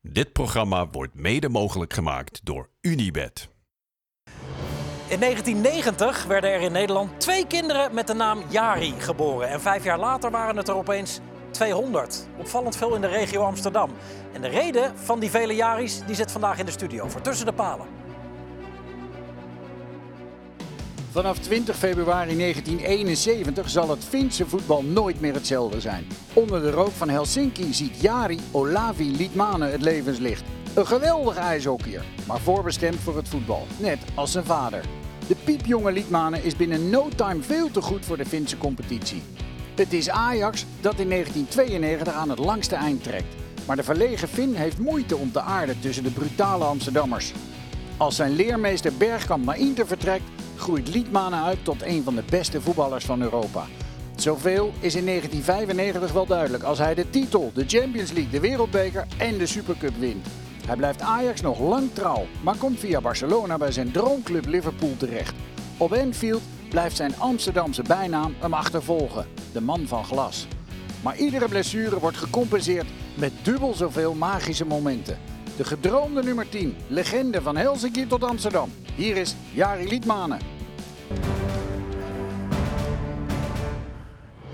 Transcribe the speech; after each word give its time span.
Dit 0.00 0.32
programma 0.32 0.88
wordt 0.90 1.14
mede 1.14 1.48
mogelijk 1.48 1.92
gemaakt 1.92 2.40
door 2.44 2.68
Unibed. 2.80 3.48
In 5.08 5.20
1990 5.20 6.24
werden 6.24 6.50
er 6.50 6.60
in 6.60 6.72
Nederland 6.72 7.20
twee 7.20 7.46
kinderen 7.46 7.94
met 7.94 8.06
de 8.06 8.14
naam 8.14 8.42
Jari 8.48 8.94
geboren. 8.98 9.48
En 9.48 9.60
vijf 9.60 9.84
jaar 9.84 9.98
later 9.98 10.30
waren 10.30 10.56
het 10.56 10.68
er 10.68 10.76
opeens 10.76 11.20
200. 11.50 12.28
Opvallend 12.38 12.76
veel 12.76 12.94
in 12.94 13.00
de 13.00 13.06
regio 13.06 13.42
Amsterdam. 13.42 13.90
En 14.32 14.40
de 14.40 14.48
reden 14.48 14.98
van 14.98 15.20
die 15.20 15.30
vele 15.30 15.54
Jaris 15.54 16.00
die 16.06 16.14
zit 16.14 16.32
vandaag 16.32 16.58
in 16.58 16.66
de 16.66 16.70
studio 16.70 17.08
voor 17.08 17.20
Tussen 17.20 17.46
de 17.46 17.52
Palen. 17.52 17.86
Vanaf 21.18 21.38
20 21.38 21.76
februari 21.76 22.36
1971 22.36 23.68
zal 23.68 23.90
het 23.90 24.04
Finse 24.04 24.46
voetbal 24.46 24.82
nooit 24.82 25.20
meer 25.20 25.34
hetzelfde 25.34 25.80
zijn. 25.80 26.06
Onder 26.32 26.60
de 26.60 26.70
rook 26.70 26.90
van 26.90 27.08
Helsinki 27.08 27.72
ziet 27.72 28.00
Jari 28.00 28.38
Olavi 28.50 29.16
Liedmanen 29.16 29.70
het 29.70 29.82
levenslicht. 29.82 30.42
Een 30.74 30.86
geweldige 30.86 31.40
ijshockeyer, 31.40 32.04
maar 32.26 32.40
voorbestemd 32.40 33.00
voor 33.00 33.16
het 33.16 33.28
voetbal. 33.28 33.66
Net 33.78 33.98
als 34.14 34.32
zijn 34.32 34.44
vader. 34.44 34.84
De 35.26 35.36
piepjonge 35.44 35.92
Liedmanen 35.92 36.44
is 36.44 36.56
binnen 36.56 36.90
no 36.90 37.08
time 37.16 37.42
veel 37.42 37.70
te 37.70 37.82
goed 37.82 38.04
voor 38.04 38.16
de 38.16 38.26
Finse 38.26 38.58
competitie. 38.58 39.22
Het 39.74 39.92
is 39.92 40.10
Ajax 40.10 40.66
dat 40.80 40.98
in 40.98 41.08
1992 41.08 42.14
aan 42.14 42.30
het 42.30 42.38
langste 42.38 42.74
eind 42.74 43.02
trekt. 43.02 43.34
Maar 43.66 43.76
de 43.76 43.82
verlegen 43.82 44.28
Fin 44.28 44.54
heeft 44.54 44.78
moeite 44.78 45.16
om 45.16 45.32
te 45.32 45.40
aarden 45.40 45.80
tussen 45.80 46.04
de 46.04 46.10
brutale 46.10 46.64
Amsterdammers. 46.64 47.32
Als 47.96 48.16
zijn 48.16 48.32
leermeester 48.32 48.92
Bergkamp 48.98 49.44
naar 49.44 49.58
Inter 49.58 49.86
vertrekt, 49.86 50.24
groeit 50.58 50.88
Liedmanen 50.88 51.42
uit 51.42 51.64
tot 51.64 51.82
een 51.82 52.02
van 52.02 52.14
de 52.14 52.22
beste 52.30 52.60
voetballers 52.60 53.04
van 53.04 53.22
Europa. 53.22 53.66
Zoveel 54.16 54.72
is 54.80 54.94
in 54.94 55.06
1995 55.06 56.12
wel 56.12 56.26
duidelijk 56.26 56.62
als 56.62 56.78
hij 56.78 56.94
de 56.94 57.10
titel, 57.10 57.50
de 57.54 57.64
Champions 57.66 58.12
League, 58.12 58.30
de 58.30 58.40
Wereldbeker 58.40 59.06
en 59.16 59.38
de 59.38 59.46
Supercup 59.46 59.96
wint. 59.98 60.26
Hij 60.66 60.76
blijft 60.76 61.00
Ajax 61.00 61.40
nog 61.40 61.60
lang 61.60 61.90
trouw, 61.92 62.26
maar 62.42 62.56
komt 62.56 62.78
via 62.78 63.00
Barcelona 63.00 63.58
bij 63.58 63.72
zijn 63.72 63.90
droomclub 63.90 64.46
Liverpool 64.46 64.96
terecht. 64.96 65.34
Op 65.76 65.92
Anfield 65.92 66.42
blijft 66.68 66.96
zijn 66.96 67.18
Amsterdamse 67.18 67.82
bijnaam 67.82 68.34
hem 68.38 68.54
achtervolgen, 68.54 69.26
de 69.52 69.60
man 69.60 69.86
van 69.86 70.04
glas. 70.04 70.46
Maar 71.02 71.16
iedere 71.16 71.48
blessure 71.48 71.98
wordt 71.98 72.16
gecompenseerd 72.16 72.86
met 73.14 73.32
dubbel 73.42 73.74
zoveel 73.74 74.14
magische 74.14 74.66
momenten. 74.66 75.18
De 75.58 75.64
gedroomde 75.64 76.22
nummer 76.22 76.48
10, 76.48 76.76
legende 76.88 77.42
van 77.42 77.56
Helsinki 77.56 78.06
tot 78.06 78.24
Amsterdam. 78.24 78.72
Hier 78.94 79.16
is 79.16 79.36
Jari 79.52 79.88
Liedmanen. 79.88 80.40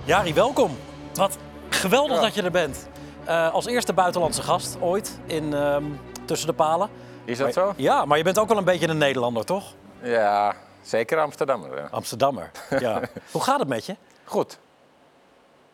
Jari, 0.04 0.34
welkom. 0.34 0.76
Wat 1.14 1.38
geweldig 1.68 2.20
dat 2.20 2.34
je 2.34 2.42
er 2.42 2.50
bent. 2.50 2.88
Uh, 3.28 3.52
als 3.52 3.66
eerste 3.66 3.92
buitenlandse 3.92 4.42
gast 4.42 4.76
ooit 4.80 5.18
in 5.26 5.54
ehm, 5.54 5.84
Tussen 6.24 6.48
de 6.48 6.54
Palen. 6.54 6.88
Is 7.24 7.38
dat 7.38 7.54
Maar- 7.54 7.64
zo? 7.66 7.72
Ja, 7.76 8.04
maar 8.04 8.18
je 8.18 8.24
bent 8.24 8.38
ook 8.38 8.48
wel 8.48 8.56
een 8.58 8.64
beetje 8.64 8.88
een 8.88 8.98
Nederlander, 8.98 9.44
toch? 9.44 9.72
Ja, 10.02 10.54
zeker 10.82 11.20
Amsterdammer. 11.20 11.76
ja. 11.76 11.88
Amsterdammer. 11.90 12.50
Ja. 12.78 13.00
Hoe 13.32 13.42
gaat 13.42 13.58
het 13.58 13.68
met 13.68 13.86
je? 13.86 13.96
Goed. 14.24 14.58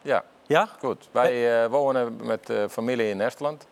Ja, 0.03 0.25
Ja? 0.47 0.69
goed. 0.79 1.09
Wij 1.13 1.63
eh, 1.65 1.71
wonen 1.71 2.17
met 2.23 2.51
eh, 2.51 2.57
familie 2.71 3.09
in 3.09 3.21
Estland. 3.21 3.67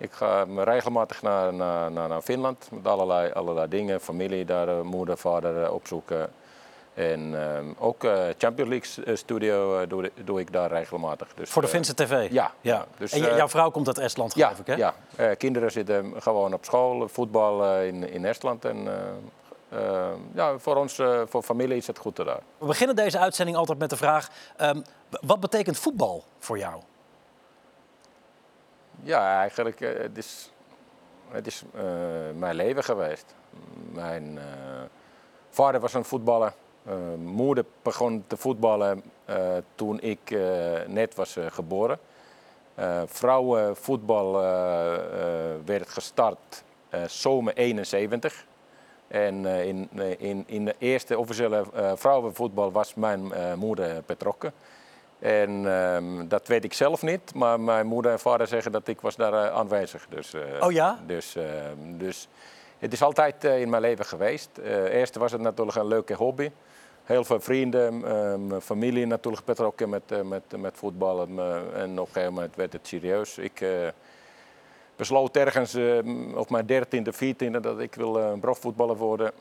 Ik 0.00 0.12
ga 0.12 0.46
regelmatig 0.56 1.22
naar, 1.22 1.54
naar, 1.54 1.90
naar, 1.90 2.22
Finland 2.22 2.68
met 2.70 2.86
allerlei, 2.86 3.32
allerlei 3.32 3.68
dingen. 3.68 4.00
Familie 4.00 4.44
daar, 4.44 4.68
eh, 4.68 4.80
moeder, 4.80 5.18
vader 5.18 5.62
eh, 5.62 5.72
opzoeken. 5.72 6.30
En 6.94 7.42
ehm, 7.42 7.64
ook 7.78 8.04
eh, 8.04 8.22
Champions 8.38 8.70
League 8.70 9.16
studio 9.16 9.86
doe, 9.86 10.10
doe 10.24 10.40
ik 10.40 10.52
daar 10.52 10.70
regelmatig. 10.70 11.28
Dus, 11.34 11.50
Voor 11.50 11.62
de 11.62 11.68
Finse 11.68 11.94
tv? 11.94 12.10
ja, 12.10 12.26
ja. 12.30 12.52
ja. 12.60 12.86
Dus, 12.98 13.12
en 13.12 13.20
jouw 13.36 13.48
vrouw 13.48 13.70
komt 13.70 13.86
uit 13.86 13.98
Estland, 13.98 14.34
Ja, 14.34 14.46
geloof 14.46 14.60
ik, 14.60 14.66
hè? 14.66 14.74
ja. 14.74 14.94
Kinderen 15.34 15.72
zitten 15.72 16.12
gewoon 16.18 16.54
op 16.54 16.64
school, 16.64 17.08
voetbal 17.08 17.76
in, 17.82 18.12
in 18.12 18.24
Estland. 18.24 18.64
En 18.64 18.86
eh, 18.86 19.78
eh, 19.78 20.10
ja, 20.34 20.58
voor 20.58 20.76
ons, 20.76 21.00
voor 21.28 21.42
familie 21.42 21.76
is 21.76 21.86
het 21.86 21.98
goed 21.98 22.16
daar. 22.16 22.40
We 22.58 22.66
beginnen 22.66 22.96
deze 22.96 23.18
uitzending 23.18 23.56
altijd 23.56 23.78
met 23.78 23.90
de 23.90 23.96
vraag... 23.96 24.28
ehm, 24.56 24.80
wat 25.20 25.40
betekent 25.40 25.78
voetbal 25.78 26.24
voor 26.38 26.58
jou? 26.58 26.82
Ja, 29.02 29.40
eigenlijk, 29.40 29.80
eh, 29.80 30.02
het 30.02 30.18
is, 30.18 30.50
het 31.30 31.46
is 31.46 31.62
eh, 31.74 31.82
mijn 32.34 32.54
leven 32.54 32.84
geweest. 32.84 33.34
Mijn 33.92 34.38
eh, 34.38 34.44
vader 35.50 35.80
was 35.80 35.94
een 35.94 36.04
voetballer. 36.04 36.52
Eh, 36.84 36.94
moeder 37.18 37.64
begon 37.82 38.24
te 38.26 38.36
voetballen 38.36 39.02
toen 39.74 40.00
ik 40.00 40.36
net 40.86 41.14
was 41.14 41.36
geboren. 41.48 41.98
Vrouwenvoetbal 43.06 44.32
werd 45.64 45.88
gestart 45.88 46.64
zomer 47.06 47.54
71. 47.56 48.44
En 49.08 49.46
in, 49.46 49.88
in, 50.18 50.44
in 50.46 50.64
de 50.64 50.74
eerste 50.78 51.18
officiële 51.18 51.64
vrouwenvoetbal 51.94 52.72
was 52.72 52.94
mijn 52.94 53.32
moeder 53.58 54.02
betrokken. 54.06 54.52
En 55.20 55.66
ehm, 55.66 56.28
dat 56.28 56.46
weet 56.46 56.64
ik 56.64 56.72
zelf 56.72 57.02
niet, 57.02 57.34
maar 57.34 57.60
mijn 57.60 57.86
moeder 57.86 58.12
en 58.12 58.18
vader 58.18 58.46
zeggen 58.46 58.72
dat 58.72 58.88
ik 58.88 59.00
was 59.00 59.16
daar 59.16 59.32
eh, 59.32 59.54
aanwezig. 59.54 60.06
Dus, 60.08 60.34
Oh 60.60 60.72
ja? 60.72 60.98
Dus, 61.06 61.36
ehm, 61.36 61.98
dus 61.98 62.28
het 62.78 62.92
is 62.92 63.02
altijd 63.02 63.44
eh, 63.44 63.60
in 63.60 63.70
mijn 63.70 63.82
leven 63.82 64.04
geweest. 64.04 64.50
Eerst 64.90 65.16
was 65.16 65.32
het 65.32 65.40
natuurlijk 65.40 65.76
een 65.76 65.86
leuke 65.86 66.14
hobby. 66.14 66.50
Heel 67.04 67.24
veel 67.24 67.40
vrienden, 67.40 68.04
ehm, 68.04 68.60
familie 68.60 69.06
natuurlijk 69.06 69.44
betrokken 69.44 69.88
met, 69.88 70.24
met, 70.24 70.42
met 70.56 70.76
voetbal. 70.76 71.22
En, 71.22 71.98
op 71.98 72.06
een 72.06 72.12
gegeven 72.12 72.32
moment 72.32 72.56
werd 72.56 72.72
het 72.72 72.86
serieus. 72.86 73.38
Ik 73.38 73.64
besloot 74.96 75.36
ergens 75.36 75.76
op 76.34 76.50
mijn 76.50 76.66
dertiende, 76.66 77.12
viertiende 77.12 77.60
dat 77.60 77.80
ik 77.80 77.94
wil 77.94 78.38
profvoetballer 78.40 78.96
worden. 78.96 79.32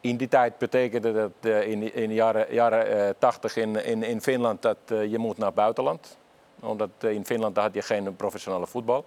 In 0.00 0.16
die 0.16 0.28
tijd 0.28 0.58
betekende 0.58 1.12
dat 1.12 1.52
eh, 1.52 1.66
in, 1.68 1.80
de 1.80 2.14
jaren, 2.14 2.54
jaren 2.54 3.06
eh, 3.08 3.14
80 3.18 3.56
in, 3.56 3.84
in, 3.84 4.02
in 4.02 4.20
Finland 4.20 4.62
dat 4.62 4.76
eh, 4.86 5.10
je 5.10 5.18
moet 5.18 5.38
naar 5.38 5.46
het 5.46 5.54
buitenland. 5.56 6.16
Omdat 6.60 6.88
eh, 6.98 7.10
in 7.10 7.26
Finland 7.26 7.56
had 7.56 7.74
je 7.74 7.82
geen 7.82 8.16
professionele 8.16 8.66
voetbal. 8.66 9.04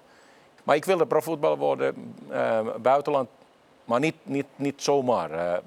Maar 0.63 0.75
ik 0.75 0.85
wilde 0.85 1.06
profvoetballer 1.06 1.57
worden, 1.57 2.13
eh, 2.29 2.59
buitenland. 2.81 3.29
Maar 3.85 4.00
niet, 4.00 4.16
niet, 4.24 4.46
niet 4.56 4.81
zomaar, 4.81 5.31
eh, 5.31 5.57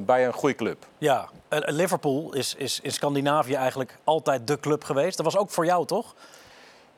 bij 0.00 0.26
een 0.26 0.32
goede 0.32 0.54
club. 0.54 0.86
Ja, 0.98 1.28
eh, 1.48 1.58
Liverpool 1.64 2.34
is, 2.34 2.54
is 2.54 2.80
in 2.80 2.92
Scandinavië 2.92 3.54
eigenlijk 3.54 3.96
altijd 4.04 4.46
de 4.46 4.60
club 4.60 4.84
geweest. 4.84 5.16
Dat 5.16 5.26
was 5.26 5.36
ook 5.36 5.50
voor 5.50 5.64
jou, 5.64 5.86
toch? 5.86 6.14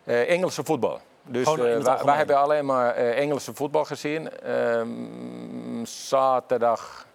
Eh, 0.04 0.30
Engelse 0.30 0.64
voetbal. 0.64 1.00
Dus 1.24 1.46
eh, 1.46 1.64
het 1.64 2.04
wij, 2.04 2.16
hebben 2.16 2.38
alleen 2.38 2.66
maar 2.66 2.94
eh, 2.94 3.18
Engelse 3.18 3.54
voetbal 3.54 3.84
gezien. 3.84 4.30
Ehm, 4.40 5.84
zaterdag 5.84 7.06
eh, 7.06 7.09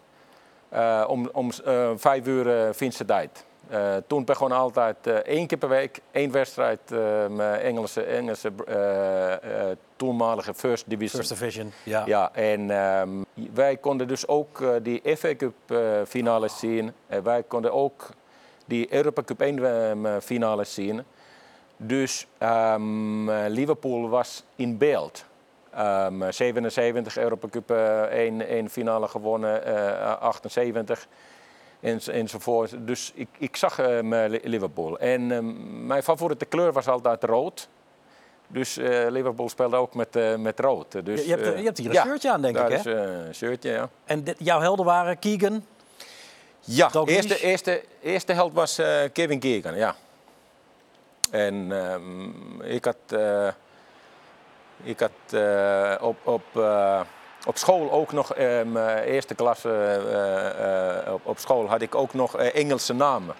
om, 1.07 1.29
om 1.33 1.49
eh, 1.65 1.91
vijf 1.95 2.27
uur 2.27 2.49
eh, 2.67 2.73
Finse 2.73 3.05
tijd. 3.05 3.45
Eh, 3.69 3.95
toen 4.07 4.25
begon 4.25 4.51
altijd 4.51 5.07
eh, 5.07 5.13
één 5.15 5.47
keer 5.47 5.57
per 5.57 5.69
week 5.69 5.99
één 6.11 6.31
wedstrijd 6.31 6.91
eh, 6.91 7.27
met 7.27 7.61
Engelse, 7.61 8.03
Engelse 8.03 8.51
eh, 8.67 9.33
eh, 9.33 9.77
toenmalige 9.95 10.53
First 10.53 10.83
Division. 10.87 11.23
First 11.23 11.39
Division. 11.39 11.71
Ja. 11.83 12.03
Ja, 12.05 12.33
en 12.33 12.71
ehm, 12.71 13.09
wij 13.53 13.77
konden 13.77 14.07
dus 14.07 14.27
ook 14.27 14.61
eh, 14.61 14.69
die 14.81 15.01
FA 15.17 15.35
Cup 15.35 15.53
eh, 15.65 15.77
finales 16.07 16.59
zien. 16.59 16.93
En 17.07 17.23
wij 17.23 17.43
konden 17.43 17.73
ook 17.73 18.09
die 18.65 18.93
Europa 18.93 19.23
Cup 19.23 19.41
1 19.41 19.65
ehm, 19.65 20.19
finales 20.19 20.73
zien. 20.73 21.03
Dus 21.77 22.27
ehm, 22.37 23.29
eh, 23.29 23.45
Liverpool 23.47 24.09
was 24.09 24.43
in 24.55 24.77
beeld. 24.77 25.25
Ehm 25.75 26.31
77 26.31 27.17
Europa 27.17 27.47
Cup 27.49 27.71
eh, 27.71 28.01
1, 28.01 28.47
1 28.47 28.69
finale 28.69 29.07
gewonnen, 29.07 29.65
eh, 29.65 30.21
78 30.21 31.07
enz- 31.79 32.07
enzovoort. 32.07 32.75
Dus 32.87 33.11
ik, 33.15 33.27
ik 33.37 33.55
zag 33.55 33.77
Li- 34.01 34.39
Liverpool. 34.43 34.99
En 34.99 35.31
ehm, 35.31 35.85
mijn 35.87 36.03
favoriete 36.03 36.45
kleur 36.45 36.71
was 36.71 36.87
altijd 36.87 37.23
rood. 37.23 37.67
Dus 38.47 38.77
eh, 38.77 39.05
Liverpool 39.09 39.49
speelde 39.49 39.75
ook 39.75 39.93
met, 39.95 40.15
eh, 40.15 40.35
met 40.35 40.59
rood. 40.59 41.05
Dus, 41.05 41.19
Je, 41.21 41.27
je 41.27 41.33
hebt, 41.35 41.47
eh, 41.53 41.57
je 41.57 41.63
hebt 41.65 41.77
hier 41.77 41.87
een 41.87 41.93
ja, 41.93 42.03
shirtje 42.03 42.31
aan, 42.31 42.41
denk 42.41 42.57
ik, 42.57 42.67
hè? 42.67 42.73
is 42.75 42.85
eh, 42.85 43.25
een 43.27 43.35
shirtje, 43.35 43.71
ja. 43.71 43.89
En 44.05 44.23
dit- 44.23 44.35
jouw 44.39 44.59
helden 44.59 44.85
waren 44.85 45.19
Keegan. 45.19 45.65
Ja, 46.59 46.87
Dalglish? 46.87 47.15
eerste, 47.15 47.39
eerste, 47.41 47.83
eerste 48.01 48.33
held 48.33 48.53
was 48.53 48.77
eh, 48.77 49.01
Kevin 49.13 49.39
Keegan, 49.39 49.75
ja. 49.75 49.95
En 51.31 51.67
ehm, 51.71 52.61
ik 52.61 52.85
had, 52.85 52.97
eh, 53.09 53.47
ik 54.83 54.99
had 54.99 55.11
eh, 55.41 55.93
op, 56.01 56.15
op, 56.23 56.43
eh, 56.55 56.99
op 57.47 57.57
school 57.57 57.91
ook 57.91 58.11
nog, 58.11 58.33
eh, 58.33 58.61
mijn 58.61 59.03
eerste 59.03 59.35
klas 59.35 59.65
eh, 59.65 61.13
op, 61.13 61.21
op 61.23 61.37
school 61.39 61.67
had 61.69 61.81
ik 61.81 61.95
ook 61.95 62.13
nog 62.13 62.35
Engelse 62.37 62.93
namen. 62.93 63.35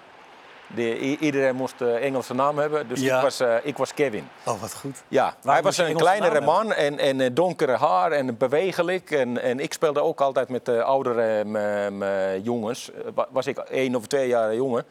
Die, 0.68 1.18
iedereen 1.20 1.56
moest 1.56 1.82
Engelse 1.82 2.34
naam 2.34 2.58
hebben, 2.58 2.88
dus 2.88 3.00
Ja. 3.02 3.16
ik, 3.16 3.22
was, 3.22 3.42
ik 3.64 3.78
was 3.78 3.94
Kevin. 3.94 4.28
Oh, 4.46 4.62
wat 4.62 4.76
goed. 4.76 5.04
Ja, 5.08 5.34
hij 5.44 5.62
was 5.62 5.78
een 5.78 5.86
Engelse 5.86 6.04
kleinere 6.06 6.42
man 6.42 6.74
en, 6.74 7.00
en 7.00 7.34
donkere 7.34 7.76
haar 7.78 8.12
en 8.12 8.38
bewegelijk. 8.38 9.12
En, 9.12 9.42
en 9.42 9.60
ik 9.60 9.74
speelde 9.74 10.02
ook 10.02 10.22
altijd 10.22 10.50
met 10.50 10.66
de 10.66 10.84
oudere 10.84 11.44
m- 11.44 11.98
m- 11.98 12.40
jongens. 12.44 12.92
Wa- 13.16 13.28
Was 13.30 13.48
ik 13.48 13.58
één 13.58 13.96
of 13.96 14.08
twee 14.08 14.28
jaar 14.28 14.56
jonger. 14.56 14.84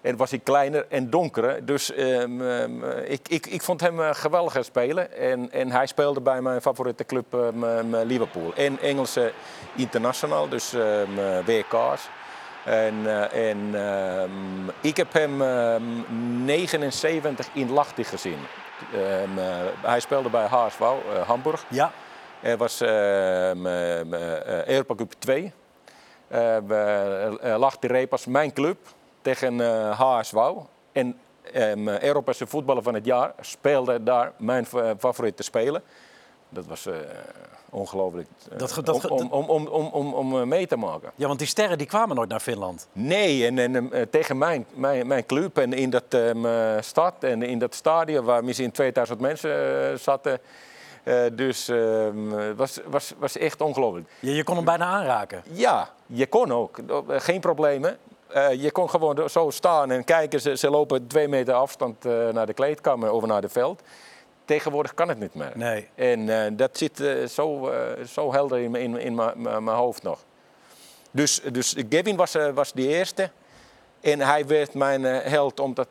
En 0.00 0.16
was 0.16 0.30
hij 0.30 0.38
kleiner 0.38 0.86
en 0.88 1.10
donkerder. 1.10 1.64
Dus 1.66 1.92
ehm, 1.92 2.42
ehm, 2.42 2.84
ik, 3.04 3.28
ik, 3.28 3.46
ik 3.46 3.62
vond 3.62 3.80
hem 3.80 3.98
een 3.98 4.14
geweldige 4.14 4.62
spelen. 4.62 5.12
En, 5.16 5.52
en 5.52 5.70
hij 5.70 5.86
speelde 5.86 6.20
bij 6.20 6.40
mijn 6.40 6.60
favoriete 6.60 7.04
club 7.04 7.34
ehm, 7.34 7.96
Liverpool. 7.96 8.52
En 8.54 8.78
Engelse 8.80 9.32
international, 9.74 10.48
dus 10.48 10.72
ehm, 10.72 11.44
WK's. 11.44 12.08
En, 12.64 12.94
eh, 13.04 13.50
en 13.50 13.74
ik 14.80 14.96
heb 14.96 15.12
hem 15.12 15.42
ehm, 15.42 15.82
79 16.44 17.48
in 17.52 17.70
Lachtig 17.70 18.08
gezien. 18.08 18.38
Eh, 18.92 19.00
hij 19.82 20.00
speelde 20.00 20.28
bij 20.28 20.46
HSV, 20.46 20.80
eh, 20.80 20.96
Hamburg. 21.26 21.64
Ja, 21.68 21.92
Er 22.40 22.56
was 22.56 22.80
eh, 22.80 22.88
Europa 24.66 24.94
Cup 24.94 25.12
2. 25.18 25.52
Uh, 26.32 26.56
Lachtig 27.56 27.90
Repas, 27.90 28.26
mijn 28.26 28.52
club, 28.52 28.78
tegen 29.22 29.60
eh 29.60 30.00
HSV. 30.00 30.34
En 30.92 31.18
ehm, 31.52 31.88
Europese 31.88 32.46
voetballer 32.46 32.82
van 32.82 32.94
het 32.94 33.04
jaar 33.04 33.32
speelde 33.40 34.02
daar 34.02 34.32
mijn 34.36 34.66
fa- 34.66 34.94
favoriete 34.98 35.42
speler. 35.42 35.82
Dat 36.48 36.66
was 36.66 36.86
eh, 36.86 36.94
ongelooflijk 37.70 38.28
eh, 38.52 38.58
Dat 38.58 38.80
dat 38.84 39.08
om, 39.08 39.26
om, 39.32 39.44
om, 39.48 39.66
om, 39.66 39.86
om, 39.86 40.14
om 40.14 40.40
eh, 40.40 40.42
mee 40.46 40.66
te 40.66 40.76
maken. 40.76 41.10
ja, 41.14 41.26
want 41.26 41.38
die 41.38 41.48
sterren 41.48 41.78
die 41.78 41.86
kwamen 41.86 42.16
nooit 42.16 42.28
naar 42.28 42.40
Finland. 42.40 42.88
Nee, 42.92 43.46
en, 43.46 43.58
en 43.58 43.92
eh, 43.92 44.02
tegen 44.10 44.38
mijn, 44.38 44.66
mijn, 44.74 45.06
mijn 45.06 45.26
club 45.26 45.58
en 45.58 45.72
in 45.72 45.90
dat 45.90 46.04
ehm, 46.08 46.46
eh, 46.46 46.76
stad 46.80 47.14
en 47.24 47.42
in 47.42 47.58
dat 47.58 47.74
stadion 47.74 48.24
waar 48.24 48.44
misschien 48.44 48.70
2000 48.70 49.20
mensen 49.20 49.50
eh, 49.90 49.96
zaten. 49.98 50.38
Eh, 51.02 51.22
dus 51.32 51.68
ehm, 51.68 52.30
het 52.30 52.56
was, 52.56 52.80
was, 52.86 53.14
was 53.18 53.36
echt 53.36 53.60
ongelooflijk. 53.60 54.08
Je, 54.20 54.34
je 54.34 54.44
kon 54.44 54.56
hem 54.56 54.64
bijna 54.64 54.84
aanraken. 54.84 55.42
Ja, 55.52 55.88
je 56.06 56.26
kon 56.26 56.52
ook. 56.52 56.78
Eh, 56.78 56.96
Geen 57.08 57.40
problemen. 57.40 57.98
Eh, 58.32 58.62
je 58.62 58.70
kon 58.70 58.90
gewoon 58.90 59.28
zo 59.30 59.50
staan 59.50 59.90
en 59.90 60.04
kijken. 60.04 60.40
Ze, 60.40 60.56
ze 60.56 60.70
lopen 60.70 61.06
twee 61.06 61.28
meter 61.28 61.54
afstand 61.54 62.04
eh, 62.04 62.28
naar 62.28 62.46
de 62.46 62.54
kleedkamer 62.54 63.10
of 63.12 63.24
naar 63.26 63.42
het 63.42 63.52
veld. 63.52 63.82
Tegenwoordig 64.44 64.94
kan 64.94 65.08
het 65.08 65.18
niet 65.20 65.34
meer. 65.34 65.52
Nee. 65.54 65.88
En 65.94 66.28
eh, 66.44 66.50
dat 66.52 66.78
zit 66.78 67.02
zo, 67.30 67.72
zo 68.08 68.32
helder 68.32 68.58
in, 68.58 68.70
mijn- 68.70 68.84
in, 68.84 68.96
in 69.00 69.14
mijn- 69.14 69.68
hoofd 69.68 70.02
nog. 70.02 70.18
Dus, 71.10 71.40
dus 71.52 71.74
Gavin 71.88 72.16
was, 72.16 72.36
was 72.54 72.72
de 72.72 72.86
eerste. 72.88 73.30
En 74.00 74.20
hij 74.20 74.46
werd 74.46 74.74
mijn 74.74 75.02
held 75.04 75.60
omdat 75.60 75.88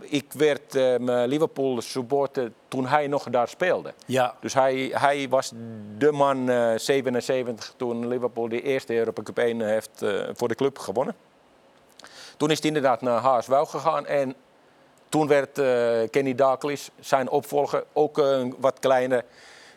ik 0.00 0.32
werd 0.32 0.72
mijn 1.00 1.28
Liverpool 1.28 1.80
supporter 1.80 2.52
toen 2.68 2.86
hij 2.86 3.06
nog 3.06 3.30
daar 3.30 3.48
speelde. 3.48 3.94
Ja, 4.06 4.34
Dus 4.40 4.54
hij, 4.54 4.90
hij 4.94 5.28
was 5.28 5.52
de 5.98 6.12
man 6.12 6.48
eh 6.50 6.72
77 6.76 7.74
toen 7.76 8.08
Liverpool 8.08 8.48
de 8.48 8.62
eerste 8.62 8.94
Europa 8.96 9.22
Cup 9.22 9.38
1 9.38 9.60
heeft 9.60 10.04
voor 10.32 10.48
de 10.48 10.54
club 10.54 10.78
gewonnen. 10.78 11.14
Toen 12.42 12.50
is 12.50 12.58
hij 12.58 12.66
inderdaad 12.68 13.00
naar 13.00 13.20
HSV 13.20 13.48
gegaan 13.64 14.06
en 14.06 14.34
toen 15.08 15.26
werd 15.28 15.58
eh, 15.58 15.66
Kenny 16.10 16.34
Dalglish 16.34 16.88
zijn 17.00 17.28
opvolger, 17.30 17.84
ook 17.92 18.18
eh, 18.18 18.44
wat 18.58 18.78
kleiner, 18.78 19.24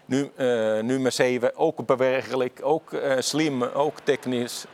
nu, 0.06 0.32
eh, 0.36 0.46
nummer 0.80 1.12
7, 1.12 1.56
ook 1.56 1.86
bewegelijk, 1.86 2.60
ook 2.64 2.90
slim, 3.20 3.64
ook 3.64 4.00
technisch, 4.04 4.66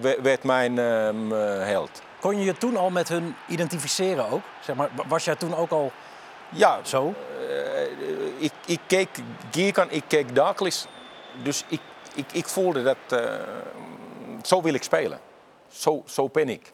we- 0.00 0.18
werd 0.22 0.42
mijn 0.42 0.78
ehm, 0.78 1.32
eh, 1.32 1.66
held. 1.66 2.02
kon 2.20 2.38
je 2.38 2.44
je 2.44 2.56
toen 2.58 2.76
al 2.76 2.90
met 2.90 3.08
hun 3.08 3.34
identificeren 3.48 4.28
ook? 4.30 4.42
Zeg 4.60 4.76
maar, 4.76 4.90
wa- 4.96 5.04
was 5.08 5.24
jij 5.24 5.36
toen 5.36 5.54
ook 5.56 5.70
al 5.70 5.92
Ja, 6.48 6.78
zo? 6.84 7.14
Ik, 8.38 8.52
ik 8.66 8.80
keek 8.86 9.08
Gierkan, 9.50 9.90
ik 9.90 10.04
keek 10.06 10.34
Dalglish. 10.34 10.84
Dus 11.42 11.64
ik, 11.68 11.80
ik, 12.14 12.32
ik 12.32 12.46
voelde 12.46 12.82
dat, 12.82 13.20
zo 14.42 14.62
wil 14.62 14.74
ik 14.74 14.82
spelen. 14.82 15.18
Zo, 15.68 16.02
zo 16.06 16.28
ben 16.28 16.48
ik. 16.48 16.72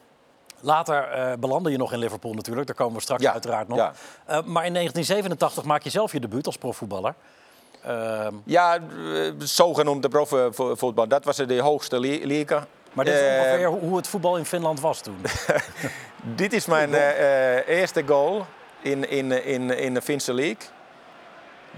Later 0.61 1.03
eh 1.09 1.33
belandde 1.39 1.71
je 1.71 1.77
nog 1.77 1.93
in 1.93 1.99
Liverpool 1.99 2.33
natuurlijk, 2.33 2.67
daar 2.67 2.77
komen 2.77 2.95
we 2.95 3.01
straks 3.03 3.23
Ja, 3.23 3.33
uiteraard 3.33 3.69
nog. 3.69 3.79
ja. 3.79 3.93
Eh, 4.27 4.35
maar 4.35 4.67
in 4.67 4.73
1987 4.73 5.65
maak 5.65 5.83
je 5.83 5.91
zelf 5.91 6.13
je 6.13 6.21
debuut 6.21 6.47
als 6.47 6.57
profvoetballer. 6.57 7.15
Ehm, 7.85 8.35
Ja, 8.45 8.75
eh, 8.77 8.81
zogenoemde 9.39 10.09
profvoetbal, 10.09 11.09
dat 11.09 11.25
was 11.25 11.37
de 11.37 11.61
hoogste 11.61 12.01
li- 12.01 12.27
liga. 12.27 12.67
maar 12.93 13.05
dit 13.05 13.15
is 13.15 13.21
ongeveer 13.39 13.67
hoe 13.69 13.81
hoe 13.81 13.97
het 13.97 14.09
voetbal 14.09 14.37
in 14.37 14.45
Finland 14.45 14.81
was 14.81 15.01
toen. 15.01 15.17
Dit 16.37 16.53
is 16.53 16.67
mijn 16.67 16.95
eerste 17.67 18.03
goal 18.07 18.47
in, 18.83 19.11
in, 19.11 19.45
in, 19.45 19.71
in 19.79 19.95
de 19.95 20.03
Finse 20.03 20.33
League. 20.35 20.57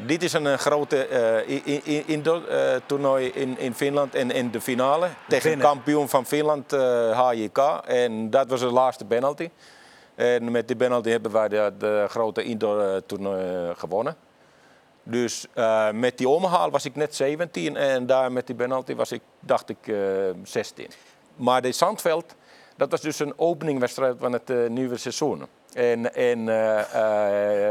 Dit 0.06 0.22
is 0.22 0.32
een 0.32 0.46
eh, 0.46 0.54
grote 0.58 1.06
eh, 1.06 1.48
i- 1.66 1.82
i- 1.86 2.02
indoor 2.06 2.46
eh, 2.46 2.76
toernooi 2.86 3.26
in, 3.34 3.58
in 3.58 3.74
Finland 3.74 4.14
en 4.14 4.30
in 4.30 4.50
de 4.50 4.60
finale 4.60 5.08
tegen 5.28 5.58
kampioen 5.58 6.08
van 6.08 6.26
Finland, 6.26 6.72
eh 6.72 7.28
HJK. 7.28 7.58
En 7.86 8.30
dat 8.30 8.48
was 8.48 8.60
de 8.60 8.66
laatste 8.70 9.04
penalty. 9.04 9.50
En 10.14 10.50
met 10.50 10.66
die 10.66 10.76
penalty 10.76 11.10
hebben 11.10 11.32
wij 11.32 11.48
de, 11.48 11.72
de 11.78 12.06
grote 12.08 12.42
indoor 12.42 12.80
eh, 12.80 12.96
toernooi 13.06 13.44
eh, 13.44 13.70
gewonnen. 13.78 14.16
Dus 15.02 15.46
eh, 15.52 15.90
met 15.90 16.18
die 16.18 16.28
omhaal 16.28 16.70
was 16.70 16.84
ik 16.84 16.96
net 16.96 17.14
17 17.14 17.76
en 17.76 18.06
daar 18.06 18.32
met 18.32 18.46
die 18.46 18.56
penalty 18.56 18.94
was 18.94 19.12
ik, 19.12 19.20
dacht 19.40 19.68
ik, 19.68 19.88
eh 19.88 19.96
16. 20.42 20.86
Maar 21.36 21.62
de 21.62 21.72
Zandveld, 21.72 22.34
dat 22.76 22.90
was 22.90 23.00
dus 23.00 23.18
een 23.18 23.32
openingwedstrijd 23.36 24.14
van 24.18 24.32
het 24.32 24.50
eh, 24.50 24.56
nieuwe 24.68 24.96
seizoen. 24.96 25.46
En, 25.72 26.14
en, 26.14 26.48
eh, 26.48 26.78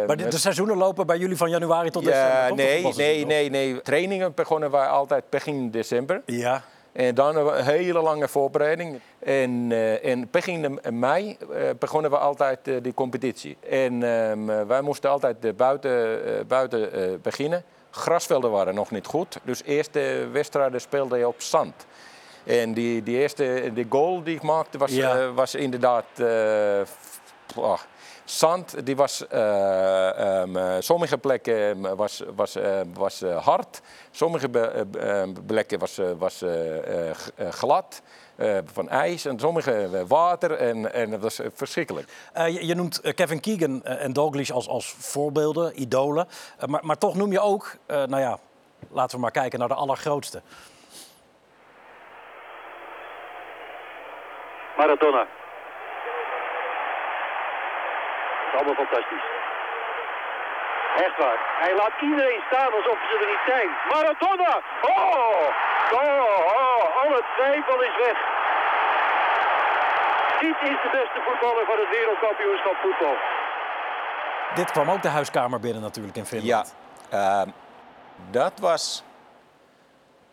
eh, 0.02 0.08
Maar 0.08 0.18
de, 0.18 0.28
de 0.28 0.38
seizoenen 0.38 0.78
lopen 0.78 1.06
bij 1.08 1.18
jullie 1.18 1.38
van 1.38 1.50
januari 1.50 1.90
tot 1.90 2.04
december? 2.06 2.48
De 2.48 2.64
nee, 2.64 2.94
nee, 2.96 3.26
nee, 3.26 3.50
nee. 3.50 3.82
Trainingen 3.82 4.34
begonnen 4.34 4.72
wij 4.72 4.88
altijd 4.88 5.24
begin 5.30 5.72
december. 5.72 6.22
Ja, 6.26 6.62
En 6.92 7.16
dan 7.16 7.36
een 7.38 7.64
hele 7.64 8.02
lange 8.02 8.28
voorbereiding. 8.28 9.00
En, 9.20 9.68
eh, 9.72 10.06
en 10.06 10.28
begin 10.32 10.80
mei 10.90 11.38
begonnen 11.80 12.12
we 12.12 12.18
altijd 12.18 12.68
eh, 12.68 12.76
die 12.82 12.94
competitie. 12.94 13.58
En 13.70 14.04
ehm, 14.04 14.68
wij 14.68 14.82
moesten 14.82 15.10
altijd 15.10 15.58
buiten, 15.58 16.20
buiten 16.48 16.90
beginnen. 17.22 17.64
Grasvelden 17.92 18.52
waren 18.52 18.76
nog 18.76 18.92
niet 18.92 19.06
goed. 19.06 19.40
Dus 19.44 19.64
eerste 19.64 20.28
wedstrijden 20.32 20.82
speelde 20.82 21.18
je 21.18 21.28
op 21.28 21.42
zand. 21.42 21.86
En 22.44 22.74
die, 22.74 23.04
die 23.04 23.18
eerste 23.18 23.72
die 23.74 23.86
goal 23.90 24.24
die 24.24 24.36
ik 24.36 24.42
maakte 24.42 24.78
was, 24.78 24.92
Ja. 24.92 25.32
was 25.32 25.56
inderdaad... 25.56 26.06
ah, 27.56 27.80
zand, 28.30 28.86
die 28.86 28.96
was... 28.96 29.28
eh, 29.28 30.40
ehm, 30.42 30.58
eh, 30.58 30.76
sommige 30.80 31.18
plekken 31.18 31.56
ehm, 31.86 31.96
was, 31.96 32.24
was, 32.36 32.56
eh, 32.56 32.82
was 32.94 33.22
eh, 33.22 33.46
hard. 33.46 33.82
Sommige 34.12 34.50
plekken 35.46 35.80
was, 35.80 36.00
was 36.18 36.42
eh, 36.42 36.78
eh, 37.10 37.16
eh, 37.36 37.50
glad. 37.52 38.02
eh, 38.36 38.58
van 38.74 38.90
ijs 38.90 39.26
en 39.26 39.40
sommige 39.40 40.06
water. 40.08 40.52
En, 40.52 40.94
en 40.94 41.10
dat 41.10 41.20
was 41.22 41.40
verschrikkelijk. 41.54 42.08
Eh, 42.34 42.48
je, 42.48 42.66
je 42.66 42.76
noemt 42.76 43.02
Kevin 43.16 43.40
Keegan 43.40 43.84
en 43.84 44.14
Dalglish 44.14 44.52
als, 44.52 44.68
als 44.68 44.96
voorbeelden, 44.98 45.82
idolen. 45.82 46.28
Maar, 46.66 46.86
maar 46.86 46.98
toch 46.98 47.16
noem 47.16 47.32
je 47.32 47.40
ook, 47.40 47.76
eh, 47.86 47.98
nou 48.04 48.22
ja, 48.22 48.40
laten 48.92 49.16
we 49.16 49.22
maar 49.22 49.32
kijken 49.32 49.60
naar 49.60 49.68
de 49.68 49.74
allergrootste. 49.74 50.42
Maradona. 54.78 55.28
Dat 55.28 55.28
is 58.50 58.56
allemaal 58.58 58.80
fantastisch. 58.86 59.26
Echt 61.06 61.18
waar. 61.24 61.40
Hij 61.64 61.74
laat 61.76 61.96
iedereen 62.02 62.42
staan 62.50 62.72
alsof 62.80 62.98
ze 63.10 63.18
er 63.24 63.30
niet 63.34 63.46
zijn. 63.48 63.70
Maradona! 63.92 64.54
Oh! 64.82 65.42
Oh! 65.92 66.38
oh. 66.58 67.02
Alle 67.04 67.24
twijfel 67.36 67.82
is 67.84 67.96
weg. 68.06 68.18
Dit 70.40 70.56
is 70.72 70.78
de 70.86 70.90
beste 70.92 71.20
voetballer 71.26 71.66
van 71.66 71.78
het 71.80 71.90
wereldkampioenschap 71.90 72.76
voetbal. 72.82 73.16
Dit 74.56 74.72
kwam 74.72 74.90
ook 74.90 75.02
de 75.02 75.08
huiskamer 75.10 75.60
binnen 75.60 75.82
natuurlijk 75.82 76.16
in 76.16 76.22
Ja, 76.24 76.28
Finland. 76.30 76.76
ehm, 77.10 77.50
dat 78.30 78.60
was 78.60 79.04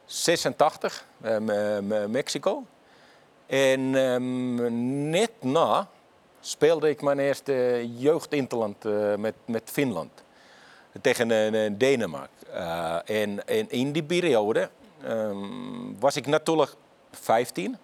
86, 0.04 1.04
ehm, 1.22 1.50
ehm, 1.50 2.10
Mexico. 2.10 2.62
En 3.46 3.94
ehm, 3.94 5.10
net 5.10 5.32
na 5.40 5.86
speelde 6.46 6.88
ik 6.88 7.02
mijn 7.02 7.18
eerste 7.18 7.86
jeugdinterland 7.96 8.84
eh, 8.84 9.14
met, 9.14 9.34
met 9.44 9.62
Finland. 9.64 10.10
Tegen 11.00 11.28
Denemarken. 11.78 12.52
Eh, 12.52 13.22
en, 13.22 13.46
en 13.46 13.70
in 13.70 13.92
die 13.92 14.02
periode 14.02 14.70
ehm, 15.02 15.36
was 15.98 16.16
ik 16.16 16.26
natuurlijk 16.26 16.74
15. 17.10 17.76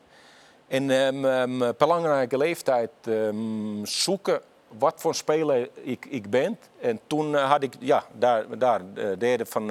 En 0.69 0.91
ehm, 0.91 1.73
belangrijke 1.79 2.37
leeftijd 2.37 2.91
ehm, 3.03 3.85
zoeken 3.85 4.41
wat 4.79 4.95
voor 4.97 5.15
speler 5.15 5.69
ik, 5.75 6.07
ik 6.09 6.31
ben. 6.31 6.59
En 6.81 7.01
toen 7.07 7.37
eh, 7.37 7.51
had 7.51 7.63
ik, 7.63 7.75
ja, 7.79 8.05
daar, 8.13 8.59
daar 8.59 8.81
de 8.95 9.15
derde 9.19 9.47
van, 9.47 9.69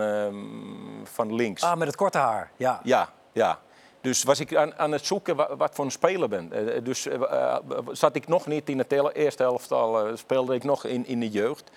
van 1.03 1.35
links. 1.35 1.63
Ah, 1.63 1.77
met 1.77 1.87
het 1.87 1.95
korte 1.95 2.17
haar, 2.17 2.51
ja. 2.57 2.79
Ja, 2.83 3.09
ja. 3.31 3.59
Dus 4.01 4.23
was 4.23 4.39
ik 4.39 4.55
aan, 4.55 4.75
aan 4.75 4.91
het 4.91 5.05
zoeken 5.05 5.57
wat, 5.57 5.75
voor 5.75 5.85
een 5.85 5.91
speler 5.91 6.29
ben. 6.29 6.51
Eh, 6.51 6.83
dus 6.83 7.07
eh, 7.07 7.21
eh, 7.21 7.57
zat 7.91 8.15
ik 8.15 8.27
nog 8.27 8.47
niet 8.47 8.69
in 8.69 8.77
het 8.77 8.91
eerste 9.13 9.43
elftal, 9.43 10.07
eh, 10.07 10.15
speelde 10.15 10.55
ik 10.55 10.63
nog 10.63 10.85
in, 10.85 11.07
in 11.07 11.19
de 11.19 11.29
jeugd. 11.29 11.71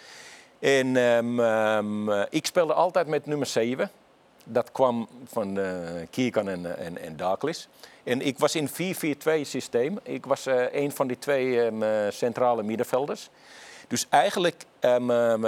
En 0.64 0.96
ehm, 0.96 1.40
ehm, 1.40 2.10
eh, 2.10 2.22
ik 2.30 2.46
speelde 2.46 2.72
altijd 2.72 3.06
met 3.06 3.26
nummer 3.26 3.46
7. 3.46 3.90
dat 4.46 4.72
kwam 4.72 5.08
van 5.24 5.58
uh, 5.58 5.66
Kierkan 6.10 6.48
en, 6.48 6.78
en, 6.78 6.98
en. 6.98 7.16
En 8.04 8.20
ik 8.20 8.38
was 8.38 8.54
in 8.54 8.68
4-4-2 8.68 8.72
systeem. 9.42 9.98
Ik 10.02 10.26
was 10.26 10.46
uh, 10.46 10.74
een 10.74 10.92
van 10.92 11.06
die 11.06 11.18
twee 11.18 11.60
um, 11.60 11.82
centrale 12.12 12.62
middenvelders. 12.62 13.28
Dus 13.88 14.06
eigenlijk 14.08 14.64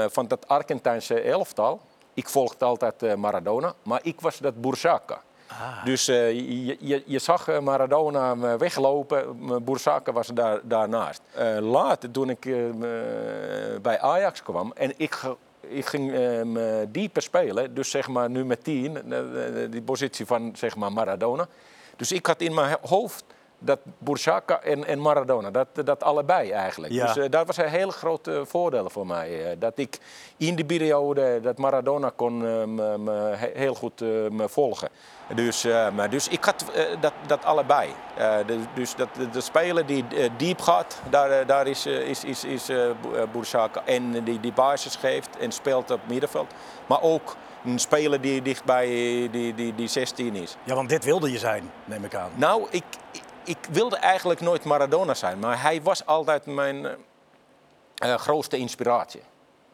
van 0.09 0.29
dat 0.29 0.49
Argentijnse 0.49 1.21
elftal, 1.21 1.81
ik 2.15 2.29
volgde 2.29 2.65
altijd 2.65 3.17
Maradona, 3.17 3.75
maar 3.83 4.01
ik 4.03 4.21
was 4.21 4.39
dat 4.39 4.61
Bursaka. 4.61 5.23
Ah. 5.49 5.85
Dus 5.85 6.09
uh, 6.09 6.33
je, 6.33 6.77
je, 6.81 7.03
je, 7.07 7.19
zag 7.19 7.61
Maradona 7.61 8.57
weglopen, 8.59 9.37
Bursaka 9.65 10.13
was 10.13 10.27
daar, 10.27 10.61
daarnaast. 10.63 11.23
Later, 11.61 12.11
toen 12.11 12.31
ik 12.31 12.49
bij 13.83 14.01
Ajax 14.01 14.43
kwam 14.43 14.73
en 14.73 14.93
ik 14.97 15.21
ik 15.69 15.87
ging 15.87 16.15
dieper 16.89 17.23
spelen. 17.23 17.75
Dus 17.75 17.91
zeg 17.91 18.09
maar 18.09 18.31
nu 18.31 18.45
met 18.45 18.65
tien, 18.65 18.99
die 19.71 19.83
positie 19.83 20.27
van 20.27 20.53
zeg 20.57 20.77
maar 20.77 20.93
Maradona. 20.93 21.49
Dus 21.97 22.13
ik 22.13 22.27
had 22.27 22.41
in 22.41 22.55
mijn 22.55 22.77
hoofd 22.81 23.25
dat 23.59 23.79
Burshaka 23.99 24.63
en, 24.63 24.87
en 24.87 25.01
Maradona, 25.01 25.51
dat, 25.51 25.69
dat 25.85 26.03
allebei 26.03 26.51
eigenlijk. 26.51 26.93
Dus 26.93 27.17
uh, 27.17 27.25
dat 27.31 27.47
was 27.47 27.57
een 27.57 27.69
heel 27.69 27.91
groot 27.91 28.29
uh, 28.29 28.41
voordeel 28.45 28.91
voor 28.91 29.07
mij. 29.07 29.41
Uh, 29.41 29.57
dat 29.59 29.79
ik 29.79 29.99
in 30.37 30.55
die 30.55 30.65
periode 30.65 31.41
dat 31.43 31.59
Maradona 31.59 32.13
kon 32.17 32.39
me 33.05 33.35
heel 33.55 33.75
goed 33.75 34.01
me 34.31 34.49
volgen. 34.49 34.89
Dus, 35.35 35.65
maar 35.95 36.11
dus 36.11 36.29
ik 36.29 36.45
had 36.45 36.65
dat, 37.01 37.13
dat 37.27 37.45
allebei. 37.45 37.89
De, 38.47 38.59
dus 38.75 38.95
dat, 38.95 39.09
de, 39.33 39.41
speler 39.41 39.87
die 39.87 40.05
diep 40.37 40.61
gaat, 40.61 41.01
daar, 41.11 41.47
daar 41.47 41.67
is, 41.67 41.87
is, 41.87 42.25
is, 42.25 42.45
is 42.45 42.71
Burshaka. 43.33 43.83
En 43.85 44.25
die, 44.25 44.41
die 44.41 44.53
basis 44.53 44.97
geeft 44.97 45.37
en 45.39 45.53
speelt 45.53 45.91
op 45.91 46.01
middenveld. 46.09 46.55
Maar 46.87 47.03
ook 47.03 47.37
een 47.65 47.79
speler 47.79 48.21
die 48.21 48.43
dicht 48.43 48.65
bij 48.65 48.87
die, 49.31 49.55
die, 49.55 49.75
die 49.75 49.89
16 49.89 50.35
is. 50.35 50.57
Ja, 50.65 50.75
want 50.75 50.89
dit 50.89 51.05
wilde 51.05 51.33
je 51.33 51.39
zijn, 51.39 51.71
neem 51.85 52.05
ik 52.05 52.15
aan. 52.15 52.31
Nou, 52.35 52.67
ik, 52.71 52.85
ik 53.47 53.59
wilde 53.71 53.97
eigenlijk 53.97 54.41
nooit 54.41 54.65
Maradona 54.65 55.15
zijn, 55.15 55.39
maar 55.39 55.63
hij 55.63 55.83
was 55.83 56.07
altijd 56.07 56.47
mijn 56.47 56.85
uh, 56.85 58.15
grootste 58.15 58.57
inspiratie. 58.57 59.23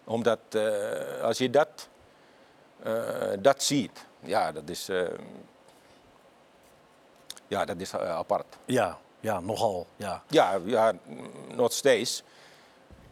Omdat 0.04 0.38
uh, 0.50 1.20
als 1.22 1.38
je 1.38 1.50
dat, 1.50 1.88
uh, 2.86 2.92
dat 3.38 3.62
ziet, 3.62 4.06
ja, 4.20 4.52
dat 4.52 4.68
is, 4.68 4.90
ja, 7.46 7.64
dat 7.64 7.80
is 7.80 7.94
apart. 7.94 8.56
Ja, 8.64 8.98
ja, 9.20 9.40
nogal. 9.40 9.86
Ja, 9.96 10.22
ja, 10.26 10.58
ja 10.64 10.92
nog 11.48 11.72
steeds. 11.72 12.22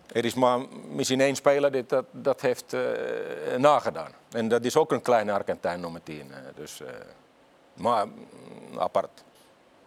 Er 0.06 0.24
is 0.24 0.34
maar 0.34 0.60
misschien 0.88 1.20
één 1.20 1.36
speler 1.36 1.72
die 1.72 1.86
dat, 1.86 2.04
dat 2.10 2.40
heeft 2.40 2.76
nagedaan. 3.56 4.12
En 4.30 4.48
dat 4.48 4.64
is 4.64 4.76
ook 4.76 4.92
een 4.92 5.02
kleine 5.02 5.32
Argentijn 5.32 5.80
nummer 5.80 6.02
10. 6.02 6.32
dus, 6.54 6.82
maar 7.74 8.06
mm, 8.06 8.78
apart. 8.78 9.24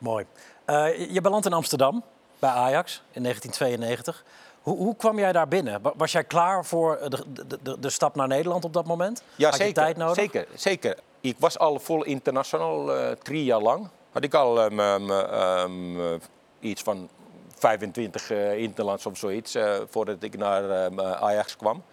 Mooi. 0.03 0.25
Uh, 0.69 1.11
je 1.13 1.21
belandt 1.21 1.45
in 1.45 1.53
Amsterdam 1.53 2.03
bij 2.39 2.49
Ajax 2.49 3.01
in 3.11 3.21
1992. 3.21 4.23
Hoe, 4.61 4.77
hoe, 4.77 4.95
kwam 4.95 5.19
jij 5.19 5.31
daar 5.31 5.47
binnen? 5.47 5.81
Was 5.95 6.11
jij 6.11 6.23
klaar 6.23 6.65
voor 6.65 6.99
de, 7.09 7.57
de, 7.61 7.79
de 7.79 7.89
stap 7.89 8.15
naar 8.15 8.27
Nederland 8.27 8.65
op 8.65 8.73
dat 8.73 8.85
moment? 8.85 9.23
Ja, 9.35 9.49
Had 9.49 9.55
zeker, 9.55 9.67
je 9.67 9.73
tijd 9.73 9.97
nodig? 9.97 10.15
Zeker, 10.15 10.47
zeker. 10.55 10.97
Ik 11.21 11.35
was 11.39 11.57
al 11.57 11.79
vol 11.79 12.03
international, 12.03 12.97
uh, 12.97 13.11
drie 13.11 13.43
jaar 13.43 13.61
lang. 13.61 13.87
Had 14.11 14.23
ik 14.23 14.33
al 14.33 14.63
um, 14.63 15.09
um, 15.09 16.21
iets 16.59 16.81
van 16.81 17.09
25 17.55 18.31
uh, 18.31 18.57
interlands 18.57 19.05
of 19.05 19.17
zoiets 19.17 19.57
voordat 19.89 20.23
ik 20.23 20.37
naar 20.37 20.91
Ajax 21.21 21.55
kwam. 21.55 21.83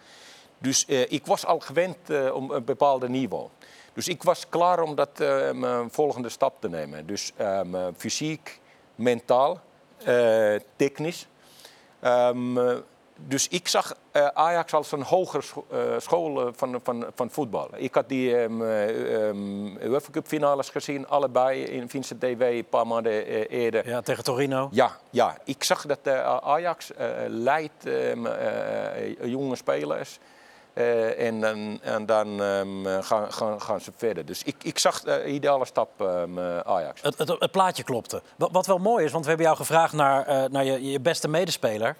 Dus 0.57 0.85
ik 0.85 1.25
was 1.25 1.45
al 1.45 1.59
gewend 1.59 1.97
om 2.33 2.51
een 2.51 2.65
bepaald 2.65 3.07
niveau. 3.07 3.49
Dus 3.93 4.07
ik 4.07 4.23
was 4.23 4.49
klaar 4.49 4.81
om 4.81 4.95
dat 4.95 5.17
mijn 5.53 5.91
volgende 5.91 6.29
stap 6.29 6.61
te 6.61 6.69
nemen. 6.69 7.07
Dus 7.07 7.33
fysiek, 7.97 8.59
mentaal, 8.95 9.59
uh, 10.07 10.59
technisch. 10.75 11.27
Um, 12.03 12.83
dus 13.27 13.47
ik 13.47 13.67
zag 13.67 13.95
uh, 14.13 14.27
Ajax 14.27 14.73
als 14.73 14.91
een 14.91 15.03
hogere 15.03 15.41
scho 15.41 15.65
school 15.97 16.51
van, 16.55 16.79
van, 16.83 17.05
van 17.15 17.29
voetbal. 17.29 17.69
Ik 17.75 17.93
had 17.95 18.09
die 18.09 18.37
um, 18.37 18.61
um, 18.61 19.77
UEFA 19.81 20.11
Cup 20.11 20.27
finales 20.27 20.69
gezien, 20.69 21.07
allebei 21.07 21.63
in 21.63 21.89
Vincent 21.89 22.19
TV 22.19 22.39
een 22.39 22.69
paar 22.69 22.87
maanden 22.87 23.25
eerder. 23.47 23.87
Ja, 23.87 24.01
tegen 24.01 24.23
Torino. 24.23 24.69
Ja, 24.71 24.97
ja. 25.09 25.37
ik 25.45 25.63
zag 25.63 25.85
dat 25.85 26.07
Ajax 26.43 26.91
leidt 27.27 27.83
jonge 29.21 29.55
spelers. 29.55 30.19
Uh, 30.73 31.27
en, 31.83 32.05
dan 32.05 32.39
um, 32.39 32.85
gaan, 32.85 33.33
gaan, 33.33 33.61
gaan, 33.61 33.81
ze 33.81 33.91
verder. 33.95 34.25
Dus 34.25 34.43
ik, 34.43 34.55
ik 34.63 34.79
zag 34.79 35.01
de 35.01 35.23
uh, 35.25 35.33
ideale 35.33 35.65
stap 35.65 36.01
um, 36.01 36.39
Ajax. 36.39 37.01
Het, 37.01 37.17
het, 37.17 37.51
plaatje 37.51 37.83
klopte. 37.83 38.21
Wat, 38.37 38.51
wat, 38.51 38.65
wel 38.65 38.77
mooi 38.77 39.05
is, 39.05 39.11
want 39.11 39.23
we 39.23 39.29
hebben 39.29 39.47
jou 39.47 39.57
gevraagd 39.57 39.93
naar, 39.93 40.49
naar 40.51 40.63
je, 40.63 40.91
je, 40.91 40.99
beste 40.99 41.27
medespeler. 41.27 41.95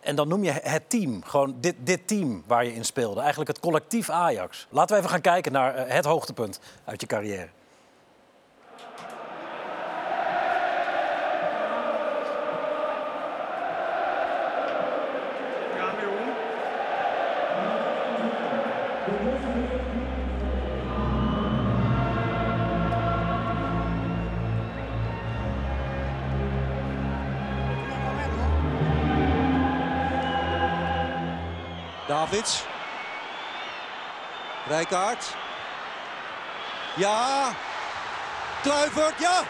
En 0.00 0.16
dan 0.16 0.28
noem 0.28 0.44
je 0.44 0.52
het 0.52 0.90
team, 0.90 1.22
gewoon 1.24 1.56
dit, 1.60 1.74
dit 1.78 2.08
team 2.08 2.42
waar 2.46 2.64
je 2.64 2.74
in 2.74 2.84
speelde. 2.84 3.20
Eigenlijk 3.20 3.50
het 3.50 3.60
collectief 3.60 4.10
Ajax. 4.10 4.66
Laten 4.70 4.94
we 4.94 4.98
even 4.98 5.12
gaan 5.12 5.20
kijken 5.20 5.52
naar 5.52 5.88
het 5.88 6.04
hoogtepunt 6.04 6.60
uit 6.84 7.00
je 7.00 7.06
carrière. 7.06 7.48
Davids. 32.06 32.64
Rijkaard. 34.68 35.36
Ja. 36.96 37.52
Kluivert, 38.62 39.18
ja. 39.18 39.42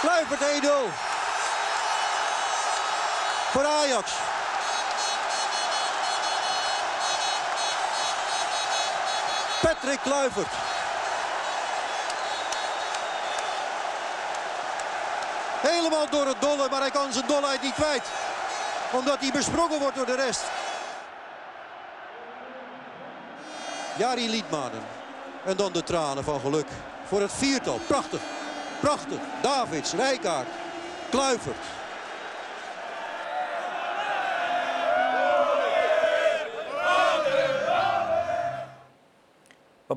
Kluivert 0.00 0.40
1-0. 0.40 0.92
Voor 3.52 3.64
Ajax. 3.66 4.29
Kluivert. 9.98 10.52
Helemaal 15.60 16.10
door 16.10 16.26
het 16.26 16.40
dolle, 16.40 16.68
maar 16.70 16.80
hij 16.80 16.90
kan 16.90 17.12
zijn 17.12 17.26
dolheid 17.26 17.62
niet 17.62 17.74
kwijt. 17.74 18.04
Omdat 18.92 19.20
hij 19.20 19.30
besprongen 19.32 19.78
wordt 19.78 19.96
door 19.96 20.06
de 20.06 20.14
rest. 20.14 20.42
Jari 23.96 24.30
Liedmanen. 24.30 24.82
En 25.44 25.56
dan 25.56 25.72
de 25.72 25.82
tranen 25.82 26.24
van 26.24 26.40
geluk. 26.40 26.66
Voor 27.08 27.20
het 27.20 27.32
viertal. 27.32 27.80
Prachtig. 27.86 28.20
Prachtig. 28.80 29.18
Davids, 29.42 29.92
Rijkaard, 29.92 30.48
Kluivert. 31.10 31.79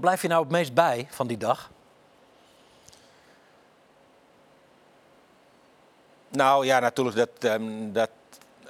Blijf 0.03 0.21
je 0.21 0.27
nou 0.27 0.43
het 0.43 0.51
meest 0.51 0.73
bij 0.73 1.07
van 1.09 1.27
die 1.27 1.37
dag? 1.37 1.71
Nou 6.29 6.65
ja, 6.65 6.79
natuurlijk 6.79 7.15
dat, 7.15 7.51
um, 7.51 7.93
dat 7.93 8.09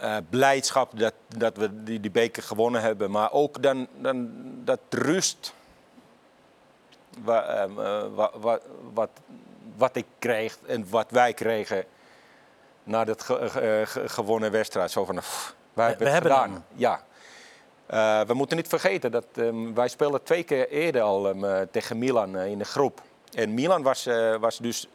uh, 0.04 0.18
blijdschap 0.30 1.00
dat, 1.00 1.14
dat 1.28 1.58
we 1.58 1.84
die, 1.84 2.00
die 2.00 2.12
beker 2.12 2.44
gewonnen 2.44 2.82
hebben. 2.82 3.12
Maar 3.12 3.32
ook 3.32 3.62
dan, 3.62 3.88
dan 3.98 4.32
dat 4.64 4.80
rust. 4.90 5.54
Wa, 7.20 7.66
uh, 7.68 7.76
wa, 8.16 8.32
wa, 8.40 8.60
wat, 8.94 9.10
wat 9.76 9.96
ik 9.96 10.06
kreeg 10.20 10.58
en 10.66 10.90
wat 10.90 11.12
wij 11.12 11.34
kregen 11.34 11.86
na 12.84 13.04
dat 13.04 13.24
ge, 13.24 13.50
ge, 13.86 14.10
gewonnen 14.10 14.52
wedstrijd. 14.52 14.92
Zo 14.92 15.06
van, 15.06 15.16
pff, 15.16 15.56
wij 15.74 15.88
hebben 15.88 16.08
het 16.08 16.22
gedaan. 16.22 16.52
Hem. 16.52 16.64
Ja. 16.76 17.04
Uh, 17.94 18.22
we 18.22 18.34
moeten 18.34 18.58
niet 18.58 18.68
vergeten 18.68 19.12
dat 19.12 19.26
um, 19.36 19.74
wij 19.74 19.88
speelden 19.88 20.24
twee 20.24 20.44
keer 20.44 20.70
eerder 20.70 21.02
al 21.02 21.28
um, 21.28 21.68
tegen 21.72 21.98
Milan 21.98 22.38
in 22.38 22.58
de 22.58 22.66
groep. 22.66 23.02
En 23.34 23.54
Milan 23.54 23.82
was, 23.82 24.10
was 24.40 24.58
dus 24.58 24.88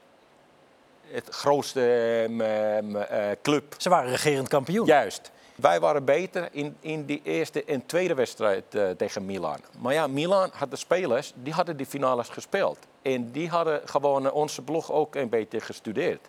het 1.10 1.28
grootste 1.28 2.26
uh, 2.30 3.30
club. 3.42 3.74
Ze 3.76 3.88
waren 3.88 4.10
regerend 4.10 4.48
kampioen. 4.48 4.86
Juist. 4.86 5.30
Wij 5.54 5.80
waren 5.80 6.04
beter 6.04 6.48
in, 6.50 6.76
in 6.80 7.04
die 7.04 7.20
eerste 7.24 7.64
en 7.64 7.86
tweede 7.86 8.14
wedstrijd 8.14 8.64
tegen 8.96 9.26
Milan. 9.26 9.58
Maar 9.78 9.92
ja, 9.92 10.06
Milan 10.06 10.50
had 10.52 10.70
de 10.70 10.76
spelers, 10.76 11.32
die 11.34 11.52
hadden 11.52 11.76
die 11.76 11.86
finales 11.86 12.28
gespeeld. 12.28 12.78
En 13.02 13.30
die 13.30 13.48
hadden 13.48 13.80
gewoon 13.84 14.32
onze 14.32 14.62
blog 14.62 14.92
ook 14.92 15.14
een 15.14 15.28
beetje 15.28 15.60
gestudeerd. 15.60 16.28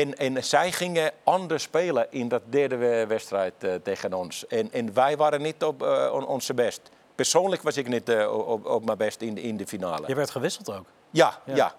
En, 0.00 0.16
en 0.16 0.44
zij 0.44 0.72
gingen 0.72 1.10
anders 1.24 1.62
spelen 1.62 2.06
in 2.10 2.28
dat 2.28 2.42
derde 2.44 3.06
wedstrijd 3.06 3.54
uh, 3.60 3.74
tegen 3.82 4.12
ons. 4.12 4.46
En, 4.46 4.72
en 4.72 4.94
wij 4.94 5.16
waren 5.16 5.42
niet 5.42 5.64
op 5.64 5.82
uh, 5.82 6.26
onze 6.28 6.54
best. 6.54 6.80
persoonlijk 7.14 7.62
was 7.62 7.76
ik 7.76 7.88
niet 7.88 8.08
eh, 8.08 8.48
op, 8.48 8.66
op 8.66 8.84
mijn 8.84 8.98
best 8.98 9.20
in 9.20 9.34
de, 9.34 9.42
in 9.42 9.56
de 9.56 9.66
finale. 9.66 10.06
Je 10.06 10.14
werd 10.14 10.30
gewisseld 10.30 10.72
ook. 10.72 10.84
Ja, 11.10 11.38
ja. 11.44 11.74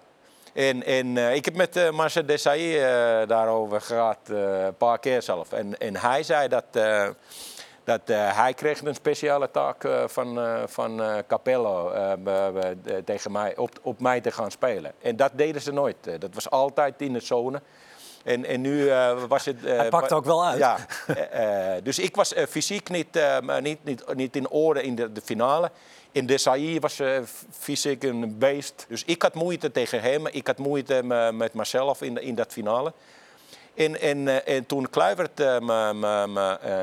En, 0.52 0.84
en 0.84 1.16
eh, 1.16 1.34
ik 1.34 1.44
heb 1.44 1.54
met 1.54 1.76
uh, 1.76 1.90
Marcel 1.90 2.26
Desailly 2.26 2.74
uh, 2.74 2.82
daarover 3.28 3.80
gehad, 3.80 4.18
een 4.24 4.76
paar 4.76 4.98
keer 4.98 5.22
zelf. 5.22 5.52
En, 5.52 5.78
en 5.78 5.96
hij 5.96 6.22
zei 6.22 6.48
dat, 6.48 6.64
dat 7.84 8.00
hij 8.06 8.54
kreeg 8.54 8.80
een 8.82 8.94
speciale 8.94 9.50
taak 9.50 9.88
van, 10.06 10.40
van 10.66 11.02
Capello 11.26 11.92
tegen 13.04 13.32
mij, 13.32 13.56
op, 13.56 13.70
op 13.82 14.00
mij 14.00 14.20
te 14.20 14.30
gaan 14.30 14.50
spelen. 14.50 14.92
En 15.02 15.16
dat 15.16 15.30
deden 15.34 15.62
ze 15.62 15.72
nooit. 15.72 15.96
dat 16.20 16.34
was 16.34 16.50
altijd 16.50 17.02
in 17.02 17.12
de 17.12 17.20
zone. 17.20 17.60
En, 18.26 18.44
en 18.44 18.60
nu 18.60 18.90
was 19.28 19.44
het... 19.44 19.56
hij 19.60 19.88
pakt 19.88 20.12
ook 20.12 20.24
wel 20.24 20.46
uit. 20.46 20.58
Ja, 20.58 20.78
dus 21.88 21.98
ik 21.98 22.16
was 22.16 22.34
fysiek 22.48 22.88
niet, 22.88 23.20
niet, 23.60 23.84
niet, 23.84 24.14
niet 24.14 24.36
in 24.36 24.48
orde 24.48 24.82
in 24.82 24.94
de, 24.94 25.12
de 25.12 25.20
finale. 25.20 25.70
In 26.16 26.26
Desailly 26.26 26.80
was 26.80 27.00
uh, 27.00 27.18
fysiek 27.50 28.02
een 28.02 28.38
beest. 28.38 28.86
Dus 28.88 29.02
ik 29.04 29.22
had 29.22 29.34
moeite 29.34 29.72
tegen 29.72 30.00
hem. 30.00 30.26
Ik 30.26 30.46
had 30.46 30.58
moeite 30.58 31.02
met 31.32 31.54
mezelf 31.54 32.02
in, 32.02 32.22
in 32.22 32.34
dat 32.34 32.52
finale. 32.52 32.92
En, 33.74 34.00
en, 34.00 34.46
en 34.46 34.66
toen 34.66 34.90
Kluivert 34.90 35.40
uh, 35.40 35.56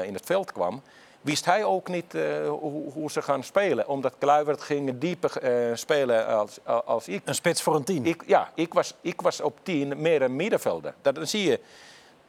in 0.04 0.14
het 0.14 0.26
veld 0.26 0.52
kwam, 0.52 0.82
wist 1.24 1.46
hij 1.46 1.64
ook 1.64 1.88
niet 1.88 2.14
hoe, 2.48 2.92
hoe, 2.94 3.12
ze 3.12 3.22
gaan 3.22 3.44
spelen. 3.44 3.88
Omdat 3.88 4.14
Kluivert 4.18 4.62
ging 4.62 5.00
dieper 5.00 5.32
spelen 5.74 6.28
als, 6.28 6.58
als 6.86 7.08
ik. 7.08 7.22
Een 7.26 7.36
spits 7.36 7.62
voor 7.62 7.76
een 7.76 7.84
tien? 7.84 8.06
Ik, 8.06 8.24
ja, 8.26 8.50
ik 8.56 8.74
was, 8.74 8.94
ik 9.02 9.22
was 9.22 9.42
op 9.42 9.60
tien 9.64 10.02
meer 10.02 10.22
een 10.22 10.36
middenvelder. 10.36 10.94
Dat, 11.02 11.16
dan 11.16 11.28
zie 11.28 11.50
je... 11.50 11.60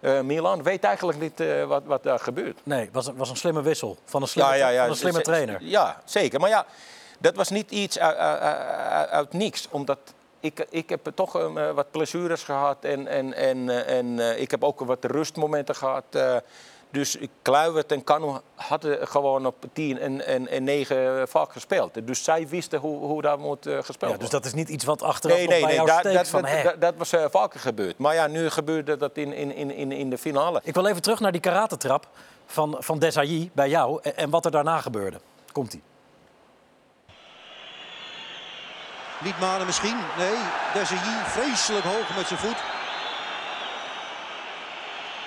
Uh, 0.01 0.21
Milan 0.21 0.63
weet 0.63 0.85
eigenlijk 0.85 1.21
niet 1.21 1.67
wat, 1.67 1.83
wat 1.85 2.03
daar 2.03 2.19
gebeurt. 2.19 2.61
Nee, 2.63 2.81
het 2.81 2.93
was, 2.93 3.11
was 3.17 3.31
een 3.31 3.37
slimme 3.37 3.63
wissel 3.63 3.97
van 4.05 4.23
een 4.23 4.29
slimme, 4.29 4.51
ja, 4.51 4.57
ja, 4.57 4.69
ja, 4.69 4.81
van 4.81 4.91
een 4.91 4.97
slimme 4.97 5.21
trainer. 5.21 5.57
Ja, 5.63 6.03
zeker. 6.05 6.41
Maar 6.41 6.49
ja, 6.49 6.67
dat 7.19 7.35
was 7.35 7.49
niet 7.49 7.71
iets 7.71 7.99
uit, 7.99 8.17
uit, 8.17 9.09
uit 9.09 9.33
niks. 9.33 9.69
Omdat 9.71 9.99
ik, 10.41 10.67
ik 10.71 10.89
heb 10.89 11.11
toch 11.15 11.37
uh, 11.37 11.71
wat 11.71 11.91
blessures 11.91 12.43
gehad 12.43 12.85
en, 12.85 13.07
en, 13.07 13.35
en, 13.35 13.87
en 13.87 14.41
ik 14.41 14.51
heb 14.51 14.65
ook 14.65 14.81
wat 14.81 15.05
rustmomenten 15.05 15.75
gehad. 15.75 16.05
Dus 16.91 17.17
Kluivert 17.43 17.93
en 17.93 18.05
Kanu 18.05 18.39
hadden 18.69 19.09
gewoon 19.09 19.47
op 19.47 19.65
10 19.73 19.99
en, 19.99 20.27
en, 20.27 20.49
en 20.49 20.65
9 20.65 21.29
vaak 21.29 21.53
gespeeld. 21.53 22.07
Dus 22.07 22.25
zij 22.25 22.49
wisten 22.49 22.79
hoe, 22.79 22.99
hoe 22.99 23.23
dat 23.23 23.39
moet 23.39 23.67
uh, 23.67 23.79
gespeeld 23.83 24.13
ja, 24.13 24.19
Dus 24.19 24.31
dat 24.31 24.45
is 24.45 24.55
niet 24.55 24.69
iets 24.69 24.85
wat 24.85 25.03
achteraf 25.03 25.37
nee, 25.37 25.47
nee, 25.47 25.61
bij 25.61 25.75
jou 25.75 25.87
nee, 25.87 25.99
steekt 25.99 26.17
dat, 26.17 26.29
van, 26.29 26.43
dat, 26.43 26.63
dat, 26.65 26.81
dat, 26.81 26.95
was 26.97 27.13
uh, 27.13 27.25
vaker 27.31 27.61
gebeurd. 27.61 27.99
Maar 27.99 28.15
ja, 28.15 28.27
nu 28.27 28.51
gebeurde 28.51 28.97
dat 28.97 29.17
in, 29.17 29.33
in, 29.33 29.71
in, 29.71 29.93
in 29.93 30.11
de 30.11 30.19
finale. 30.19 30.61
Ik 30.65 30.75
wil 30.75 30.87
even 30.87 31.03
terug 31.03 31.21
naar 31.21 31.33
die 31.33 31.41
karatentrap 31.41 32.09
van, 32.47 32.77
van 32.79 32.99
Desailly 32.99 33.51
bij 33.53 33.69
jou 33.69 33.99
en, 34.03 34.17
en 34.17 34.31
wat 34.31 34.45
er 34.45 34.51
daarna 34.51 34.81
gebeurde. 34.81 35.21
Komt-ie. 35.53 35.83
Liedmanen 39.23 39.67
misschien? 39.67 39.97
Nee, 40.19 40.37
Desailly 40.75 41.25
vreselijk 41.25 41.85
hoog 41.85 42.17
met 42.17 42.27
zijn 42.27 42.41
voet. 42.41 42.63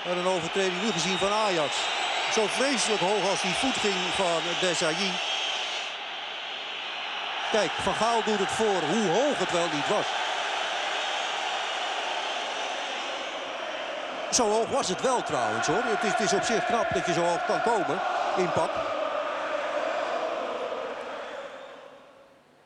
En 0.06 0.18
een 0.18 0.28
overtreding 0.28 0.82
nu 0.82 0.92
gezien 0.92 1.18
van 1.18 1.32
Ajax. 1.32 1.97
Zo 2.32 2.46
vreselijk 2.48 3.02
hoog 3.02 3.30
als 3.30 3.42
die 3.42 3.54
voet 3.54 3.78
ging 3.78 3.96
van 4.16 4.42
Desailly. 4.62 5.12
Kijk, 7.52 7.72
Van 7.72 7.94
Gaal 7.94 8.24
doet 8.26 8.40
het 8.40 8.52
voor 8.52 8.82
hoe 8.92 9.10
hoog 9.10 9.38
het 9.38 9.52
wel 9.52 9.68
niet 9.74 9.90
was. 9.90 10.06
Zo 14.32 14.50
hoog 14.50 14.70
was 14.70 14.88
het 14.88 15.02
wel 15.02 15.24
trouwens 15.24 15.68
hoor. 15.68 15.84
Het 15.84 16.04
is, 16.04 16.12
het 16.12 16.20
is 16.20 16.34
op 16.34 16.44
zich 16.44 16.66
knap 16.66 16.94
dat 16.94 17.06
je 17.06 17.14
zo 17.14 17.22
hoog 17.22 17.46
kan 17.46 17.62
komen 17.62 18.00
in 18.38 18.52
pak. 18.52 18.70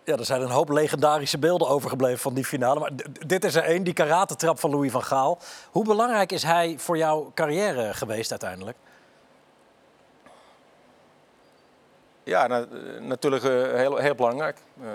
Ja, 0.04 0.16
er 0.18 0.26
zijn 0.26 0.42
een 0.42 0.50
hoop 0.50 0.70
legendarische 0.70 1.38
beelden 1.38 1.68
overgebleven 1.68 2.20
van 2.20 2.34
die 2.34 2.46
finale. 2.46 2.80
Maar 2.80 2.92
dit 3.26 3.44
is 3.44 3.56
er 3.56 3.64
één, 3.64 3.84
die 3.84 3.94
karatentrap 3.94 4.60
van 4.60 4.70
Louis 4.70 4.92
van 4.92 5.04
Gaal. 5.04 5.40
Hoe 5.72 5.84
belangrijk 5.84 6.32
is 6.32 6.44
hij 6.44 6.76
voor 6.78 6.98
jouw 6.98 7.32
carrière 7.36 7.94
geweest 7.94 8.32
uiteindelijk? 8.32 8.78
Ja, 12.24 12.48
na, 12.48 12.66
natuurlijk 13.00 13.44
uh, 13.44 13.74
heel, 13.74 13.98
heel 13.98 14.16
belangrijk. 14.16 14.58
Uh, 14.82 14.88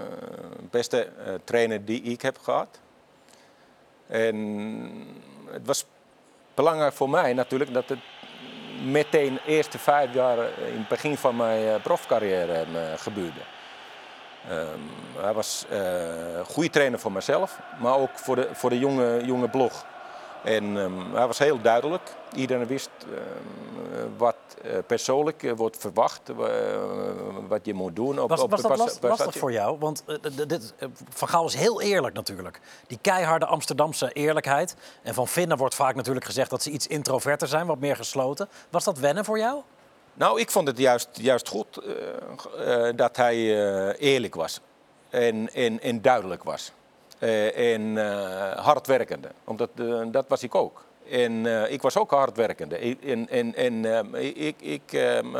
beste 0.70 1.08
uh, 1.18 1.34
trainer 1.44 1.84
die 1.84 2.02
ik 2.02 2.22
heb 2.22 2.38
gehad. 2.38 2.80
En 4.06 4.36
het 5.50 5.66
was 5.66 5.86
belangrijk 6.54 6.92
voor 6.92 7.10
mij 7.10 7.32
natuurlijk 7.32 7.74
dat 7.74 7.88
het 7.88 7.98
meteen 8.84 9.34
de 9.34 9.40
eerste 9.46 9.78
vijf 9.78 10.14
jaar 10.14 10.38
in 10.38 10.78
het 10.78 10.88
begin 10.88 11.16
van 11.16 11.36
mijn 11.36 11.80
profcarrière 11.80 12.66
gebeurde. 12.96 13.40
Um, 14.50 14.90
hij 15.16 15.32
was 15.32 15.66
een 15.68 16.44
goede 16.44 16.70
trainer 16.70 16.98
voor 16.98 17.12
mezelf, 17.12 17.60
maar 17.80 17.96
ook 17.96 18.18
voor 18.18 18.36
de, 18.36 18.48
voor 18.52 18.70
de 18.70 18.78
jonge, 18.78 19.24
jonge 19.24 19.48
blog. 19.48 19.86
En 20.46 20.76
um, 20.76 21.14
hij 21.14 21.26
was 21.26 21.38
heel 21.38 21.60
duidelijk. 21.60 22.02
Iedereen 22.34 22.66
wist 22.66 22.90
um, 23.02 24.16
wat 24.16 24.36
uh, 24.64 24.72
persoonlijk 24.86 25.42
uh, 25.42 25.52
wordt 25.56 25.76
verwacht, 25.76 26.20
wat 27.48 27.66
je 27.66 27.74
moet 27.74 27.96
doen. 27.96 28.20
Op, 28.20 28.28
was, 28.28 28.40
op 28.40 28.50
was 28.50 28.62
de 28.62 28.68
dat 28.68 28.78
last, 28.78 29.02
lastig 29.02 29.36
voor 29.36 29.52
jou? 29.52 29.78
Want 29.78 30.04
dit, 30.46 30.74
Van 31.08 31.28
Gaal 31.28 31.46
is 31.46 31.54
heel 31.54 31.80
eerlijk 31.80 32.14
natuurlijk. 32.14 32.60
Die 32.86 32.98
keiharde 33.00 33.46
Amsterdamse 33.46 34.12
eerlijkheid. 34.12 34.76
En 35.02 35.14
van 35.14 35.28
Finnen 35.28 35.56
wordt 35.56 35.74
vaak 35.74 35.94
natuurlijk 35.94 36.26
gezegd 36.26 36.50
dat 36.50 36.62
ze 36.62 36.70
iets 36.70 36.86
introverter 36.86 37.48
zijn, 37.48 37.66
wat 37.66 37.78
meer 37.78 37.96
gesloten. 37.96 38.48
Was 38.70 38.84
dat 38.84 38.98
wennen 38.98 39.24
voor 39.24 39.38
jou? 39.38 39.60
Nou, 40.14 40.40
ik 40.40 40.50
vond 40.50 40.68
het 40.68 40.78
juist, 40.78 41.08
juist 41.12 41.48
goed 41.48 41.84
uh, 41.84 42.86
uh, 42.88 42.96
dat 42.96 43.16
hij 43.16 43.36
uh, 43.36 43.92
eerlijk 43.98 44.34
was 44.34 44.60
en, 45.10 45.52
en, 45.52 45.80
en 45.80 46.02
duidelijk 46.02 46.42
was. 46.42 46.72
En 47.18 47.96
hardwerkende, 48.56 49.28
omdat 49.44 49.70
dat 50.10 50.24
was 50.28 50.42
ik 50.42 50.54
ook. 50.54 50.84
En 51.10 51.46
ik 51.72 51.82
was 51.82 51.96
ook 51.96 52.10
hardwerkende. 52.10 52.76
En, 52.76 53.28
en, 53.28 53.54
en 53.54 54.14
ik, 54.14 54.60
ik 54.60 54.92
um, 54.92 55.34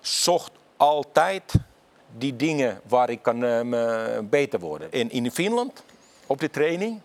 zocht 0.00 0.52
altijd 0.76 1.54
die 2.18 2.36
dingen 2.36 2.80
waar 2.88 3.10
ik 3.10 3.22
kan 3.22 3.40
beter 4.28 4.60
worden. 4.60 4.92
En 4.92 5.10
in 5.10 5.30
Finland, 5.30 5.82
op 6.26 6.40
de 6.40 6.50
training, 6.50 7.00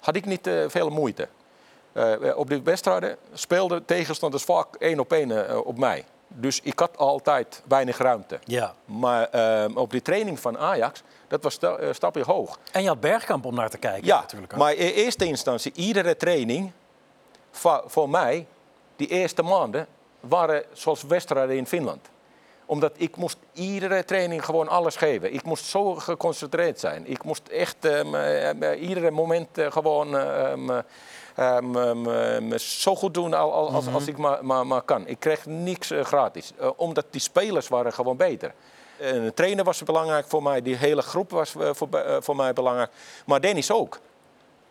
had 0.00 0.16
ik 0.16 0.24
niet 0.24 0.50
veel 0.66 0.88
moeite. 0.88 1.28
Op 2.34 2.48
de 2.48 2.62
wedstrijden 2.62 3.16
speelden 3.32 3.84
tegenstanders 3.84 4.42
vaak 4.42 4.74
één 4.74 4.98
op 4.98 5.12
één 5.12 5.64
op 5.66 5.78
mij. 5.78 6.04
Dus 6.34 6.60
ik 6.62 6.78
had 6.78 6.96
altijd 6.96 7.62
weinig 7.68 7.98
ruimte. 7.98 8.38
Ja. 8.44 8.74
Maar 8.84 9.28
uh, 9.34 9.76
op 9.76 9.90
die 9.90 10.02
training 10.02 10.40
van 10.40 10.58
Ajax, 10.58 11.02
dat 11.28 11.42
was 11.42 11.54
sta 11.54 11.78
een 11.78 11.94
stapje 11.94 12.22
hoog. 12.22 12.58
En 12.72 12.82
je 12.82 12.88
had 12.88 13.00
Bergkamp 13.00 13.44
om 13.44 13.54
naar 13.54 13.70
te 13.70 13.78
kijken 13.78 14.06
ja, 14.06 14.20
natuurlijk. 14.20 14.56
maar 14.56 14.74
in 14.74 14.92
eerste 14.92 15.24
instantie, 15.24 15.72
iedere 15.74 16.16
training 16.16 16.72
voor 17.86 18.10
mij, 18.10 18.46
die 18.96 19.08
eerste 19.08 19.42
maanden, 19.42 19.86
waren 20.20 20.64
zoals 20.72 21.02
wedstrijden 21.02 21.56
in 21.56 21.66
Finland 21.66 22.08
omdat 22.70 22.92
ik 22.96 23.16
moest 23.16 23.36
iedere 23.52 24.04
training 24.04 24.44
gewoon 24.44 24.68
alles 24.68 24.96
geven. 24.96 25.34
Ik 25.34 25.42
moest 25.42 25.64
zo 25.64 25.94
geconcentreerd 25.94 26.80
zijn. 26.80 27.06
Ik 27.06 27.24
moest 27.24 27.48
echt 27.48 27.84
um, 27.84 28.14
uh, 28.14 28.88
iedere 28.88 29.10
moment 29.10 29.48
gewoon 29.54 30.14
um, 30.14 30.82
um, 31.40 32.58
zo 32.58 32.96
goed 32.96 33.14
doen 33.14 33.34
als, 33.34 33.52
als, 33.52 33.86
als 33.86 34.02
mhm. 34.02 34.10
ik 34.10 34.16
maar, 34.16 34.44
maar, 34.44 34.66
maar, 34.66 34.82
kan. 34.82 35.06
Ik 35.06 35.20
kreeg 35.20 35.46
niks 35.46 35.90
uh, 35.90 36.04
gratis. 36.04 36.52
Uh, 36.60 36.70
omdat 36.76 37.04
die 37.10 37.20
spelers 37.20 37.68
waren 37.68 37.92
gewoon 37.92 38.16
beter. 38.16 38.54
De 38.98 39.32
trainer 39.34 39.64
was 39.64 39.82
belangrijk 39.82 40.28
voor 40.28 40.42
mij. 40.42 40.62
Die 40.62 40.76
hele 40.76 41.02
groep 41.02 41.30
was 41.30 41.50
voor, 41.50 41.88
voor 42.20 42.36
mij 42.36 42.52
belangrijk. 42.52 42.90
Maar 43.26 43.40
Dennis 43.40 43.70
ook 43.70 44.00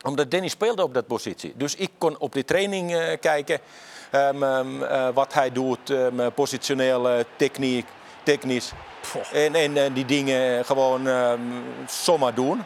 omdat 0.05 0.31
Dennis 0.31 0.51
speelde 0.51 0.83
op 0.83 0.93
dat 0.93 1.07
positie. 1.07 1.53
Dus 1.55 1.75
ik 1.75 1.91
kon 1.97 2.17
op 2.17 2.33
de 2.33 2.45
training 2.45 2.91
uh, 2.91 3.17
kijken 3.19 3.59
um, 4.11 4.43
um, 4.43 4.81
uh, 4.81 5.07
wat 5.13 5.33
hij 5.33 5.51
doet, 5.51 5.89
um, 5.89 6.33
positioneel, 6.33 7.23
techniek, 7.35 7.87
technisch. 8.23 8.71
En, 9.33 9.55
en, 9.55 9.77
en, 9.77 9.93
die 9.93 10.05
dingen 10.05 10.65
gewoon 10.65 11.07
zomaar 11.87 12.33
doen. 12.33 12.63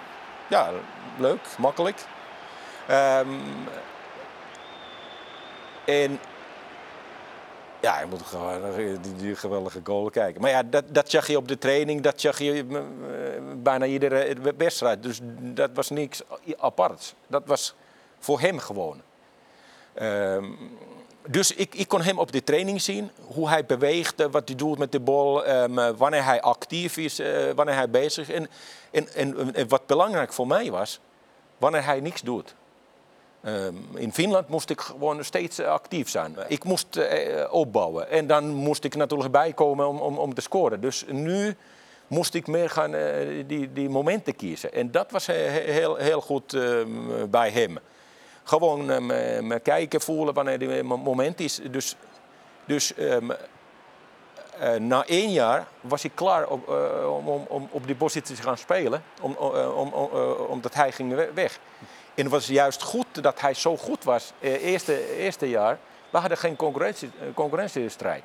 Ja, 0.47 0.69
leuk, 1.17 1.39
makkelijk. 1.57 1.97
En 5.85 6.19
ja, 7.83 7.99
je 7.99 8.05
moet 8.05 8.21
gewoon 8.21 8.75
die, 9.01 9.15
die, 9.15 9.35
geweldige 9.35 9.79
goal 9.83 10.09
kijken. 10.09 10.41
Maar 10.41 10.49
ja, 10.49 10.63
dat, 10.63 10.83
dat 10.87 11.09
zag 11.09 11.27
je 11.27 11.37
op 11.37 11.47
de 11.47 11.57
training, 11.57 12.01
dat 12.01 12.21
zag 12.21 12.39
je 12.39 12.65
uh, 12.65 12.79
bijna 13.55 13.85
iedere 13.85 14.35
wedstrijd. 14.57 15.03
Dus 15.03 15.19
dat 15.39 15.69
was 15.73 15.89
niks 15.89 16.21
aparts. 16.57 17.13
Dat 17.27 17.43
was 17.45 17.75
voor 18.19 18.39
hem 18.39 18.59
gewoon. 18.59 19.01
Um, 20.01 20.57
dus 21.27 21.53
ik, 21.53 21.75
ik 21.75 21.87
kon 21.87 22.01
hem 22.01 22.19
op 22.19 22.31
de 22.31 22.43
training 22.43 22.81
zien, 22.81 23.11
hoe 23.25 23.49
hij 23.49 23.65
beweegt, 23.65 24.27
wat 24.31 24.47
hij 24.47 24.57
doet 24.57 24.77
met 24.77 24.91
de 24.91 24.99
bal, 24.99 25.47
um, 25.47 25.97
wanneer 25.97 26.23
hij 26.23 26.41
actief 26.41 26.97
is, 26.97 27.19
uh, 27.19 27.51
wanneer 27.55 27.75
hij 27.75 27.89
bezig 27.89 28.29
is. 28.29 28.47
En 29.13 29.67
wat 29.67 29.85
belangrijk 29.85 30.33
voor 30.33 30.47
mij 30.47 30.71
was, 30.71 30.99
wanneer 31.57 31.85
hij 31.85 31.99
niks 31.99 32.21
doet. 32.21 32.55
Um, 33.45 33.87
in 33.95 34.13
Finland 34.13 34.47
moest 34.47 34.69
ik 34.69 34.81
gewoon 34.81 35.23
steeds 35.23 35.59
actief 35.59 36.09
zijn. 36.09 36.35
Ik 36.47 36.63
moest 36.63 36.97
uh, 36.97 37.05
opbouwen 37.53 38.09
en 38.09 38.27
dan 38.27 38.49
moest 38.53 38.83
ik 38.83 38.95
natuurlijk 38.95 39.31
bijkomen 39.31 39.87
om, 39.87 39.97
om, 39.99 40.17
om 40.17 40.33
te 40.33 40.41
scoren. 40.41 40.81
Dus 40.81 41.05
nu 41.07 41.55
moest 42.07 42.33
ik 42.33 42.47
meer 42.47 42.69
gaan 42.69 42.93
eh, 42.95 43.43
die, 43.47 43.73
die 43.73 43.89
momenten 43.89 44.35
kiezen. 44.35 44.73
En 44.73 44.91
dat 44.91 45.11
was 45.11 45.25
he- 45.25 45.33
he- 45.33 45.71
heel, 45.71 45.95
heel 45.95 46.21
goed 46.21 46.53
ehm, 46.53 46.89
bij 47.29 47.49
hem. 47.49 47.77
Gewoon 48.43 48.91
ehm, 48.91 49.59
kijken, 49.63 50.01
voelen 50.01 50.33
wanneer 50.33 50.59
die 50.59 50.83
moment 50.83 51.39
is. 51.39 51.59
Dus, 51.71 51.95
dus 52.65 52.93
ehm, 52.95 53.31
eh, 54.59 54.75
na 54.75 55.05
één 55.05 55.31
jaar 55.31 55.67
was 55.81 56.03
ik 56.03 56.11
klaar 56.15 56.43
eh, 56.43 57.15
om, 57.17 57.27
om, 57.27 57.45
om 57.47 57.67
op 57.71 57.85
die 57.87 57.95
positie 57.95 58.35
te 58.35 58.41
gaan 58.41 58.57
spelen, 58.57 59.03
om, 59.21 59.35
eh, 59.39 59.77
om, 59.77 59.93
om, 59.93 60.09
eh, 60.13 60.49
omdat 60.49 60.73
hij 60.73 60.91
ging 60.91 61.15
we- 61.15 61.31
weg. 61.33 61.59
En 62.15 62.23
het 62.23 62.31
was 62.31 62.47
juist 62.47 62.81
goed 62.81 63.23
dat 63.23 63.41
hij 63.41 63.53
zo 63.53 63.77
goed 63.77 64.03
was. 64.03 64.33
Eh, 64.39 64.63
eerste, 64.63 65.17
eerste 65.17 65.49
jaar, 65.49 65.77
we 66.09 66.17
hadden 66.17 66.37
geen 66.37 66.55
concurrentie, 66.55 67.11
eh, 67.19 67.27
concurrentiestrijd. 67.33 68.23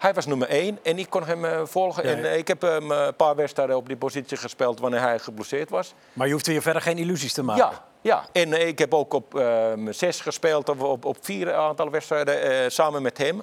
Hij 0.00 0.14
was 0.14 0.26
nummer 0.26 0.48
één 0.48 0.78
en 0.82 0.98
ik 0.98 1.10
kon 1.10 1.24
hem 1.24 1.44
eh, 1.44 1.60
volgen. 1.64 2.04
En 2.04 2.24
eh, 2.24 2.36
ik 2.36 2.48
heb 2.48 2.62
hem 2.62 2.90
een 2.90 3.16
paar 3.16 3.34
wedstrijden 3.34 3.76
op 3.76 3.86
die 3.86 3.96
positie 3.96 4.36
gespeeld 4.36 4.80
wanneer 4.80 5.00
hij 5.00 5.18
geblesseerd 5.18 5.70
was. 5.70 5.94
Maar 6.12 6.26
je 6.26 6.32
hoeft 6.32 6.46
hier 6.46 6.62
verder 6.62 6.82
geen 6.82 6.98
illusies 6.98 7.32
te 7.32 7.42
maken. 7.42 7.64
Ja, 7.64 7.84
ja. 8.00 8.24
en 8.32 8.66
ik 8.68 8.78
heb 8.78 8.94
ook 8.94 9.14
op 9.14 9.34
ehm, 9.34 9.92
zes 9.92 10.20
gespeeld, 10.20 10.68
of 10.68 10.80
op, 10.80 11.04
op 11.04 11.16
vier 11.20 11.54
aantal 11.54 11.90
wedstrijden 11.90 12.72
samen 12.72 13.02
met 13.02 13.18
hem. 13.18 13.42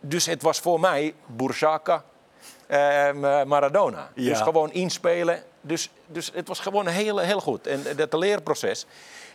Dus 0.00 0.26
het 0.26 0.42
was 0.42 0.60
voor 0.60 0.80
mij 0.80 1.14
Burjaka, 1.26 1.94
eh, 1.94 2.00
Maradona. 3.46 4.10
Ja. 4.14 4.28
Dus 4.28 4.40
gewoon 4.40 4.72
inspelen. 4.72 5.42
Dus, 5.60 5.90
dus 6.06 6.30
het 6.34 6.48
was 6.48 6.60
gewoon 6.60 6.86
heel, 6.86 7.18
heel 7.18 7.40
goed. 7.40 7.66
En 7.66 7.82
dat 7.96 8.12
leerproces. 8.12 8.86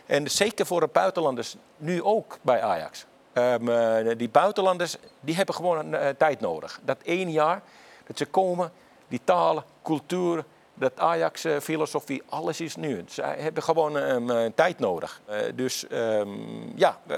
En 0.06 0.30
zeker 0.30 0.66
voor 0.66 0.80
de 0.80 0.88
buitenlanders, 0.92 1.56
nu 1.76 2.02
ook 2.02 2.38
bij 2.42 2.62
Ajax. 2.62 3.06
Ehm, 3.32 3.68
eh, 3.68 4.16
die 4.16 4.28
buitenlanders 4.28 4.96
die 5.20 5.34
hebben 5.34 5.54
gewoon 5.54 5.94
eh, 5.94 6.08
tijd 6.18 6.40
nodig. 6.40 6.80
Dat 6.84 6.96
één 7.02 7.30
jaar 7.30 7.62
dat 8.06 8.18
ze 8.18 8.26
komen, 8.26 8.72
die 9.08 9.20
talen, 9.24 9.64
cultuur, 9.82 10.44
dat 10.80 10.92
Ajax-filosofie, 11.00 12.22
alles 12.28 12.60
is 12.60 12.76
nu. 12.76 13.04
Zij 13.08 13.36
hebben 13.38 13.62
gewoon 13.62 13.98
ehm, 13.98 14.30
eh, 14.30 14.50
tijd 14.54 14.78
nodig. 14.78 15.20
Eh, 15.26 15.36
dus 15.54 15.86
ehm, 15.86 16.28
ja, 16.74 16.98
eh, 17.06 17.16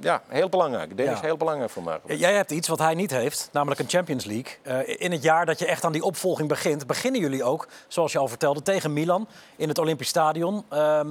ja, 0.00 0.22
heel 0.28 0.48
belangrijk. 0.48 0.96
Dat 0.96 1.06
Ja. 1.06 1.12
is 1.12 1.20
heel 1.20 1.36
belangrijk 1.36 1.70
voor 1.70 1.82
mij. 1.82 2.00
Jij 2.16 2.34
hebt 2.34 2.50
iets 2.50 2.68
wat 2.68 2.78
hij 2.78 2.94
niet 2.94 3.10
heeft, 3.10 3.48
namelijk 3.52 3.80
een 3.80 3.88
Champions 3.88 4.24
League. 4.24 4.56
Eh, 4.62 5.00
in 5.04 5.12
het 5.12 5.22
jaar 5.22 5.46
dat 5.46 5.58
je 5.58 5.66
echt 5.66 5.84
aan 5.84 5.92
die 5.92 6.02
opvolging 6.02 6.48
begint, 6.48 6.86
beginnen 6.86 7.20
jullie 7.20 7.44
ook, 7.44 7.68
zoals 7.88 8.12
je 8.12 8.18
al 8.18 8.28
vertelde, 8.28 8.62
tegen 8.62 8.92
Milan 8.92 9.28
in 9.56 9.68
het 9.68 9.78
Olympisch 9.78 10.08
Stadion. 10.08 10.64
Ehm, 10.68 11.08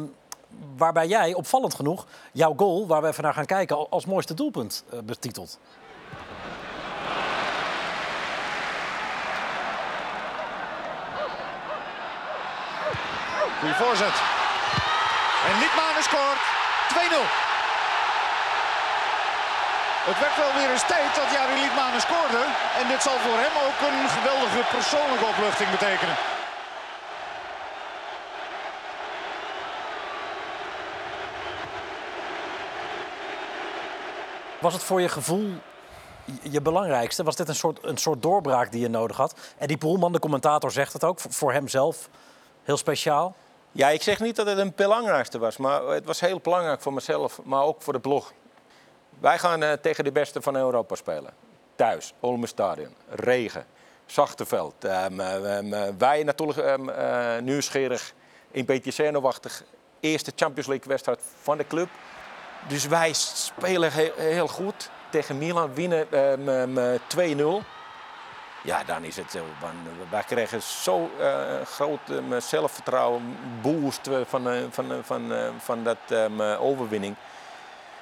waarbij 0.78 1.08
jij, 1.08 1.34
opvallend 1.34 1.74
genoeg, 1.74 2.06
jouw 2.32 2.54
goal, 2.58 2.88
waar 2.88 3.02
we 3.02 3.08
even 3.08 3.24
naar 3.24 3.34
gaan 3.34 3.46
kijken, 3.46 3.76
al- 3.76 3.88
als 3.90 4.06
mooiste 4.06 4.34
doelpunt 4.34 4.84
eh, 4.90 5.00
betitelt. 5.04 5.60
Goeie 13.60 13.76
voorzet. 13.76 14.16
En 15.50 15.54
Liedmanen 15.64 16.04
scoort 16.10 16.42
2-0. 16.94 17.26
Het 20.10 20.20
werd 20.20 20.36
wel 20.44 20.54
weer 20.60 20.72
eens 20.72 20.88
tijd 20.96 21.16
dat 21.16 21.32
Jari 21.36 21.58
Liedmanen 21.62 22.02
scoorde. 22.02 22.42
En 22.80 22.88
dit 22.88 23.02
zal 23.08 23.18
voor 23.26 23.38
hem 23.46 23.56
ook 23.68 23.80
een 23.90 24.10
geweldige 24.18 24.62
persoonlijke 24.76 25.26
opluchting 25.26 25.70
betekenen. 25.70 26.16
Was 34.62 34.74
het 34.74 34.84
voor 34.84 35.02
je 35.02 35.10
gevoel 35.10 35.50
je- 36.42 36.62
belangrijkste? 36.62 37.24
Was 37.24 37.36
dit 37.36 37.48
een 37.48 37.56
soort, 37.56 37.80
een 37.84 37.98
soort 37.98 38.22
doorbraak 38.22 38.72
die 38.72 38.82
je 38.82 38.90
nodig 38.90 39.18
had? 39.18 39.36
En 39.58 39.68
die 39.68 39.78
Poelman, 39.78 40.12
de 40.12 40.20
commentator, 40.20 40.72
zegt 40.72 40.94
het 40.94 41.04
ook, 41.04 41.20
voor 41.30 41.54
hemzelf 41.54 42.10
heel 42.64 42.78
speciaal. 42.78 43.36
Ja, 43.78 43.90
ik 43.90 44.02
zeg 44.02 44.20
niet 44.20 44.36
dat 44.36 44.48
het 44.48 44.58
een 44.58 44.74
belangrijkste 44.76 45.38
was, 45.38 45.58
maar 45.58 45.84
het 45.84 46.06
was 46.06 46.20
heel 46.20 46.40
belangrijk 46.40 46.82
voor 46.82 46.94
mezelf, 46.94 47.40
maar 47.44 47.64
ook 47.64 47.82
voor 47.82 47.94
de 47.94 48.00
blog. 48.00 48.34
Wij 49.20 49.40
gaan 49.40 49.64
eh, 49.64 49.72
tegen 49.74 50.04
de 50.04 50.12
beste 50.12 50.42
van 50.42 50.56
Europa 50.56 50.96
spelen. 50.96 51.34
Thuis, 51.76 52.14
Olme 52.20 52.48
Stadion, 52.48 52.96
regen, 53.10 53.66
zachte 54.06 54.46
veld. 54.46 54.86
Ehm, 54.86 55.20
ehm, 55.20 55.74
eh, 55.74 55.94
wij 55.98 56.24
natuurlijk 56.24 56.60
ehm, 56.60 56.90
eh, 56.90 57.42
nieuwsgierig, 57.42 58.14
een 58.52 58.66
beetje 58.66 58.92
zenuwachtig. 58.92 59.64
Eerste 60.00 60.32
Champions 60.36 60.68
League 60.68 60.88
wedstrijd 60.88 61.20
van 61.42 61.58
de 61.58 61.68
club. 61.68 61.90
Dus 62.68 62.88
wij 62.88 63.14
spelen 63.14 63.92
heel, 63.92 64.14
heel 64.16 64.48
goed 64.48 64.90
tegen 65.10 65.38
Milan, 65.38 65.74
winnen 65.74 66.12
ehm, 66.12 66.50
ehm, 66.50 66.78
eh, 66.78 67.00
2-0. 67.08 67.64
Ja, 68.68 68.84
dan 68.84 69.04
is 69.04 69.16
het 69.16 69.32
zo. 69.32 69.44
Wij 70.10 70.24
kregen 70.24 70.62
zo 70.62 71.10
eh, 71.20 71.62
groot 71.66 72.00
eh, 72.10 72.38
zelfvertrouwen, 72.40 73.38
boost 73.62 74.08
eh, 74.08 74.18
van, 74.26 74.50
eh, 74.50 74.60
van, 74.70 74.92
eh, 74.92 74.98
van, 75.02 75.34
eh, 75.34 75.50
van 75.58 75.84
dat 75.84 75.98
ehm, 76.10 76.42
eh, 76.42 76.64
overwinning. 76.64 77.16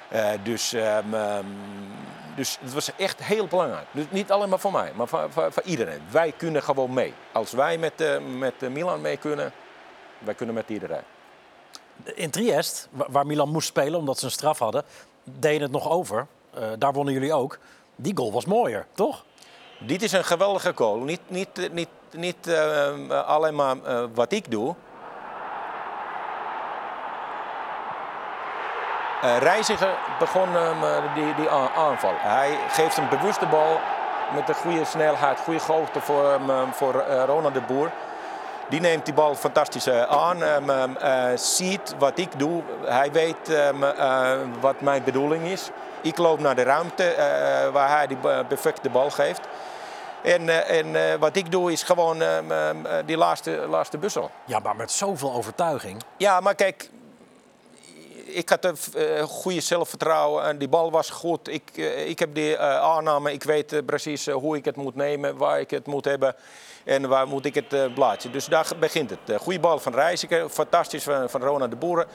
Eh, 0.08 0.30
dus, 0.42 0.72
ehm, 0.72 1.14
ehm, 1.14 1.44
dus 2.36 2.58
het 2.60 2.72
was 2.72 2.90
echt 2.96 3.22
heel 3.22 3.46
belangrijk. 3.46 3.86
Dus 3.90 4.04
niet 4.10 4.30
alleen 4.30 4.48
maar 4.48 4.58
voor 4.58 4.72
mij, 4.72 4.92
maar 4.94 5.06
voor, 5.08 5.26
voor, 5.32 5.52
voor 5.52 5.62
iedereen. 5.62 6.00
Wij 6.10 6.32
kunnen 6.36 6.62
gewoon 6.62 6.92
mee. 6.94 7.14
Als 7.32 7.52
wij 7.52 7.78
met, 7.78 8.00
eh, 8.00 8.18
met 8.38 8.62
eh, 8.62 8.68
Milan 8.70 9.00
mee 9.00 9.16
kunnen, 9.16 9.52
wij 10.18 10.34
kunnen 10.34 10.54
met 10.54 10.68
iedereen. 10.68 11.02
In 12.14 12.30
Triest, 12.30 12.88
wa- 12.90 13.06
waar 13.08 13.26
Milan 13.26 13.48
moest 13.50 13.68
spelen 13.68 13.98
omdat 13.98 14.18
ze 14.18 14.24
een 14.24 14.30
straf 14.30 14.58
hadden, 14.58 14.84
deden 15.24 15.62
het 15.62 15.70
nog 15.72 15.90
over. 15.90 16.26
Eh, 16.54 16.62
daar 16.78 16.92
wonnen 16.92 17.14
jullie 17.14 17.32
ook. 17.34 17.58
Die 17.96 18.16
goal 18.16 18.32
was 18.32 18.44
mooier, 18.44 18.86
toch? 18.94 19.24
Dit 19.78 20.02
is 20.02 20.12
een 20.12 20.24
geweldige 20.24 20.72
goal. 20.74 20.96
Niet, 20.96 21.20
niet, 21.26 21.70
niet, 21.72 21.88
niet 22.10 22.46
eh, 22.46 23.26
alleen 23.26 23.54
maar 23.54 23.76
eh, 23.84 24.02
wat 24.14 24.32
ik 24.32 24.50
doe. 24.50 24.74
Eh 29.22 29.38
Reiziger 29.38 29.94
begon 30.18 30.48
die, 31.14 31.34
die 31.34 31.48
aanval. 31.50 32.12
Hij 32.16 32.58
geeft 32.68 32.96
een 32.96 33.08
bewuste 33.08 33.46
bal 33.46 33.80
met 34.34 34.48
een 34.48 34.54
goede 34.54 34.84
snelheid, 34.84 35.40
goede 35.40 35.60
hoogte 35.66 36.00
voor, 36.00 36.40
voor 36.72 37.04
Ronald 37.26 37.54
de 37.54 37.60
Boer. 37.60 37.90
Die 38.68 38.80
neemt 38.80 39.04
die 39.04 39.14
bal 39.14 39.34
fantastisch 39.34 39.90
aan, 39.90 40.42
ehm, 40.42 40.70
ehm, 40.70 40.96
eh, 40.96 41.36
ziet 41.36 41.94
wat 41.98 42.18
ik 42.18 42.38
doe. 42.38 42.62
Hij 42.84 43.12
weet 43.12 43.48
ehm, 43.48 43.82
eh, 43.82 44.30
wat 44.60 44.80
mijn 44.80 45.04
bedoeling 45.04 45.44
is. 45.44 45.70
Ik 46.02 46.18
loop 46.18 46.40
naar 46.40 46.54
de 46.54 46.62
ruimte 46.62 47.04
eh, 47.04 47.68
waar 47.72 47.88
hij 47.88 48.06
die 48.06 48.16
perfecte 48.48 48.90
bal 48.90 49.10
geeft. 49.10 49.40
En, 50.22 50.48
eh, 50.48 50.78
en 50.78 51.10
eh, 51.10 51.18
wat 51.18 51.36
ik 51.36 51.50
doe 51.50 51.72
is 51.72 51.82
gewoon 51.82 52.22
eh, 52.22 52.38
die 53.06 53.16
laatste, 53.16 53.50
laatste 53.50 53.98
bussel. 53.98 54.30
Ja, 54.44 54.58
maar 54.58 54.76
met 54.76 54.90
zoveel 54.90 55.32
overtuiging. 55.32 56.02
Ja, 56.16 56.40
maar 56.40 56.54
kijk, 56.54 56.90
ik 58.24 58.48
had 58.48 58.64
een 58.64 58.76
eh, 58.94 59.22
goede 59.22 59.60
zelfvertrouwen 59.60 60.44
en 60.44 60.58
die 60.58 60.68
bal 60.68 60.90
was 60.90 61.10
goed. 61.10 61.48
Ik, 61.48 61.70
eh, 61.74 62.08
ik 62.08 62.18
heb 62.18 62.34
die 62.34 62.56
eh, 62.56 62.80
aanname, 62.80 63.32
ik 63.32 63.42
weet 63.42 63.72
eh, 63.72 63.78
precies 63.86 64.26
eh, 64.26 64.34
hoe 64.34 64.56
ik 64.56 64.64
het 64.64 64.76
moet 64.76 64.94
nemen, 64.94 65.36
waar 65.36 65.60
ik 65.60 65.70
het 65.70 65.86
moet 65.86 66.04
hebben 66.04 66.34
en 66.84 67.08
waar 67.08 67.26
moet 67.28 67.44
ik 67.44 67.54
het 67.54 67.72
eh 67.72 67.84
plaatsen. 67.94 68.32
Dus 68.32 68.46
daar 68.46 68.66
begint 68.78 69.10
het. 69.10 69.18
Eh, 69.26 69.38
goede 69.38 69.60
bal 69.60 69.78
van 69.78 69.94
Reiziger, 69.94 70.48
fantastisch 70.48 71.02
van, 71.02 71.30
van 71.30 71.42
Ronald 71.42 71.70
de 71.70 71.76
Boeren. 71.76 72.06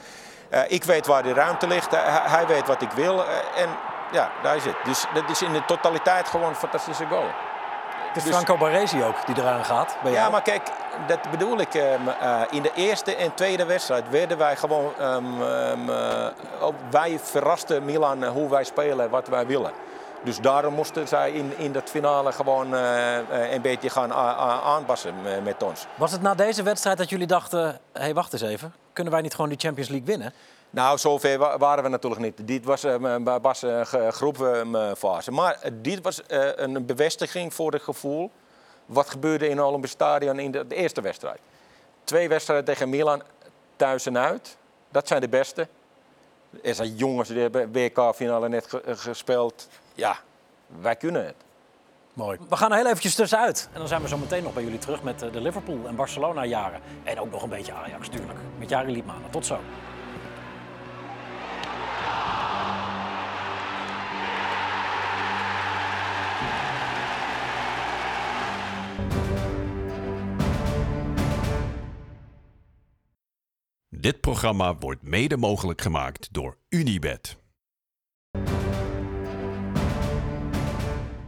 Eh, 0.52 0.60
ik 0.68 0.84
weet 0.84 1.06
waar 1.06 1.22
die 1.22 1.34
ruimte 1.34 1.66
ligt, 1.66 1.90
hij, 2.06 2.46
weet 2.46 2.66
wat 2.66 2.82
ik 2.82 2.90
wil 2.90 3.24
eh, 3.26 3.62
en 3.62 3.68
ja, 4.12 4.30
daar 4.42 4.56
is 4.56 4.64
het. 4.64 4.74
Dus 4.84 5.04
dat 5.14 5.30
is 5.30 5.42
in 5.42 5.52
de 5.52 5.64
totaliteit 5.64 6.28
gewoon 6.28 6.48
een 6.48 6.54
fantastische 6.54 7.06
goal. 7.06 7.24
Het 8.06 8.16
is 8.16 8.22
Dus- 8.22 8.32
Franco 8.32 8.56
Baresi 8.56 9.04
ook 9.04 9.26
die 9.26 9.36
eraan 9.38 9.64
gaat. 9.64 9.96
Bij 10.02 10.12
Ja, 10.12 10.18
jou. 10.18 10.30
maar 10.32 10.42
kijk, 10.42 10.62
dat 11.06 11.30
bedoel 11.30 11.58
ik. 11.60 11.74
ehm, 11.74 12.08
eh, 12.08 12.40
in 12.50 12.62
de 12.62 12.70
eerste 12.74 13.16
en 13.16 13.34
tweede 13.34 13.64
wedstrijd 13.64 14.04
werden 14.10 14.38
wij 14.38 14.56
gewoon. 14.56 14.92
ehm, 14.98 15.42
ehm, 15.42 15.90
eh, 15.90 16.26
wij 16.90 17.18
verrasten 17.22 17.84
Milan 17.84 18.24
hoe 18.24 18.48
wij 18.50 18.64
spelen, 18.64 19.10
wat 19.10 19.28
wij 19.28 19.46
willen. 19.46 19.72
Dus 20.24 20.38
daarom 20.40 20.74
moesten 20.74 21.08
zij 21.08 21.30
in, 21.30 21.52
in 21.56 21.72
dat 21.72 21.90
finale 21.90 22.32
gewoon 22.32 22.72
een 22.72 23.60
beetje 23.62 23.90
gaan 23.90 24.12
aanpassen 24.64 25.14
met 25.42 25.62
ons. 25.62 25.86
Was 25.94 26.12
het 26.12 26.22
na 26.22 26.34
deze 26.34 26.62
wedstrijd 26.62 26.98
dat 26.98 27.08
jullie 27.10 27.26
dachten... 27.26 27.60
hé, 27.92 28.00
hey, 28.02 28.14
wacht 28.14 28.32
eens 28.32 28.42
even. 28.42 28.74
Kunnen 28.92 29.12
wij 29.12 29.22
niet 29.22 29.34
gewoon 29.34 29.48
die 29.50 29.58
Champions 29.58 29.88
League 29.90 30.06
winnen? 30.06 30.32
Nou, 30.70 30.98
zover 30.98 31.38
wa- 31.38 31.58
waren 31.58 31.82
we 31.84 31.88
natuurlijk 31.90 32.20
niet. 32.20 32.46
Dit 32.46 32.64
was, 32.64 32.84
eh, 32.84 32.94
een 32.98 33.86
ge- 33.86 34.08
groepfase. 34.10 35.30
Maar 35.30 35.58
eh, 35.60 35.70
dit 35.74 36.02
was 36.02 36.22
eh, 36.26 36.48
een 36.54 36.86
bevestiging 36.86 37.54
voor 37.54 37.72
het 37.72 37.82
gevoel. 37.82 38.30
Wat 38.86 39.10
gebeurde 39.10 39.48
in 39.48 39.56
het 39.56 39.66
Olympisch 39.66 39.90
Stadion 39.90 40.38
in 40.38 40.50
de, 40.50 40.66
de 40.66 40.74
eerste 40.74 41.00
wedstrijd. 41.00 41.38
Twee 42.04 42.28
wedstrijden 42.28 42.64
tegen 42.66 42.88
Milan, 42.88 43.22
thuis 43.76 44.06
en 44.06 44.18
uit. 44.18 44.56
Dat 44.88 45.08
zijn 45.08 45.20
de 45.20 45.28
beste. 45.28 45.68
Er 46.62 46.74
zijn 46.74 46.94
jongens 46.96 47.28
die 47.28 47.40
hebben 47.40 47.72
WK-finale 47.72 48.48
net 48.48 48.66
ge- 48.66 48.80
eh, 48.80 48.94
gespeeld. 48.96 49.68
Ja, 49.94 50.16
wij 50.80 50.96
kunnen 50.96 51.24
het. 51.26 51.34
Mooi. 52.14 52.38
We 52.48 52.56
gaan 52.56 52.70
er 52.70 52.76
heel 52.76 52.86
eventjes 52.86 53.14
tussenuit. 53.14 53.68
En 53.72 53.78
dan 53.78 53.88
zijn 53.88 54.02
we 54.02 54.08
zo 54.08 54.18
meteen 54.18 54.42
nog 54.42 54.54
bij 54.54 54.62
jullie 54.62 54.78
terug 54.78 55.02
met 55.02 55.22
eh, 55.22 55.32
de 55.32 55.40
Liverpool 55.40 55.86
en 55.86 55.96
Barcelona 55.96 56.44
jaren. 56.44 56.80
En 57.04 57.20
ook 57.20 57.30
nog 57.30 57.42
een 57.42 57.48
beetje 57.48 57.72
Ajax, 57.72 58.08
natuurlijk. 58.08 58.38
Met 58.58 58.68
Jari 58.68 58.92
Liedmanen. 58.92 59.30
Tot 59.30 59.46
zo. 59.46 59.60
Dit 73.88 74.20
programma 74.20 74.76
wordt 74.78 75.02
mede 75.02 75.36
mogelijk 75.36 75.80
gemaakt 75.80 76.28
door 76.32 76.56
Unibed. 76.68 77.41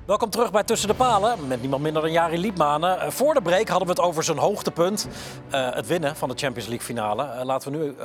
Welkom 0.07 0.31
terug 0.31 0.51
bij 0.51 0.63
Tussen 0.63 0.89
de 0.89 0.95
Palen 0.95 1.47
met 1.47 1.61
niemand 1.61 1.83
minder 1.83 2.03
dan 2.03 2.13
Jari 2.13 2.39
Liedmanen. 2.39 3.01
Eh, 3.01 3.11
Voor 3.11 3.35
de 3.35 3.43
break 3.43 3.69
hadden 3.69 3.87
we 3.89 3.93
het 3.95 4.03
over 4.03 4.25
zijn 4.25 4.39
hoogtepunt, 4.39 5.09
eh, 5.51 5.75
het 5.75 5.87
winnen 5.87 6.17
van 6.17 6.29
de 6.29 6.35
Champions 6.37 6.69
League 6.69 6.87
finale. 6.87 7.25
Eh, 7.25 7.45
laten 7.45 7.73
we 7.73 7.79
nu 7.79 7.97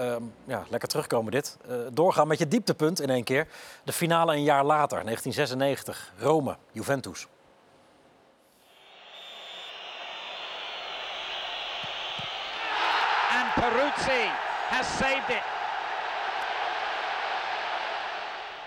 ja, 0.45 0.63
lekker 0.69 0.89
terugkomen 0.89 1.31
dit. 1.31 1.57
Doorgaan 1.91 2.27
met 2.27 2.39
je 2.39 2.47
dieptepunt 2.47 3.01
in 3.01 3.09
één 3.09 3.23
keer. 3.23 3.47
De 3.83 3.93
finale 3.93 4.33
een 4.33 4.43
jaar 4.43 4.63
later, 4.65 5.03
1996, 5.03 6.13
Rome, 6.17 6.57
Juventus. 6.71 7.27
and 13.31 13.53
Peruzzi 13.55 14.23
has 14.69 14.87
saved 14.97 15.29
it. 15.29 15.43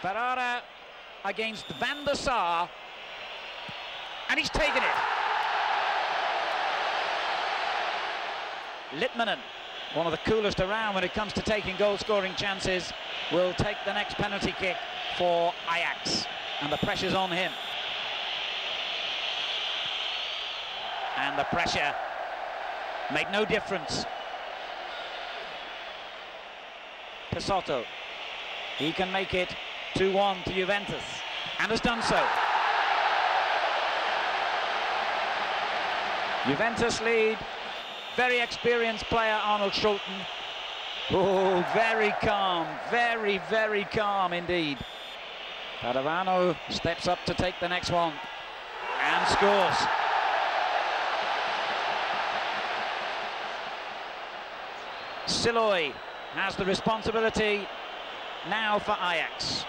Ferrara 0.00 0.62
against 1.22 1.64
Van 1.78 2.04
der 2.04 2.16
Sar, 2.16 2.68
and 4.32 4.40
he's 4.40 4.48
taken 4.48 4.82
it. 4.82 4.96
Litmanen, 8.98 9.36
one 9.92 10.06
of 10.06 10.12
the 10.12 10.30
coolest 10.30 10.58
around 10.60 10.94
when 10.94 11.04
it 11.04 11.12
comes 11.12 11.34
to 11.34 11.42
taking 11.42 11.76
goal-scoring 11.76 12.34
chances, 12.34 12.94
will 13.30 13.52
take 13.52 13.76
the 13.84 13.92
next 13.92 14.14
penalty 14.14 14.54
kick 14.58 14.78
for 15.18 15.52
Ajax, 15.70 16.24
and 16.62 16.72
the 16.72 16.78
pressure's 16.78 17.12
on 17.12 17.30
him. 17.30 17.52
And 21.18 21.38
the 21.38 21.44
pressure 21.44 21.94
made 23.12 23.30
no 23.30 23.44
difference. 23.44 24.06
Pisotto. 27.32 27.84
He 28.78 28.92
can 28.92 29.12
make 29.12 29.34
it 29.34 29.54
2-1 29.94 30.44
to 30.44 30.54
Juventus 30.54 31.04
and 31.58 31.70
has 31.70 31.80
done 31.82 32.02
so. 32.02 32.26
Juventus 36.46 37.00
lead. 37.02 37.38
Very 38.16 38.40
experienced 38.40 39.04
player 39.06 39.38
Arnold 39.42 39.72
Schulten. 39.72 40.26
Oh, 41.10 41.64
very 41.72 42.12
calm, 42.20 42.66
very, 42.90 43.40
very 43.48 43.84
calm 43.84 44.32
indeed. 44.32 44.78
Padovano 45.80 46.56
steps 46.68 47.08
up 47.08 47.18
to 47.26 47.34
take 47.34 47.54
the 47.60 47.68
next 47.68 47.90
one 47.90 48.12
and 49.02 49.28
scores. 49.28 49.76
Siloy 55.26 55.92
has 56.34 56.56
the 56.56 56.64
responsibility 56.64 57.66
now 58.48 58.78
for 58.78 58.92
Ajax. 58.92 59.64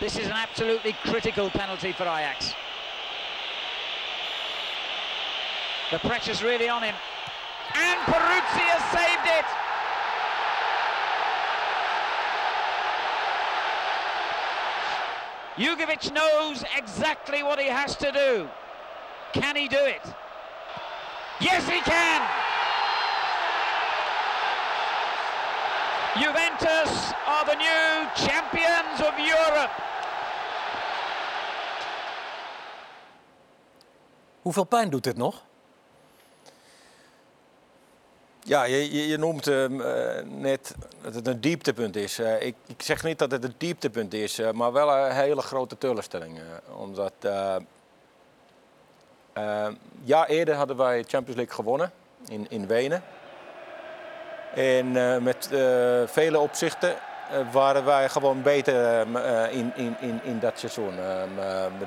This 0.00 0.18
is 0.18 0.26
an 0.26 0.32
absolutely 0.32 0.94
critical 1.04 1.50
penalty 1.50 1.92
for 1.92 2.02
Ajax. 2.04 2.54
The 5.90 5.98
pressure's 5.98 6.42
really 6.42 6.68
on 6.68 6.82
him. 6.82 6.94
And 7.74 8.00
Peruzzi 8.00 8.66
has 8.72 8.82
saved 8.92 9.26
it! 9.26 9.44
Jugovic 15.56 16.12
knows 16.12 16.64
exactly 16.76 17.42
what 17.42 17.60
he 17.60 17.68
has 17.68 17.96
to 17.96 18.10
do. 18.10 18.48
Can 19.32 19.56
he 19.56 19.68
do 19.68 19.78
it? 19.78 20.02
Yes, 21.40 21.68
he 21.68 21.80
can! 21.80 22.22
Juventus 26.16 27.12
are 27.26 27.44
the 27.44 27.56
new 27.56 28.08
champions 28.14 29.00
of 29.00 29.18
Europe. 29.18 29.70
Hoeveel 34.42 34.64
pijn 34.64 34.90
doet 34.90 35.04
dit 35.04 35.16
nog? 35.16 35.42
Ja, 38.46 38.64
je, 38.64 39.08
je, 39.08 39.18
noemt 39.18 39.46
eh, 39.46 39.66
net 40.24 40.74
dat 41.02 41.14
het 41.14 41.26
een 41.26 41.40
dieptepunt 41.40 41.96
is. 41.96 42.18
Eh, 42.18 42.42
ik, 42.42 42.54
ik 42.66 42.82
zeg 42.82 43.04
niet 43.04 43.18
dat 43.18 43.30
het 43.30 43.44
een 43.44 43.54
dieptepunt 43.58 44.14
is, 44.14 44.38
eh, 44.38 44.50
maar 44.50 44.72
wel 44.72 44.90
een 44.90 45.12
hele 45.12 45.42
grote 45.42 45.78
teleurstelling. 45.78 46.40
omdat 46.76 47.12
uh, 47.24 47.56
uh, 49.38 49.66
jaar 50.02 50.26
eerder 50.26 50.54
hadden 50.54 50.76
wij 50.76 51.04
Champions 51.06 51.36
League 51.36 51.54
gewonnen 51.54 51.92
in, 52.28 52.46
in 52.48 52.66
Wenen. 52.66 53.02
En 54.54 54.86
uh, 54.86 55.18
met 55.18 55.48
vele 56.06 56.38
opzichten 56.38 56.94
waren 57.52 57.84
wij 57.84 58.08
gewoon 58.08 58.42
beter 58.42 59.00
in, 59.50 59.72
in, 59.76 59.96
in, 60.00 60.20
in 60.22 60.38
dat 60.38 60.58
seizoen 60.58 60.94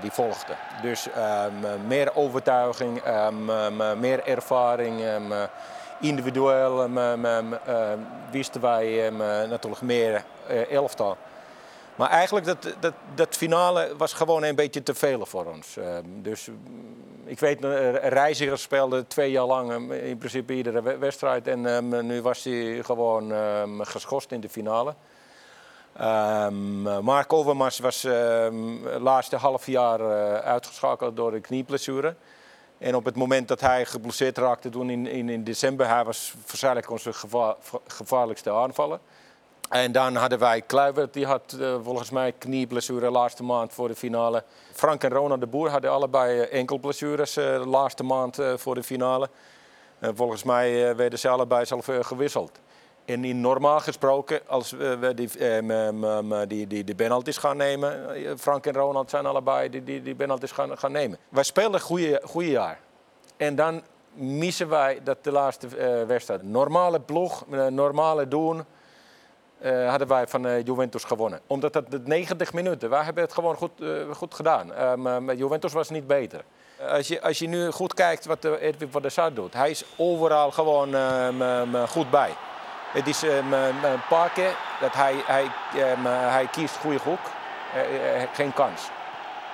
die 0.01 0.11
volgde. 0.11 0.53
Dus 0.81 1.07
meer 1.87 2.15
overtuiging, 2.15 3.01
meer 3.99 4.27
ervaring 4.27 5.01
individueel 5.99 6.83
um, 6.83 6.97
um, 6.97 7.25
um, 7.25 8.07
wisten 8.31 8.61
wij 8.61 9.09
natuurlijk 9.49 9.81
meer 9.81 10.23
elftal. 10.69 11.17
Maar 11.95 12.09
eigenlijk 12.09 12.45
dat, 12.45 12.75
dat, 12.79 12.93
dat 13.15 13.35
finale 13.35 13.93
was 13.97 14.13
gewoon 14.13 14.43
een 14.43 14.55
beetje 14.55 14.83
te 14.83 14.93
veel 14.93 15.25
voor 15.25 15.45
ons. 15.45 15.77
dus 16.05 16.49
ik 17.25 17.39
weet, 17.39 17.63
Reiziger 18.01 18.57
speelde 18.57 19.07
twee 19.07 19.31
jaar 19.31 19.45
lang 19.45 19.91
in 19.91 20.17
principe 20.17 20.53
iedere 20.53 20.97
wedstrijd. 20.97 21.47
En 21.47 21.87
nu 22.07 22.21
was 22.21 22.43
hij 22.43 22.83
gewoon 22.83 23.33
geschorst 23.85 24.31
in 24.31 24.39
de 24.39 24.49
finale. 24.49 24.95
Mark 27.01 27.33
Overmars 27.33 27.79
was 27.79 28.01
het 28.01 29.01
laatste 29.01 29.35
half 29.35 29.65
jaar 29.65 30.01
uitgeschakeld 30.41 31.15
door 31.15 31.33
een 31.33 31.41
knieblessure. 31.41 32.15
En 32.77 32.95
op 32.95 33.05
het 33.05 33.15
moment 33.15 33.47
dat 33.47 33.61
hij 33.61 33.85
geblesseerd 33.85 34.37
raakte 34.37 34.69
toen 34.69 34.89
in, 34.89 35.29
in, 35.29 35.43
december, 35.43 35.87
hij 35.87 36.03
was 36.03 36.33
waarschijnlijk 36.45 36.89
onze 36.89 37.13
gevaar, 37.13 37.55
gevaarlijkste 37.87 38.51
aanvaller. 38.51 38.99
En 39.69 39.91
dan 39.91 40.15
hadden 40.15 40.39
wij 40.39 40.61
Kluivert, 40.61 41.13
die 41.13 41.25
had 41.25 41.55
uh, 41.59 41.75
volgens 41.83 42.09
mij 42.09 42.31
knieblessure 42.31 43.11
laatste 43.11 43.43
maand 43.43 43.73
voor 43.73 43.87
de 43.87 43.95
finale. 43.95 44.43
Frank 44.73 45.03
en 45.03 45.09
Ronald 45.09 45.39
de 45.39 45.47
Boer 45.47 45.69
hadden 45.69 45.91
allebei 45.91 46.39
enkelblessures 46.39 47.37
uh, 47.37 47.65
laatste 47.65 48.03
maand 48.03 48.39
voor 48.55 48.75
de 48.75 48.83
finale. 48.83 49.29
volgens 49.99 50.43
mij 50.43 50.95
werden 50.95 51.19
ze 51.19 51.29
allebei 51.29 51.65
zelf 51.65 51.89
gewisseld. 52.01 52.59
En 53.07 53.25
in 53.25 53.41
normaal 53.41 53.79
gesproken, 53.79 54.41
als 54.47 54.71
we 54.71 55.11
die, 55.15 55.29
die, 56.47 56.67
die, 56.67 56.83
die 56.83 56.95
penalties 56.95 57.37
gaan 57.37 57.57
nemen, 57.57 58.39
Frank 58.39 58.65
en 58.65 58.73
Ronald 58.73 59.09
zijn 59.09 59.25
allebei 59.25 59.69
die, 59.69 59.83
die, 59.83 60.01
die 60.01 60.15
penalties 60.15 60.51
gaan, 60.51 60.77
gaan 60.77 60.91
nemen. 60.91 61.17
Wij 61.29 61.43
speelden 61.43 61.81
een 61.89 62.19
goede 62.23 62.49
jaar. 62.49 62.79
En 63.37 63.55
dan 63.55 63.81
missen 64.13 64.69
wij 64.69 64.99
dat 65.03 65.23
de 65.23 65.31
laatste 65.31 65.67
uh, 65.67 66.07
wedstrijd. 66.07 66.43
Normale 66.43 66.99
ploeg, 66.99 67.45
normale 67.69 68.27
doen, 68.27 68.65
uh, 69.61 69.89
hadden 69.89 70.07
wij 70.07 70.27
van 70.27 70.45
uh, 70.45 70.63
Juventus 70.63 71.03
gewonnen. 71.03 71.39
Omdat 71.47 71.73
dat 71.73 71.91
de 71.91 72.01
90 72.03 72.53
minuten, 72.53 72.89
wij 72.89 73.03
hebben 73.03 73.23
het 73.23 73.33
gewoon 73.33 73.55
goed, 73.55 73.71
goed 74.11 74.33
gedaan. 74.33 74.81
Um, 74.81 75.31
Juventus 75.31 75.73
was 75.73 75.89
niet 75.89 76.07
beter. 76.07 76.43
Als 76.89 77.07
je, 77.07 77.21
als 77.21 77.39
je 77.39 77.47
nu 77.47 77.71
goed 77.71 77.93
kijkt 77.93 78.25
wat 78.25 78.43
Edwin 78.43 78.91
van 78.91 79.01
der 79.01 79.11
Sar 79.11 79.33
doet, 79.33 79.53
hij 79.53 79.69
is 79.69 79.83
overal 79.97 80.51
gewoon 80.51 80.95
goed 81.87 82.09
bij. 82.09 82.33
Het 82.91 83.07
is 83.07 83.23
um, 83.23 83.53
een 83.53 84.01
paar 84.09 84.29
keer 84.29 84.55
dat 84.79 84.93
hij, 84.93 85.15
hij, 85.25 85.43
um, 85.91 86.05
hij 86.05 86.47
kiest 86.51 86.77
goede 86.77 86.99
hoek. 87.03 87.19
Uh, 87.75 88.23
geen 88.33 88.53
kans. 88.53 88.89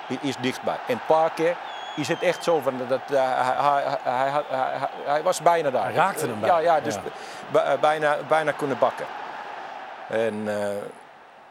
Hij 0.06 0.18
is 0.20 0.36
dichtbij. 0.40 0.78
En 0.86 0.94
een 0.94 1.06
paar 1.06 1.30
keer 1.30 1.56
is 1.96 2.08
het 2.08 2.22
echt 2.22 2.44
zo 2.44 2.60
van 2.60 2.74
dat 2.88 3.00
uh, 3.10 3.18
hij, 3.22 3.82
hij, 4.02 4.42
hij, 4.48 4.88
hij, 5.04 5.22
was 5.22 5.42
bijna 5.42 5.70
daar. 5.70 5.84
Hij 5.84 5.94
raakte 5.94 6.26
hem 6.26 6.40
bijna. 6.40 6.58
Ja, 6.58 6.74
ja 6.74 6.80
dus 6.80 6.98
ja. 7.52 7.76
bijna, 7.76 8.16
bijna 8.28 8.52
kunnen 8.52 8.78
bakken. 8.78 9.06
En, 10.08 10.34
uh, 10.34 10.68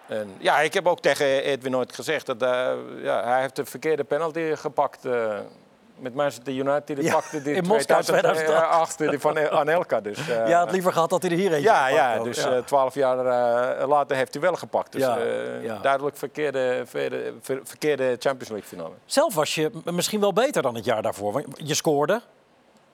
en, 0.07 0.35
ja, 0.37 0.59
ik 0.59 0.73
heb 0.73 0.87
ook 0.87 0.99
tegen 0.99 1.43
Edwin 1.43 1.71
nooit 1.71 1.95
gezegd 1.95 2.25
dat 2.25 2.39
ja, 3.01 3.23
hij 3.23 3.41
heeft 3.41 3.55
de 3.55 3.65
verkeerde 3.65 4.03
penalty 4.03 4.55
gepakt 4.55 5.05
met 5.99 6.13
Manchester 6.13 6.53
United. 6.53 6.95
Die 6.95 7.03
ja, 7.05 7.13
pakte 7.13 7.41
die 7.41 7.53
in 7.53 7.65
Moskou 7.67 8.03
2008 8.03 8.97
die 8.97 9.19
van 9.19 9.49
Anelka. 9.49 10.01
Dus, 10.01 10.29
uh, 10.29 10.47
ja, 10.47 10.59
had 10.59 10.71
liever 10.71 10.93
gehad 10.93 11.09
dat 11.09 11.21
hij 11.21 11.31
er 11.31 11.37
hier 11.37 11.53
eentje 11.53 11.69
Ja, 11.69 11.87
ja 11.87 12.19
dus 12.19 12.43
ja. 12.43 12.55
Uh, 12.55 12.63
twaalf 12.63 12.93
jaar 12.93 13.17
uh, 13.17 13.87
later 13.87 14.15
heeft 14.15 14.33
hij 14.33 14.41
wel 14.41 14.55
gepakt. 14.55 14.91
Dus 14.91 15.01
ja, 15.01 15.17
ja. 15.61 15.77
duidelijk 15.81 16.17
verkeerde, 16.17 16.83
verkeerde, 16.85 17.33
verkeerde 17.63 18.15
Champions 18.19 18.49
League 18.49 18.67
finale. 18.67 18.93
Zelf 19.05 19.35
was 19.35 19.55
je 19.55 19.71
misschien 19.83 20.19
wel 20.19 20.33
beter 20.33 20.61
dan 20.61 20.75
het 20.75 20.85
jaar 20.85 21.01
daarvoor. 21.01 21.33
Want 21.33 21.45
je 21.55 21.73
scoorde. 21.73 22.21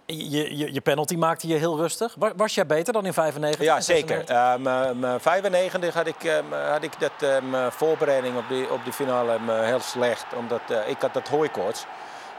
Je, 0.05 0.57
je, 0.57 0.73
je, 0.73 0.81
penalty 0.81 1.15
maakte 1.15 1.47
je 1.47 1.55
heel 1.55 1.77
rustig. 1.77 2.15
Was 2.35 2.55
jij 2.55 2.65
beter 2.65 2.93
dan 2.93 3.05
in 3.05 3.13
95? 3.13 3.65
Ja, 3.65 3.81
zeker. 3.81 4.17
Um, 4.55 5.19
95 5.19 5.93
had 5.93 6.07
ik, 6.07 6.23
um, 6.23 6.53
had 6.71 6.83
ik 6.83 6.99
dat 6.99 7.11
um, 7.43 7.71
voorbereiding 7.71 8.37
op 8.37 8.43
die, 8.49 8.71
op 8.71 8.83
die 8.83 8.93
finale 8.93 9.37
heel 9.63 9.79
slecht. 9.79 10.25
Omdat 10.37 10.61
ik 10.87 11.01
had 11.01 11.13
dat 11.13 11.27
hooikoorts. 11.27 11.85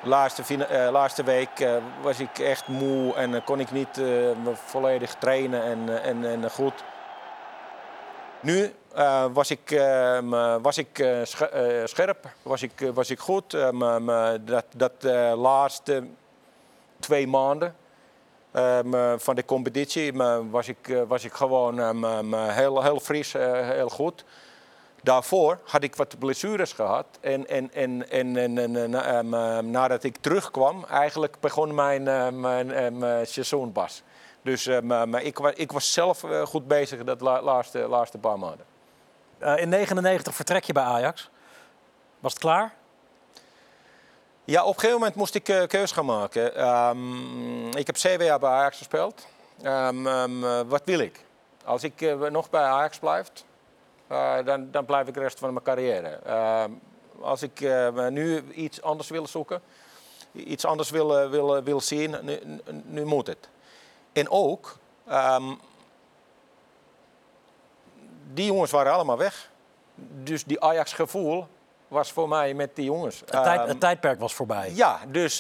Laatste, 0.03 0.65
eh, 0.65 0.91
laatste 0.91 1.23
week 1.23 1.61
eh, 1.61 1.77
was 2.03 2.21
ik 2.21 2.39
echt 2.39 2.69
moe 2.69 3.15
en 3.15 3.35
eh, 3.35 3.41
kon 3.45 3.61
ik 3.61 3.71
niet 3.71 4.01
volledig 4.65 5.15
trainen 5.15 5.63
en, 5.63 6.03
en, 6.03 6.25
en 6.25 6.51
goed. 6.51 6.85
Nu 8.41 8.75
was 9.33 9.51
ik, 9.51 9.83
was 10.63 10.79
ik 10.79 11.05
sche- 11.23 11.83
scherp, 11.85 12.29
was 12.43 12.63
ik, 12.63 12.91
was 12.95 13.11
ik 13.11 13.19
goed. 13.19 13.57
Dat 14.41 14.65
dat 14.77 14.93
laatste 15.37 16.05
twee 17.01 17.27
maanden 17.27 17.75
van 19.17 19.35
de 19.35 19.45
competitie 19.45 20.13
was, 20.51 20.69
ik, 20.69 21.03
was 21.09 21.25
ik 21.25 21.33
gewoon 21.33 22.05
heel, 22.51 22.83
heel 22.83 23.01
fris, 23.01 23.33
heel 23.33 23.89
goed. 23.89 24.25
Daarvoor 25.03 25.59
had 25.65 25.83
ik 25.83 25.97
wat 25.97 26.19
blessures 26.19 26.73
gehad. 26.73 27.07
En, 27.21 27.49
en, 27.49 27.73
en, 27.73 28.11
en, 28.11 28.37
en, 28.37 29.35
eh, 29.35 29.59
nadat 29.59 30.03
ik 30.05 30.17
terugkwam, 30.21 30.85
eigenlijk 30.85 31.37
begon 31.41 31.75
mijn, 31.75 32.09
eh, 32.09 32.29
mijn, 32.29 32.71
eh, 33.03 33.19
seizoen 33.23 33.73
pas. 33.73 34.03
Dus 34.43 34.67
eh, 34.67 34.79
ik, 35.23 35.39
ik 35.39 35.73
was 35.73 35.93
zelf 35.93 36.25
eh, 36.25 36.43
goed 36.43 36.69
bezig 36.69 37.05
dat 37.05 37.21
la- 37.21 37.43
laatste, 37.43 37.79
laatste 37.79 38.19
paar 38.19 38.39
maanden. 38.39 38.67
Eh, 39.39 39.57
in 39.57 39.69
99 39.69 40.35
vertrek 40.35 40.65
je 40.65 40.73
bij 40.73 40.83
Ajax. 40.83 41.31
Was 42.21 42.33
het 42.33 42.41
klaar? 42.43 42.75
Ja, 44.45 44.61
op 44.63 44.69
een 44.75 44.75
gegeven 44.75 44.99
moment 44.99 45.15
moest 45.15 45.35
ik 45.35 45.49
uh, 45.49 45.67
keus 45.67 45.93
gaan 45.93 46.05
maken. 46.05 46.55
Ehm, 46.55 47.69
ik 47.77 47.87
heb 47.87 47.97
zeven 47.97 48.25
jaar 48.25 48.39
bij 48.39 48.51
Ajax 48.51 48.77
gespeeld. 48.79 49.27
Ehm, 49.63 50.07
ehm, 50.07 50.45
eh, 50.45 50.61
wat 50.67 50.83
wil 50.85 50.99
ik? 50.99 51.25
Als 51.65 51.83
ik 51.83 52.01
eh, 52.01 52.15
nog 52.21 52.51
bij 52.51 52.63
Ajax 52.63 52.99
blijf, 52.99 53.27
eh, 53.29 53.43
dan, 54.44 54.68
dan 54.70 54.85
blijf 54.85 55.09
ik 55.09 55.14
de 55.14 55.20
rest 55.20 55.38
van 55.38 55.53
mijn 55.53 55.64
carrière. 55.64 56.09
Ehm, 56.09 56.70
als 57.20 57.42
ik 57.42 57.61
eh, 57.61 58.07
nu 58.07 58.42
iets 58.53 58.83
anders 58.83 59.09
wil 59.09 59.27
zoeken, 59.27 59.62
iets 60.33 60.64
anders 60.64 60.90
wil, 60.90 61.18
eh, 61.18 61.31
wil, 61.31 61.57
eh, 61.57 61.62
wil 61.62 61.81
zien, 61.81 62.16
nu, 62.23 62.38
nu- 62.85 63.05
moet 63.05 63.27
het. 63.27 63.49
En 64.12 64.31
ook, 64.31 64.77
ehm, 65.07 65.44
die 68.33 68.46
jongens 68.46 68.70
waren 68.70 68.92
allemaal 68.92 69.18
weg. 69.18 69.51
Dus 70.23 70.44
die 70.44 70.61
Ajax-gevoel 70.61 71.46
was 71.88 72.12
voor 72.12 72.29
mij 72.29 72.55
met 72.55 72.77
die 72.77 72.85
jongens. 72.85 73.20
Het, 73.20 73.29
tijd, 73.29 73.61
Ehm, 73.61 73.68
het 73.68 73.81
tijdperk 73.81 74.20
was 74.20 74.35
voorbij. 74.35 74.70
ja, 74.75 74.99
dus 75.09 75.37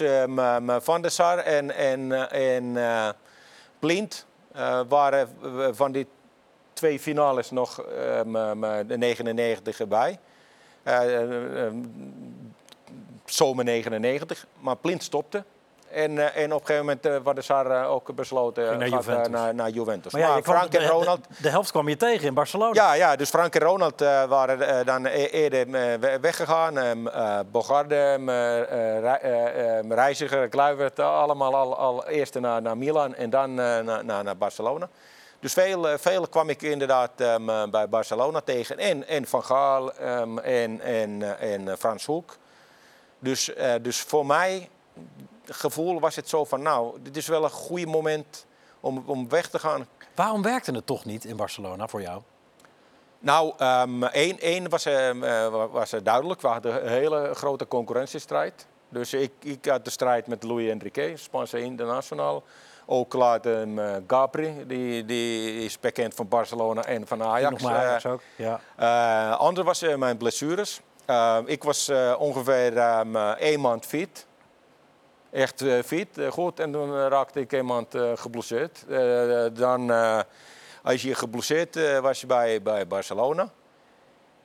Van 0.78 1.02
der 1.02 1.10
Sar 1.10 1.38
en, 1.38 1.74
en, 1.74 2.12
eh, 2.30 2.56
en 2.56 2.76
eh, 2.76 3.08
Blind 3.78 4.26
eh, 4.52 4.80
waren 4.88 5.28
eh, 5.42 5.68
van 5.72 5.92
die 5.92 6.06
twee 6.80 7.00
finales 7.00 7.50
nog 7.50 7.82
ehm, 7.82 8.36
ehm, 8.36 8.86
de 8.86 8.98
99 8.98 9.80
erbij. 9.80 10.18
Eh, 10.82 10.94
eh, 11.14 11.64
ehm, 11.66 11.76
zomer 13.24 13.64
99, 13.64 14.46
maar 14.60 14.76
Blind 14.76 15.02
stopte. 15.02 15.44
En, 15.90 16.18
eh, 16.18 16.42
en 16.42 16.52
op 16.52 16.60
een 16.60 16.66
gegeven 16.66 16.84
moment 16.86 17.06
eh 17.06 17.16
Van 17.22 17.34
der 17.34 17.44
Sar 17.44 17.70
eh, 17.70 17.90
ook 17.90 18.14
besloten 18.14 18.64
naar 18.64 18.72
gaat, 18.72 18.82
eh, 18.82 18.88
Juventus. 18.90 19.28
naar, 19.32 19.54
naar 19.54 19.68
Juventus. 19.70 20.12
Maar 20.12 20.20
ja, 20.20 20.42
Frank 20.42 20.74
en 20.74 20.80
de- 20.80 20.86
Ronald... 20.86 21.20
De, 21.28 21.42
de 21.42 21.48
helft 21.48 21.70
kwam 21.70 21.88
je 21.88 21.96
tegen 21.96 22.26
in 22.26 22.34
Barcelona. 22.34 22.72
Ja, 22.74 22.92
ja, 22.94 23.16
dus 23.16 23.28
Frank 23.28 23.54
en 23.54 23.60
Ronald 23.60 24.00
eh, 24.00 24.24
waren 24.24 24.60
eh, 24.78 24.86
dan 24.86 25.06
eerder 25.06 25.60
eh, 25.74 25.98
we- 26.00 26.18
weggegaan. 26.20 26.74
Bogarde, 27.50 27.94
eh, 27.94 28.14
eh, 28.60 29.00
Rei- 29.00 29.18
eh, 29.22 29.78
eh, 29.78 29.84
Reiziger, 29.88 30.48
Kluivert, 30.48 30.98
eh, 30.98 31.14
allemaal 31.20 31.54
al, 31.56 31.76
al 31.76 32.06
eerst 32.08 32.40
naar, 32.40 32.62
naar 32.62 32.76
Milan 32.76 33.14
en 33.14 33.30
dan 33.30 33.50
eh, 33.60 33.78
naar, 34.02 34.04
naar 34.24 34.36
Barcelona. 34.36 34.88
Dus 35.40 35.52
veel, 35.52 35.88
eh, 35.88 35.98
veel 35.98 36.28
kwam 36.28 36.48
ik 36.48 36.62
inderdaad 36.62 37.10
ehm, 37.20 37.48
eh, 37.50 37.68
bij 37.70 37.88
Barcelona 37.88 38.40
tegen. 38.40 38.78
En, 38.78 39.08
en 39.08 39.26
Van 39.26 39.44
Gaal 39.44 39.92
ehm, 39.94 40.38
en, 40.38 40.80
en, 40.80 41.38
eh, 41.38 41.52
en 41.54 41.78
Frans 41.78 42.06
Hoek. 42.06 42.36
Dus, 43.18 43.50
dus 43.82 44.00
voor 44.00 44.26
mij, 44.26 44.68
gevoel 45.44 46.00
was 46.00 46.16
het 46.16 46.28
zo 46.28 46.44
van, 46.44 46.62
nou, 46.62 46.98
dit 47.02 47.16
is 47.16 47.26
wel 47.26 47.44
een 47.44 47.50
goed 47.50 47.86
moment 47.86 48.46
om, 48.80 49.02
om 49.06 49.28
weg 49.28 49.48
te 49.48 49.58
gaan. 49.58 49.86
Waarom 50.14 50.42
werkte 50.42 50.72
het 50.72 50.86
toch 50.86 51.04
niet 51.04 51.24
in 51.24 51.36
Barcelona 51.36 51.86
voor 51.88 52.00
jou? 52.02 52.22
Nou, 53.18 53.52
ehm, 53.56 54.02
één, 54.04 54.38
één 54.38 54.68
was, 54.68 54.84
wa- 54.84 55.68
was 55.68 55.90
duidelijk. 56.02 56.40
We 56.40 56.48
hadden 56.48 56.82
een 56.84 56.92
hele 56.92 57.30
grote 57.34 57.68
concurrentiestrijd. 57.68 58.66
Dus 58.88 59.12
ik, 59.12 59.32
ik 59.42 59.64
had 59.66 59.84
de 59.84 59.90
strijd 59.90 60.26
met 60.26 60.42
Louis 60.42 60.70
Enrique, 60.70 61.12
Spaanse 61.16 61.60
international. 61.60 62.42
Ook 62.92 63.14
ehm, 63.46 63.78
eh, 63.78 63.96
Gabri, 64.06 64.64
die, 64.66 65.04
die 65.04 65.64
is 65.64 65.80
bekend 65.80 66.14
van 66.14 66.28
Barcelona 66.28 66.84
en 66.84 67.06
van 67.06 67.22
Ajax. 67.22 67.62
Nog 67.62 67.72
Ajax 67.72 68.04
Eh, 68.04 68.10
ook. 68.12 68.20
Ja. 68.36 68.60
eh, 68.76 69.38
ander 69.38 69.64
was 69.64 69.80
mijn 69.96 70.16
blessures. 70.16 70.80
Ik 71.44 71.62
was 71.64 71.90
ongeveer 72.18 72.76
ehm, 72.78 73.16
eh, 73.16 73.30
één 73.30 73.60
maand 73.60 73.86
fit. 73.86 74.26
Echt 75.30 75.64
fit, 75.84 76.08
goed. 76.30 76.60
En 76.60 76.72
toen 76.72 77.08
raakte 77.08 77.40
ik 77.40 77.52
een 77.52 77.66
maand 77.66 77.94
eh, 77.94 78.12
geblesseerd. 78.14 78.84
Dan, 79.52 79.90
als 80.82 81.02
je 81.02 81.14
geblesseerd 81.14 82.00
was 82.00 82.20
je 82.20 82.26
bij, 82.26 82.62
bij 82.62 82.86
Barcelona. 82.86 83.48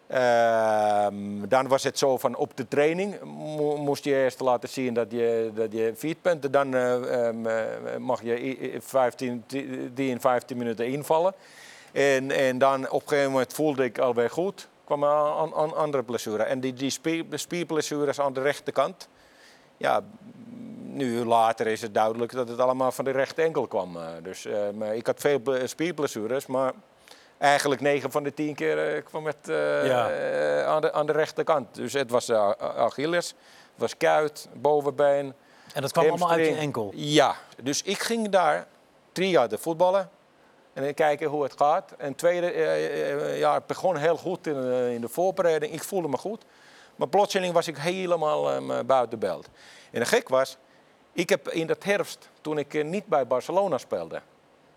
Ehm, 0.08 1.48
dan 1.48 1.68
was 1.68 1.84
het 1.84 1.98
zo 1.98 2.18
van 2.18 2.36
op 2.36 2.58
de 2.58 2.68
training 2.68 3.22
mo- 3.24 3.78
moest 3.78 4.04
je 4.04 4.14
eerst 4.16 4.40
laten 4.40 4.70
zien 4.70 4.94
dat 4.94 5.12
je, 5.12 5.52
dat 5.54 5.72
je 5.74 5.94
fit 5.96 6.22
bent. 6.22 6.54
Dan 6.54 6.74
eh, 6.76 7.28
ehm, 7.28 7.46
eh, 7.48 7.64
mag 7.98 8.22
je 8.24 8.44
i- 8.44 8.64
i- 8.76 8.82
15, 8.82 9.44
10, 9.94 10.20
15 10.22 10.58
minuten 10.58 10.88
invallen. 10.88 11.34
En, 11.92 12.32
en 12.32 12.58
dan 12.58 12.90
op 12.90 13.02
een 13.02 13.08
gegeven 13.08 13.32
moment 13.32 13.54
voelde 13.54 13.84
ik 13.84 13.98
alweer 14.00 14.30
goed. 14.30 14.68
kwam 14.84 15.04
een 15.04 15.10
an- 15.10 15.54
an- 15.54 15.76
andere 15.76 16.04
blessure. 16.04 16.44
En 16.44 16.60
die, 16.60 16.74
die 16.74 16.90
spier, 16.90 17.26
spierblessures 17.32 18.20
aan 18.20 18.34
de 18.34 18.42
rechterkant. 18.42 19.08
Ja, 19.78 20.02
nu 20.84 21.24
later 21.26 21.68
is 21.68 21.82
het 21.82 21.94
duidelijk 21.94 22.32
dat 22.32 22.48
het 22.50 22.60
allemaal 22.60 22.92
van 22.92 23.06
de 23.06 23.12
rechte 23.12 23.42
enkel 23.42 23.68
kwam. 23.68 23.98
Eh, 23.98 24.04
Dus 24.24 24.46
eh, 24.46 24.58
maar 24.74 24.96
ik 24.96 25.06
had 25.08 25.20
veel 25.20 25.40
ble- 25.40 25.68
spierblessures, 25.68 26.46
maar 26.46 26.74
eigenlijk 27.46 27.82
9 27.82 28.12
van 28.12 28.24
de 28.24 28.34
10 28.34 28.56
keer 28.56 28.96
eh, 28.96 29.04
kwam 29.04 29.26
het 29.26 29.50
eh, 29.50 29.86
Ja. 29.86 30.10
eh, 30.12 30.66
aan, 30.68 30.82
de, 30.82 30.94
aan 30.94 31.06
de 31.06 31.12
rechterkant. 31.12 31.76
Dus 31.76 31.94
het 31.94 32.12
was 32.12 32.30
eh, 32.30 32.50
Achilles, 32.60 33.28
het 33.28 33.36
was 33.76 33.98
kuit, 33.98 34.48
bovenbeen. 34.54 35.34
En 35.74 35.82
dat 35.82 35.92
kwam 35.92 36.08
allemaal 36.10 36.32
uit 36.32 36.46
je 36.48 36.56
enkel. 36.56 36.92
Ja, 36.96 37.36
dus 37.64 37.82
ik 37.82 38.00
ging 38.00 38.30
daar 38.30 38.68
drie 39.12 39.30
jaar 39.30 39.50
de 39.50 39.58
voetballen. 39.58 40.10
En 40.74 40.94
kijken 40.94 41.28
hoe 41.28 41.44
het 41.44 41.54
gaat. 41.58 41.92
En 41.98 42.08
het 42.08 42.18
tweede 42.18 42.52
eh, 42.52 43.12
eh, 43.12 43.40
jaar 43.40 43.62
begon 43.68 43.96
heel 43.98 44.18
goed 44.18 44.48
in, 44.48 44.56
eh, 44.72 44.94
in 44.94 45.02
de 45.02 45.08
voorbereiding. 45.08 45.74
Ik 45.74 45.84
voelde 45.84 46.08
me 46.08 46.18
goed. 46.18 46.44
Maar 46.96 47.08
plotseling 47.08 47.54
was 47.54 47.68
ik 47.68 47.78
helemaal 47.78 48.52
ehm, 48.52 48.86
buiten 48.86 49.20
beeld. 49.20 49.50
En 49.92 50.00
het 50.00 50.08
gek 50.08 50.30
was, 50.30 50.58
ik 51.14 51.30
heb 51.30 51.50
in 51.50 51.68
dat 51.68 51.84
herfst, 51.84 52.30
toen 52.42 52.58
ik 52.58 52.74
eh, 52.74 52.84
niet 52.84 53.06
bij 53.06 53.28
Barcelona 53.28 53.78
speelde. 53.78 54.22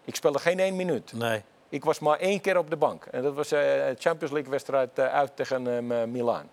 Ik 0.05 0.15
speelde 0.15 0.39
geen 0.39 0.59
één 0.59 0.77
minuut. 0.77 1.13
Nee. 1.13 1.43
Ik 1.69 1.85
was 1.85 1.99
maar 1.99 2.19
één 2.19 2.41
keer 2.41 2.59
op 2.59 2.71
de 2.71 2.77
bank. 2.77 3.05
En 3.05 3.23
dat 3.23 3.35
was 3.35 3.51
een 3.51 3.97
Champions 3.99 4.33
League 4.33 4.51
wedstrijd 4.51 4.99
eh, 4.99 5.07
uit 5.07 5.37
tegen 5.37 5.91
ehm, 5.91 6.11
Milaan. 6.11 6.49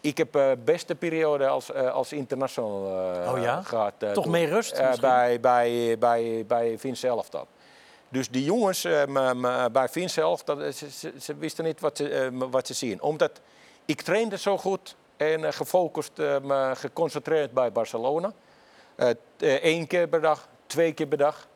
Ik 0.00 0.16
heb 0.18 0.32
de 0.32 0.58
beste 0.64 0.94
periode 0.94 1.46
als, 1.48 1.72
eh, 1.72 1.92
als 1.92 2.12
international 2.12 2.86
eh, 3.24 3.32
Oh 3.32 3.42
ja? 3.42 3.62
gehad. 3.62 3.92
eh, 3.98 4.10
Toch 4.10 4.26
meer 4.26 4.48
rust 4.48 4.72
Eh, 4.72 4.94
bij, 4.94 5.40
bij, 5.40 5.96
bij, 5.98 6.44
bij 6.46 6.78
Vince 6.78 7.06
Elftal. 7.06 7.46
Dus 8.08 8.28
die 8.30 8.44
jongens 8.44 8.84
eh, 8.84 9.02
bij 9.72 9.88
Vince 9.88 10.20
Elftal, 10.20 10.62
eh, 10.62 10.72
ze, 10.72 11.12
ze, 11.20 11.36
wisten 11.36 11.64
niet 11.64 11.80
wat 11.80 11.96
ze, 11.96 12.08
eh, 12.08 12.28
wat 12.50 12.66
ze 12.66 12.74
zien. 12.74 13.02
Omdat 13.02 13.40
ik 13.84 14.00
trainde 14.02 14.38
zo 14.38 14.58
goed 14.58 14.96
en 15.16 15.44
eh, 15.44 15.52
gefocust, 15.52 16.18
eh, 16.18 16.36
me 16.42 16.70
geconcentreerd 16.74 17.52
bij 17.52 17.72
Barcelona. 17.72 18.32
Eén 19.38 19.86
keer 19.86 20.08
per 20.08 20.20
dag, 20.20 20.48
twee 20.66 20.92
keer 20.92 21.06
per 21.06 21.18
dag. 21.18 21.46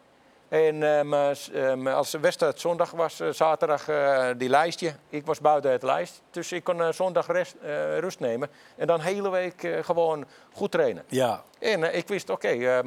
En 0.52 0.82
ehm, 0.82 1.14
eh, 1.14 1.70
ehm, 1.70 1.86
als 1.86 2.10
de 2.10 2.18
wedstrijd 2.18 2.60
zondag 2.60 2.90
was, 2.90 3.20
eh, 3.20 3.28
zaterdag 3.28 3.88
eh, 3.88 4.28
die 4.36 4.48
lijstje. 4.48 4.94
Ik 5.08 5.26
was 5.26 5.40
buiten 5.40 5.70
het 5.70 5.82
lijst. 5.82 6.22
Dus 6.30 6.52
ik 6.52 6.64
kon 6.64 6.92
zondag 6.92 7.26
rest, 7.26 7.54
rust 7.98 8.20
nemen. 8.20 8.48
En 8.76 8.86
dan 8.86 8.98
de 8.98 9.04
hele 9.04 9.30
week 9.30 9.68
gewoon 9.82 10.24
goed 10.52 10.70
trainen. 10.70 11.04
Ja. 11.08 11.42
En 11.58 11.94
ik 11.94 12.08
wist, 12.08 12.30
oké, 12.30 12.82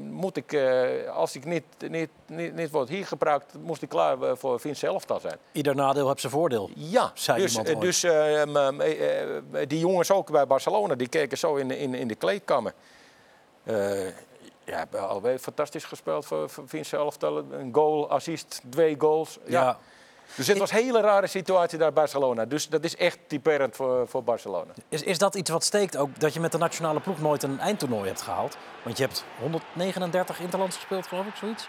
moet 0.00 0.36
ik, 0.36 0.56
als 1.14 1.34
ik 1.34 1.44
niet, 1.44 1.64
niet, 1.88 2.10
niet, 2.26 2.54
niet 2.54 2.70
word 2.70 2.88
hier 2.88 3.06
gebruikt, 3.06 3.54
moest 3.62 3.82
ik 3.82 3.88
klaar 3.88 4.16
voor 4.36 4.60
Vince 4.60 4.86
Elftal 4.86 5.20
zijn. 5.20 5.38
Ieder 5.52 5.74
nadeel 5.74 6.08
heeft 6.08 6.20
zijn 6.20 6.32
voordeel. 6.32 6.70
Ja, 6.74 7.10
Zei 7.14 7.40
dus, 7.42 7.56
iemand 7.58 7.80
dus 7.80 8.02
eh, 8.02 8.44
m- 8.44 8.74
m- 8.76 8.80
eh, 8.80 9.22
eh, 9.22 9.42
die 9.66 9.78
jongens 9.78 10.10
ook 10.10 10.30
bij 10.30 10.46
Barcelona, 10.46 10.94
die 10.94 11.08
keken 11.08 11.38
zo 11.38 11.54
in, 11.54 11.70
in, 11.70 11.94
in 11.94 12.08
de 12.08 12.14
kleedkamer. 12.14 12.72
Eh 13.64 13.74
ja, 14.70 14.98
alweer 14.98 15.38
fantastisch 15.38 15.84
gespeeld 15.84 16.26
voor, 16.26 16.50
voor 16.50 16.68
Vince 16.68 16.96
Elftal. 16.96 17.38
Een 17.38 17.74
goal, 17.74 18.10
assist, 18.10 18.62
twee 18.70 18.96
goals. 18.98 19.38
Ja. 19.44 19.62
Ja. 19.62 19.78
Dus 20.34 20.46
het 20.46 20.58
was 20.58 20.70
een 20.70 20.76
hele 20.76 21.00
rare 21.00 21.26
situatie 21.26 21.78
daar 21.78 21.92
Barcelona. 21.92 22.44
Dus 22.44 22.68
dat 22.68 22.84
is 22.84 22.96
echt 22.96 23.18
typerend 23.26 23.76
voor, 23.76 24.08
voor 24.08 24.24
Barcelona. 24.24 24.72
Is, 24.88 25.02
is 25.02 25.18
dat 25.18 25.34
iets 25.34 25.50
wat 25.50 25.64
steekt 25.64 25.96
ook 25.96 26.20
dat 26.20 26.34
je 26.34 26.40
met 26.40 26.52
de 26.52 26.58
nationale 26.58 27.00
ploeg 27.00 27.20
nooit 27.20 27.42
een 27.42 27.60
eindtoernooi 27.60 28.06
hebt 28.06 28.22
gehaald? 28.22 28.56
Want 28.82 28.96
je 28.96 29.04
hebt 29.04 29.24
139 29.40 30.40
interlands 30.40 30.76
gespeeld, 30.76 31.06
geloof 31.06 31.26
ik, 31.26 31.34
zoiets. 31.34 31.68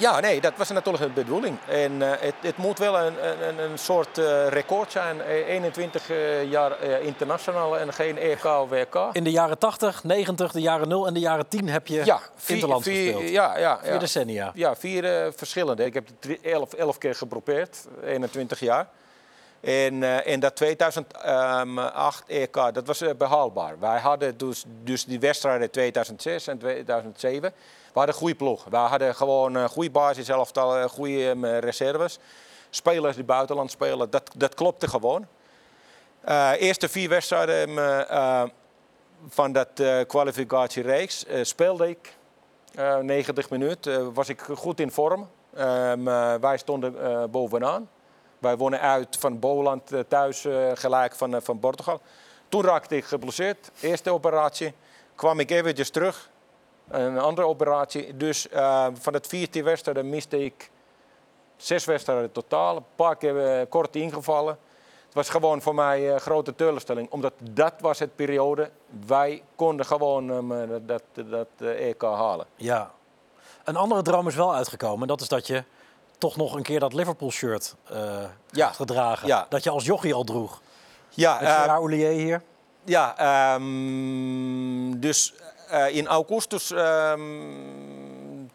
Ja, 0.00 0.20
nee, 0.20 0.40
dat 0.40 0.52
was 0.56 0.70
natuurlijk 0.70 1.04
de 1.04 1.20
bedoeling. 1.20 1.58
En 1.68 2.02
eh, 2.02 2.10
het, 2.20 2.34
het 2.40 2.56
moet 2.56 2.78
wel 2.78 2.98
een, 3.00 3.14
een, 3.48 3.58
een 3.58 3.78
soort 3.78 4.18
eh, 4.18 4.48
record 4.48 4.92
zijn. 4.92 5.20
Eh, 5.22 5.48
21 5.48 6.10
eh, 6.10 6.50
jaar 6.50 6.82
internationaal 7.02 7.78
en 7.78 7.92
geen 7.92 8.18
EK 8.18 8.44
of 8.44 8.68
WK. 8.68 9.08
In 9.12 9.24
de 9.24 9.30
jaren 9.30 9.58
80, 9.58 10.04
90, 10.04 10.52
de 10.52 10.60
jaren 10.60 10.88
0 10.88 11.06
en 11.06 11.14
de 11.14 11.20
jaren 11.20 11.48
10 11.48 11.68
heb 11.68 11.86
je 11.86 12.04
Ja, 12.04 12.20
vier, 12.36 12.54
Interland 12.54 12.82
vier- 12.82 13.12
gespeeld. 13.12 13.30
Ja, 13.30 13.58
ja, 13.58 13.78
Vier 13.82 13.92
ja. 13.92 13.98
decennia. 13.98 14.50
Ja, 14.54 14.76
vier 14.76 15.32
verschillende. 15.36 15.84
Ik 15.84 15.94
heb 15.94 16.06
het 16.06 16.20
drie- 16.20 16.40
elf, 16.42 16.72
elf 16.72 16.98
keer 16.98 17.14
geprobeerd, 17.14 17.86
21 18.04 18.60
jaar. 18.60 18.88
En, 19.60 20.02
eh, 20.24 20.40
dat 20.40 20.56
2008 20.56 22.24
EK, 22.26 22.54
dat 22.72 22.86
was 22.86 23.00
eh, 23.00 23.14
behaalbaar. 23.18 23.78
Wij 23.78 23.98
hadden 23.98 24.36
dus, 24.36 24.64
dus 24.82 25.04
die 25.04 25.20
wedstrijden 25.20 25.70
2006 25.70 26.46
en 26.46 26.58
2007. 26.58 27.52
We 27.52 27.98
hadden 27.98 28.14
een 28.14 28.20
goede 28.20 28.34
ploeg. 28.34 28.64
We 28.64 28.76
hadden 28.76 29.14
gewoon 29.14 29.54
een 29.54 29.68
goede 29.68 29.90
basis, 29.90 30.28
elftal, 30.28 30.76
eh, 30.76 30.84
goede 30.84 31.36
eh, 31.42 31.58
reserves. 31.58 32.18
Spelers 32.70 33.16
die 33.16 33.24
buitenland 33.24 33.70
spelen, 33.70 34.10
dat, 34.10 34.30
dat 34.36 34.54
klopte 34.54 34.88
gewoon. 34.88 35.26
Eh 36.20 36.50
eerste 36.58 36.88
vier 36.88 37.08
wedstrijden 37.08 37.78
eh, 37.78 38.10
eh, 38.10 38.48
van 39.28 39.52
dat 39.52 39.68
eh 39.80 40.00
kwalificatiereeks 40.06 41.26
eh, 41.26 41.44
speelde 41.44 41.88
ik. 41.88 42.14
Eh, 42.74 42.96
90 42.96 43.50
minuten 43.50 43.94
eh, 43.94 44.06
was 44.14 44.28
ik 44.28 44.40
goed 44.40 44.80
in 44.80 44.90
vorm. 44.90 45.28
Ehm, 45.54 46.08
eh, 46.08 46.34
wij 46.34 46.58
stonden 46.58 47.02
eh, 47.02 47.24
bovenaan. 47.24 47.88
Wij 48.40 48.56
wonnen 48.56 48.80
uit 48.80 49.16
van 49.18 49.38
Boland 49.38 49.92
eh, 49.92 50.00
thuis 50.08 50.44
eh, 50.44 50.70
gelijk 50.74 51.14
van, 51.14 51.34
eh, 51.34 51.40
van 51.42 51.58
Portugal. 51.58 52.00
Toen 52.48 52.62
raakte 52.62 52.96
ik 52.96 53.04
geblesseerd. 53.04 53.70
Eerste 53.80 54.10
operatie. 54.10 54.74
Kwam 55.14 55.40
ik 55.40 55.50
eventjes 55.50 55.90
terug. 55.90 56.30
Een 56.88 57.18
andere 57.18 57.46
operatie. 57.46 58.16
Dus 58.16 58.46
van 58.92 59.12
het 59.12 59.26
14 59.26 59.64
wedstrijden 59.64 60.08
miste 60.08 60.44
ik 60.44 60.70
zes 61.56 61.84
wedstrijden 61.84 62.32
totaal. 62.32 62.76
Een 62.76 62.84
paar 62.94 63.16
keer 63.16 63.66
kort 63.66 63.96
ingevallen. 63.96 64.58
Het 65.04 65.14
was 65.14 65.28
gewoon 65.28 65.62
voor 65.62 65.74
mij 65.74 66.12
een 66.12 66.20
grote 66.20 66.54
teleurstelling. 66.54 67.10
Omdat 67.10 67.32
dat 67.40 67.72
was 67.80 67.98
het 67.98 68.16
periode. 68.16 68.70
Wij 69.06 69.42
konden 69.54 69.86
gewoon 69.86 70.48
dat, 70.86 71.02
dat, 71.14 71.48
EK 71.58 72.02
halen. 72.02 72.46
Ja. 72.56 72.90
Een 73.64 73.76
andere 73.76 74.02
droom 74.02 74.28
is 74.28 74.34
wel 74.34 74.54
uitgekomen. 74.54 75.08
Dat 75.08 75.20
is 75.20 75.28
dat 75.28 75.46
je 75.46 75.64
toch 76.20 76.36
nog 76.36 76.54
een 76.54 76.62
keer 76.62 76.80
dat 76.80 76.92
Liverpool-shirt 76.92 77.74
eh 77.88 78.22
Ja. 78.50 78.64
hebt 78.64 78.76
gedragen. 78.76 79.28
Ja. 79.28 79.46
Dat 79.48 79.62
je 79.64 79.70
als 79.70 79.84
jochie 79.84 80.14
al 80.14 80.24
droeg. 80.24 80.60
Ja, 81.08 81.32
Met 81.40 81.42
eh, 81.48 81.60
Gerard 81.60 81.70
Oulier 81.78 82.10
hier. 82.10 82.42
Ja, 82.84 83.16
ehm, 83.18 85.00
dus 85.00 85.34
eh, 85.68 85.96
in 85.96 86.06
augustus 86.06 86.70
ehm 86.70 87.20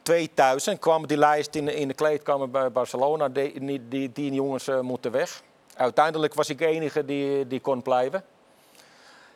2000 0.02 0.80
kwam 0.80 1.08
die 1.08 1.18
lijst 1.18 1.56
in, 1.56 1.68
in 1.68 1.88
de 1.88 1.94
kleedkamer 1.94 2.50
bij 2.50 2.72
Barcelona. 2.72 3.30
Die, 3.30 3.66
die, 3.66 3.88
die 3.88 4.12
tien 4.12 4.34
jongens 4.34 4.68
eh, 4.68 4.80
moeten 4.80 5.12
weg. 5.12 5.42
Uiteindelijk 5.76 6.34
was 6.34 6.50
ik 6.50 6.58
de 6.58 6.66
enige 6.66 7.06
die, 7.06 7.48
die 7.48 7.60
kon 7.60 7.82
blijven. 7.82 8.24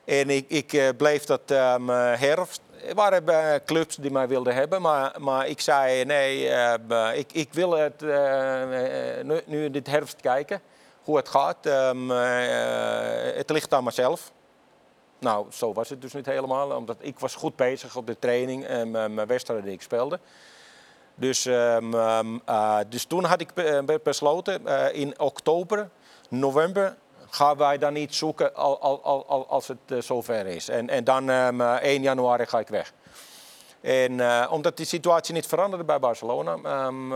En 0.05 0.29
ik, 0.29 0.45
ik 0.47 0.73
eh, 0.73 0.87
bleef 0.97 1.23
dat 1.23 1.41
ehm, 1.45 1.89
eh, 1.89 1.95
herfst. 2.19 2.61
Er 2.87 2.95
waren 2.95 3.27
eh, 3.27 3.59
clubs 3.65 3.95
die 3.95 4.11
mij 4.11 4.27
wilden 4.27 4.53
hebben, 4.53 4.81
maar, 4.81 5.15
maar 5.17 5.47
ik 5.47 5.61
zei 5.61 6.05
nee, 6.05 6.49
eh, 6.49 7.17
ik, 7.17 7.31
ik 7.33 7.53
wil 7.53 7.71
het, 7.71 8.03
eh, 8.03 9.23
nu, 9.23 9.41
nu 9.45 9.69
dit 9.69 9.87
herfst 9.87 10.21
kijken 10.21 10.61
hoe 11.03 11.17
het 11.17 11.29
gaat. 11.29 11.65
Ehm, 11.65 12.11
eh, 12.11 13.35
het 13.35 13.49
ligt 13.49 13.73
aan 13.73 13.83
mezelf. 13.83 14.31
Nou, 15.19 15.45
zo 15.51 15.73
was 15.73 15.89
het 15.89 16.01
dus 16.01 16.13
niet 16.13 16.25
helemaal, 16.25 16.71
omdat 16.71 16.97
ik 16.99 17.19
was 17.19 17.35
goed 17.35 17.55
bezig 17.55 17.95
op 17.95 18.07
de 18.07 18.19
training 18.19 18.65
en 18.65 18.91
mijn 18.91 19.27
wedstrijden 19.27 19.65
die 19.65 19.75
ik 19.75 19.81
speelde. 19.81 20.19
Dus, 21.15 21.45
ehm, 21.45 21.93
ehm, 21.93 22.37
eh, 22.45 22.79
dus 22.89 23.05
toen 23.05 23.23
had 23.23 23.41
ik 23.41 23.53
be- 23.53 23.81
be- 23.85 23.99
besloten, 24.03 24.93
in 24.93 25.19
oktober, 25.19 25.89
november, 26.29 26.95
gaan 27.29 27.57
wij 27.57 27.77
dan 27.77 27.95
iets 27.95 28.17
zoeken 28.17 28.55
al, 28.55 28.79
al, 28.81 29.03
al, 29.03 29.25
al- 29.27 29.47
als 29.47 29.67
het 29.67 29.77
eh, 29.85 29.97
zover 30.01 30.45
is. 30.47 30.69
En, 30.69 30.89
en 30.89 31.03
dan 31.03 31.29
ehm, 31.29 31.61
eh, 31.61 31.73
1 31.81 32.01
januari 32.01 32.45
ga 32.45 32.59
ik 32.59 32.67
weg. 32.67 32.93
En 33.81 34.19
eh, 34.19 34.47
omdat 34.51 34.77
die 34.77 34.85
situatie 34.85 35.33
niet 35.33 35.47
veranderde 35.47 35.85
bij 35.85 35.99
Barcelona, 35.99 36.57
ehm, 36.63 37.11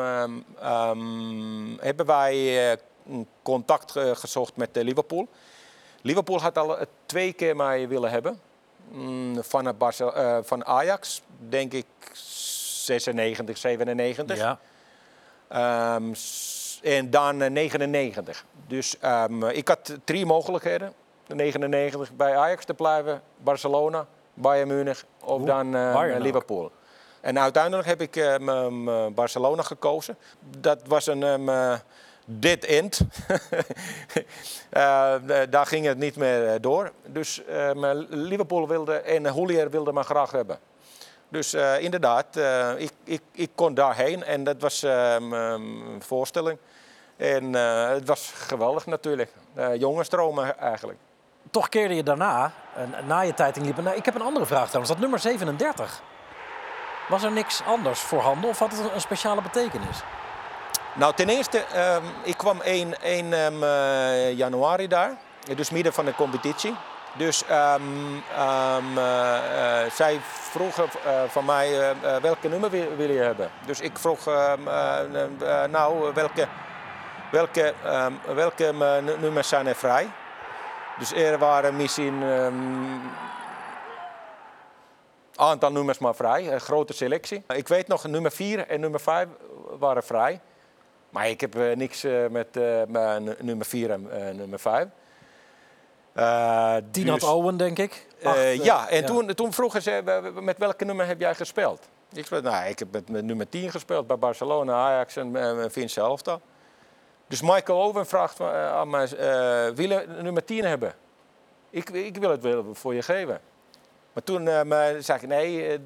ehm, 0.60 1.78
hebben 1.80 2.06
wij 2.06 2.78
contact 3.42 3.92
ge- 3.92 4.16
gezocht 4.16 4.56
met 4.56 4.70
Liverpool. 4.84 5.28
Liverpool 6.02 6.42
had 6.42 6.58
al 6.58 6.78
twee 7.06 7.34
keer 7.34 7.56
mij 7.56 7.88
willen 7.88 8.10
hebben. 8.10 8.40
Mm, 8.92 9.44
van, 9.44 9.76
van 10.44 10.66
Ajax, 10.66 11.22
denk 11.50 11.74
ik 11.74 11.86
96, 12.14 13.58
97. 13.58 14.38
Ja. 14.38 14.60
En 16.84 17.10
dan 17.10 17.42
eh, 17.42 17.50
99. 17.50 18.46
Dus 18.68 19.00
ehm, 19.00 19.44
ik 19.44 19.68
had 19.68 19.98
drie 20.04 20.26
mogelijkheden. 20.26 20.94
99 21.28 22.14
bij 22.14 22.38
Ajax 22.38 22.66
te 22.66 22.74
blijven, 22.74 23.22
Barcelona, 23.38 24.06
Bayern 24.34 24.68
München 24.68 25.08
of 25.20 25.40
Oeh, 25.40 25.48
dan 25.48 25.76
eh. 25.76 26.16
Liverpool. 26.20 26.72
En 27.22 27.40
uiteindelijk 27.40 27.88
heb 27.88 28.02
ik 28.02 28.16
eh, 28.16 29.08
Barcelona 29.14 29.62
gekozen. 29.62 30.18
Dat 30.60 30.82
was 30.88 31.08
een 31.08 31.24
ehm, 31.24 31.50
eh, 31.50 31.74
dead 32.26 32.64
end. 32.64 33.02
Eh, 34.74 35.16
daar 35.50 35.66
ging 35.66 35.86
het 35.86 35.98
niet 35.98 36.16
meer 36.16 36.48
eh, 36.48 36.54
door. 36.62 36.92
Dus 37.06 37.46
eh, 37.46 37.70
Liverpool 38.10 38.68
wilde 38.68 38.94
en 38.94 39.28
Hoolier 39.28 39.70
wilde 39.70 39.94
me 39.94 40.04
graag 40.04 40.32
hebben. 40.32 40.60
Dus 41.34 41.54
eh, 41.54 41.80
inderdaad, 41.80 42.38
eh, 42.38 42.72
ik, 42.78 42.92
ik, 43.04 43.22
ik 43.32 43.50
kon 43.56 43.74
daarheen 43.74 44.24
en 44.24 44.44
dat 44.44 44.62
was 44.62 44.84
ehm, 44.84 45.34
een 45.34 46.02
voorstelling. 46.06 46.58
En 47.18 47.54
het 47.54 48.08
was 48.08 48.32
geweldig 48.36 48.86
natuurlijk. 48.86 49.32
Jongensdromen 49.78 50.60
eigenlijk. 50.60 51.00
Toch 51.52 51.70
keerde 51.70 51.96
je 51.96 52.04
daarna, 52.04 52.52
na 53.06 53.22
je 53.22 53.34
tijd 53.34 53.56
in 53.56 53.62
Liverpool... 53.62 53.86
Nou, 53.86 53.98
ik 53.98 54.06
heb 54.06 54.16
een 54.16 54.22
andere 54.22 54.46
vraag 54.46 54.66
trouwens. 54.66 54.90
Dat 54.90 55.02
nummer 55.02 55.20
37. 55.20 56.02
Was 57.10 57.24
er 57.24 57.32
niks 57.32 57.62
anders 57.66 58.00
voorhanden 58.00 58.50
of 58.50 58.60
had 58.60 58.72
het 58.72 58.94
een, 58.94 59.02
speciale 59.02 59.42
betekenis? 59.42 60.04
Nou, 60.96 61.14
ten 61.14 61.30
eerste, 61.30 61.60
ehm, 61.60 62.04
ik 62.24 62.38
kwam 62.38 62.62
1, 62.62 63.02
1 63.02 63.34
ehm, 63.34 63.64
eh, 63.64 64.38
januari 64.38 64.88
daar. 64.88 65.18
Dus 65.56 65.70
midden 65.70 65.94
van 65.94 66.06
de 66.06 66.16
competitie. 66.16 66.76
Dus 67.18 67.46
ehm, 67.46 67.82
ehm, 68.36 68.98
eh, 68.98 69.84
eh, 69.86 69.92
zij 69.92 70.20
vroegen 70.22 70.86
eh, 71.06 71.24
van 71.28 71.46
mij 71.46 71.96
welke 72.22 72.48
nummer 72.48 72.70
wil, 72.70 73.10
je 73.10 73.20
hebben. 73.20 73.50
Dus 73.66 73.80
ik 73.80 73.98
vroeg, 73.98 74.28
ehm, 74.28 74.68
eh, 74.68 75.64
eh, 75.64 75.70
nou, 75.70 76.14
welke, 76.14 76.48
welke, 77.32 77.74
welke 78.26 78.74
nu- 79.04 79.18
nummers 79.20 79.48
zijn 79.48 79.68
er 79.68 79.76
vrij? 79.76 80.10
Dus 81.00 81.14
er 81.14 81.38
waren 81.38 81.76
misschien 81.76 82.22
een 82.22 83.02
aantal 85.36 85.72
nummers 85.72 85.98
maar 85.98 86.16
vrij, 86.16 86.52
een 86.54 86.60
grote 86.62 86.94
selectie. 86.94 87.44
Ik 87.48 87.68
weet 87.68 87.88
nog, 87.88 88.08
nummer 88.08 88.32
4 88.32 88.68
en 88.68 88.80
nummer 88.80 89.00
5 89.00 89.28
waren 89.80 90.04
vrij. 90.04 90.42
Maar 91.10 91.30
ik 91.30 91.42
heb 91.42 91.56
niks 91.76 92.04
met 92.30 92.56
nummer 93.40 93.66
4 93.66 93.92
en 93.92 94.36
nummer 94.36 94.60
5. 94.60 94.88
Eh, 96.14 96.76
Tien 96.92 97.06
dus- 97.06 97.24
Owen, 97.24 97.58
denk 97.58 97.80
ik. 97.80 98.08
eh, 98.20 98.28
Acht, 98.28 98.38
eh, 98.38 98.64
ja, 98.64 98.90
en 98.90 99.06
Toen, 99.06 99.34
toen 99.34 99.54
vroegen 99.54 99.82
ze 99.82 100.02
met 100.42 100.58
welke 100.58 100.86
nummer 100.86 101.08
heb 101.08 101.20
jij 101.20 101.36
gespeeld? 101.36 101.88
Ik 102.14 102.26
zei, 102.26 102.42
nou, 102.42 102.66
ik 102.68 102.80
heb 102.80 102.92
met, 102.92 103.10
met 103.10 103.26
nummer 103.26 103.50
10 103.50 103.72
gespeeld 103.72 104.08
bij 104.08 104.18
Barcelona, 104.18 104.74
Ajax 104.74 105.16
en 105.16 105.36
uh, 105.36 105.64
Vince 105.70 106.00
Elftal. 106.00 106.42
Dus 107.28 107.42
Michael 107.42 107.80
Owen 107.80 108.06
vraagt 108.06 108.42
aan 108.42 108.90
mij, 108.90 109.08
wil 109.76 109.90
je 109.90 110.06
nummer 110.22 110.46
10 110.46 110.64
hebben? 110.66 110.94
Ik, 111.70 111.90
ik 111.90 112.18
wil 112.18 112.30
het 112.30 112.44
wel 112.44 112.66
voor 112.74 112.94
je 112.94 113.02
geven. 113.02 113.40
Maar 114.14 114.24
toen 114.24 114.46
zei 115.00 115.20
ik, 115.22 115.28
nee, 115.28 115.80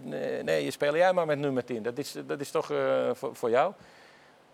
nee, 0.43 0.63
je 0.63 0.71
speel 0.71 0.95
jij 0.95 1.13
maar 1.13 1.25
met 1.25 1.39
nummer 1.39 1.65
10. 1.65 1.83
Dat 1.83 1.97
is, 1.97 2.15
dat 2.25 2.39
is 2.39 2.51
toch 2.51 2.71
voor, 3.13 3.35
voor 3.35 3.49
jou? 3.49 3.73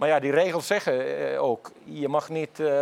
Maar 0.03 0.11
ja, 0.11 0.19
die 0.19 0.31
regels 0.31 0.67
zeggen 0.67 1.29
eh, 1.33 1.43
ook, 1.43 1.71
je 1.83 2.07
mag 2.07 2.29
niet 2.29 2.59
eh, 2.59 2.81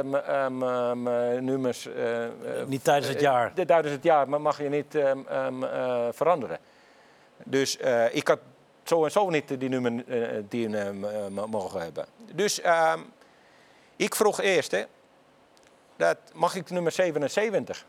nummers... 1.40 1.86
eh, 1.88 2.26
eh, 2.26 2.32
Niet 2.68 2.84
tijdens 2.84 3.08
het 3.08 3.20
jaar. 3.20 3.54
tijdens 3.54 3.94
het 3.94 4.04
jaar, 4.04 4.30
maar 4.30 4.42
mag 4.42 4.58
je 4.62 4.70
niet 4.70 4.98
veranderen. 6.12 6.58
Dus 7.44 7.78
ik 8.12 8.28
had 8.28 8.40
zo 8.84 9.04
en 9.06 9.12
zo 9.12 9.30
niet 9.30 9.60
die 9.60 9.70
nummer 9.70 10.04
10 10.50 11.00
mo- 11.34 11.48
mogen 11.48 11.82
hebben. 11.82 12.06
Dus 12.34 12.62
ehm, 12.62 13.00
ik 13.96 14.16
vroeg 14.16 14.42
eerst, 14.42 14.72
hè, 14.72 14.84
dat, 15.96 16.18
mag 16.34 16.56
ik 16.56 16.70
nummer 16.70 16.92
77? 16.92 17.86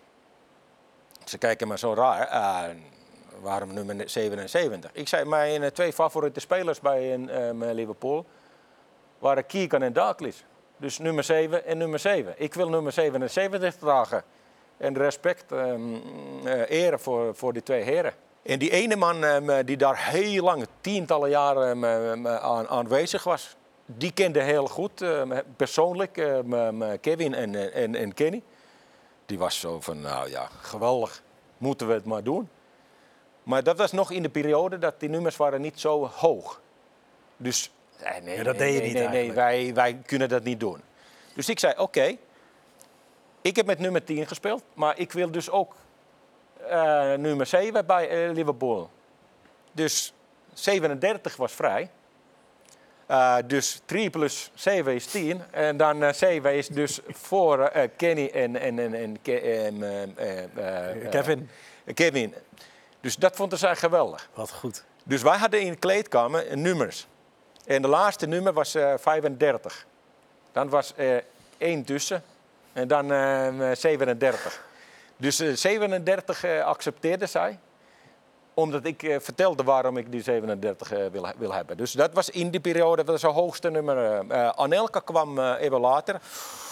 Ze 1.24 1.39
kijken 1.39 1.68
me 1.68 1.78
zo 1.78 1.95
raar. 1.95 2.26
ah, 2.28 2.64
waarom 3.41 3.72
nummer 3.74 4.11
77? 4.11 4.91
Ik 4.93 5.09
zei, 5.09 5.24
mijn 5.24 5.72
twee 5.72 5.93
favoriete 5.93 6.41
spelers 6.41 6.80
bij 6.80 7.14
een, 7.14 7.72
Liverpool 7.74 8.26
waren 9.22 9.46
Keegan 9.46 9.82
en 9.82 9.92
Dalglish. 9.92 10.40
Dus 10.76 10.98
nummer 10.98 11.24
7 11.24 11.66
en 11.66 11.78
nummer 11.78 11.98
7. 11.98 12.34
Ik 12.36 12.54
wil 12.54 12.68
nummer 12.68 12.92
77 12.92 13.80
dragen. 13.80 14.22
En 14.76 14.96
respect, 14.96 15.52
ehm 15.52 15.94
eh, 16.44 16.70
eren 16.70 17.00
voor, 17.00 17.34
voor 17.34 17.52
die 17.52 17.62
twee 17.62 17.82
heren. 17.82 18.14
En 18.42 18.58
die 18.58 18.70
ene 18.70 18.96
man 18.96 19.24
ehm, 19.24 19.64
die 19.64 19.76
daar 19.76 20.10
heel 20.10 20.44
lang, 20.44 20.66
tientallen 20.80 21.30
jaren 21.30 21.84
ehm, 21.84 21.84
ehm, 21.84 22.26
aan, 22.26 22.68
aanwezig 22.68 23.24
was. 23.24 23.56
die 23.86 24.12
kende 24.12 24.40
heel 24.40 24.66
goed, 24.66 25.02
eh, 25.02 25.22
persoonlijk, 25.56 26.18
eh, 26.18 26.38
Kevin 27.00 27.34
en, 27.34 27.72
en, 27.72 27.94
en 27.94 28.14
Kenny. 28.14 28.42
Die 29.26 29.38
was 29.38 29.60
zo 29.60 29.80
van, 29.80 30.00
nou 30.00 30.30
ja, 30.30 30.48
geweldig, 30.60 31.22
moeten 31.58 31.86
we 31.86 31.92
het 31.92 32.04
maar 32.04 32.22
doen. 32.22 32.48
Maar 33.42 33.62
dat 33.62 33.76
was 33.76 33.92
nog 33.92 34.10
in 34.10 34.22
de 34.22 34.28
periode 34.28 34.78
dat 34.78 35.00
die 35.00 35.08
nummers 35.08 35.36
waren 35.36 35.60
niet 35.60 35.80
zo 35.80 36.06
hoog. 36.06 36.60
Dus 37.36 37.72
eh, 37.99 38.22
nee, 38.22 38.36
Ja, 38.36 38.43
dat 38.43 38.57
nee, 38.57 38.72
deed 38.72 38.74
je 38.74 38.80
nee, 38.80 39.03
niet 39.03 39.12
nee, 39.12 39.22
nee, 39.26 39.32
wij, 39.32 39.74
wij 39.74 39.99
kunnen 40.07 40.28
dat 40.28 40.43
niet 40.43 40.61
doen. 40.61 40.80
Dus 41.34 41.49
ik 41.49 41.59
zei, 41.59 41.74
oké, 41.76 42.16
ik 43.43 43.57
heb 43.57 43.66
met 43.66 43.78
nummer 43.78 44.05
10 44.05 44.26
gespeeld, 44.26 44.62
maar 44.74 44.99
ik 44.99 45.12
wil 45.12 45.30
dus 45.30 45.51
ook 45.51 45.74
eh, 46.68 47.12
nummer 47.14 47.47
7 47.47 47.86
bij 47.86 48.09
eh, 48.09 48.32
Liverpool. 48.34 48.90
Dus 49.72 50.12
37 50.53 51.36
was 51.36 51.53
vrij. 51.53 51.90
Eh, 53.07 53.36
dus 53.47 53.80
3 53.84 54.11
plus 54.11 54.51
7 54.55 54.95
is 54.95 55.07
10. 55.07 55.43
En 55.51 55.76
dan 55.76 56.03
eh 56.03 56.12
7 56.12 56.55
is 56.55 56.68
dus 56.68 57.01
voor 57.28 57.61
eh, 57.61 57.88
Kenny 57.97 58.26
en, 58.34 58.57
en, 58.57 58.78
en, 58.78 58.95
en 58.95 59.22
Ke- 59.22 59.70
Kevin, 61.11 61.51
Kevin. 61.95 62.34
Dus 63.01 63.16
dat 63.16 63.36
vond 63.36 63.59
zij 63.59 63.76
geweldig. 63.76 64.28
wat 64.34 64.51
goed. 64.53 64.84
Dus 65.05 65.22
wij 65.22 65.36
hadden 65.36 65.61
in 65.61 65.70
de 65.70 65.76
kleedkamer 65.76 66.59
nummers. 66.59 67.07
En 67.64 67.82
de 67.82 67.88
laatste 67.88 68.26
nummer 68.26 68.52
was 68.52 68.74
eh 68.74 68.94
35. 68.98 69.86
Dan 70.52 70.68
was 70.68 70.92
er 70.96 71.24
één 71.58 71.84
tussen. 71.84 72.22
En 72.72 72.88
dan 72.88 73.12
eh, 73.12 73.70
37. 73.74 74.64
Dus 75.16 75.40
eh, 75.40 75.52
37 75.54 76.44
eh, 76.44 76.64
accepteerde 76.64 77.26
zij. 77.26 77.58
Omdat 78.55 78.84
ik 78.84 79.03
eh, 79.03 79.16
vertelde 79.20 79.62
waarom 79.62 79.96
ik 79.96 80.12
die 80.12 80.22
37 80.22 80.92
eh, 80.92 81.07
wil, 81.12 81.26
wil 81.38 81.53
hebben. 81.53 81.76
Dus 81.76 81.92
dat 81.92 82.12
was 82.12 82.30
in 82.30 82.50
die 82.50 82.61
periode 82.61 82.96
dat 83.05 83.07
was 83.07 83.22
het 83.22 83.32
hoogste 83.32 83.70
nummer. 83.70 84.26
eh. 84.30 84.48
Anelka 84.48 85.00
kwam 85.00 85.38
even 85.40 85.80
later. 85.80 86.14
Een 86.14 86.20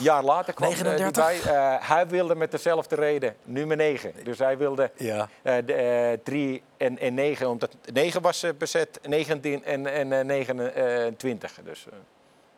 jaar 0.05 0.23
later 0.25 0.55
kwam 0.55 0.71
eh, 0.71 0.75
die 0.75 0.85
39? 0.85 1.45
bij. 1.45 1.55
Eh, 1.55 1.89
hij 1.89 2.07
wilde 2.09 2.35
met 2.35 2.51
dezelfde 2.51 2.95
reden 2.95 3.37
nummer 3.45 3.77
9. 3.77 4.13
Dus 4.25 4.39
hij 4.39 4.59
wilde 4.59 4.91
Ja. 4.97 5.29
de, 5.43 5.73
eh, 5.73 6.19
3 6.25 6.63
en, 6.77 6.99
en 6.99 7.15
9, 7.15 7.49
omdat 7.49 7.77
9 7.93 8.23
was 8.23 8.47
bezet, 8.59 9.01
19 9.09 9.65
en, 9.65 9.87
en 9.87 10.13
eh, 10.13 10.25
29. 10.25 11.59
Dus, 11.65 11.87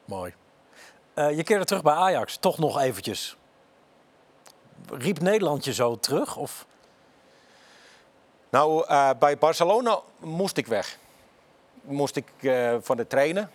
Mooi. 0.05 0.35
Eh, 1.15 1.37
je 1.37 1.43
keerde 1.43 1.65
terug 1.65 1.83
bij 1.83 1.95
Ajax, 1.95 2.37
toch 2.37 2.59
nog 2.59 2.81
eventjes. 2.81 3.37
Riep 4.91 5.21
Nederland 5.21 5.65
je 5.65 5.73
zo 5.73 5.97
terug? 5.99 6.37
Of? 6.37 6.67
Nou, 8.53 8.85
eh, 8.87 9.11
bij 9.19 9.39
Barcelona 9.39 10.01
moest 10.19 10.57
ik 10.57 10.67
weg. 10.67 10.99
Moest 11.83 12.17
ik 12.17 12.27
eh, 12.41 12.75
van 12.81 12.97
de 12.97 13.07
trainen. 13.07 13.51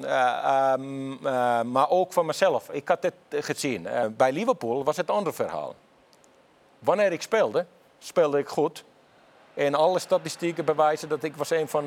Eh, 0.00 0.44
ehm, 0.44 1.12
eh, 1.26 1.62
maar 1.62 1.90
ook 1.90 2.12
van 2.12 2.26
mezelf. 2.26 2.70
Ik 2.70 2.88
had 2.88 3.02
het 3.02 3.14
gezien. 3.30 3.88
Bij 4.16 4.32
Liverpool 4.32 4.84
was 4.84 4.96
het 4.96 5.08
een 5.08 5.14
ander 5.14 5.34
verhaal. 5.34 5.74
Wanneer 6.78 7.12
ik 7.12 7.22
speelde, 7.22 7.66
speelde 7.98 8.38
ik 8.38 8.48
goed. 8.48 8.84
En 9.54 9.74
alle 9.74 9.98
statistieken 9.98 10.64
bewijzen 10.64 11.08
dat 11.08 11.22
ik 11.22 11.36
was 11.36 11.50
een 11.50 11.68
van 11.68 11.84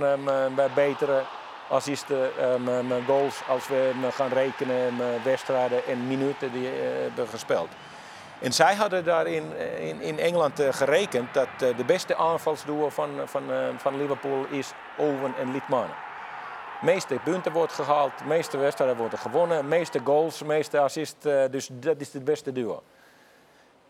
mijn 0.54 0.74
betere 0.76 1.24
assisten, 1.70 2.30
mijn 2.64 3.06
goals. 3.06 3.42
Als 3.48 3.68
we 3.68 3.94
gaan 4.12 4.30
rekenen, 4.30 4.96
mijn 4.96 5.24
wedstrijden 5.24 5.86
en 5.86 6.08
minuten 6.08 6.52
die 6.52 6.68
hebben 6.68 7.28
gespeeld. 7.28 7.70
En 8.42 8.54
zij 8.54 8.76
hadden 8.76 9.04
daar 9.04 9.28
in, 9.28 9.58
in, 10.00 10.20
Engeland 10.20 10.60
eh, 10.60 10.74
gerekend 10.74 11.34
dat 11.34 11.48
eh, 11.60 11.78
de 11.78 11.86
beste 11.86 12.16
aanvalsduo 12.16 12.90
van, 12.90 13.10
van, 13.26 13.52
eh, 13.52 13.68
van 13.78 13.98
Liverpool 13.98 14.46
is 14.50 14.74
Owen 14.98 15.34
en 15.40 15.52
Liedmanen. 15.52 15.96
De 16.80 16.86
meeste 16.86 17.20
punten 17.24 17.52
wordt 17.52 17.74
gehaald, 17.74 18.12
de 18.18 18.26
meeste 18.26 18.58
wedstrijden 18.58 18.98
worden 18.98 19.20
gewonnen, 19.20 19.58
de 19.58 19.68
meeste 19.68 20.00
goals, 20.04 20.38
de 20.38 20.46
meeste 20.46 20.80
assists. 20.80 21.24
dus 21.52 21.70
dat 21.72 22.02
is 22.02 22.14
het 22.14 22.24
beste 22.24 22.52
duo. 22.52 22.84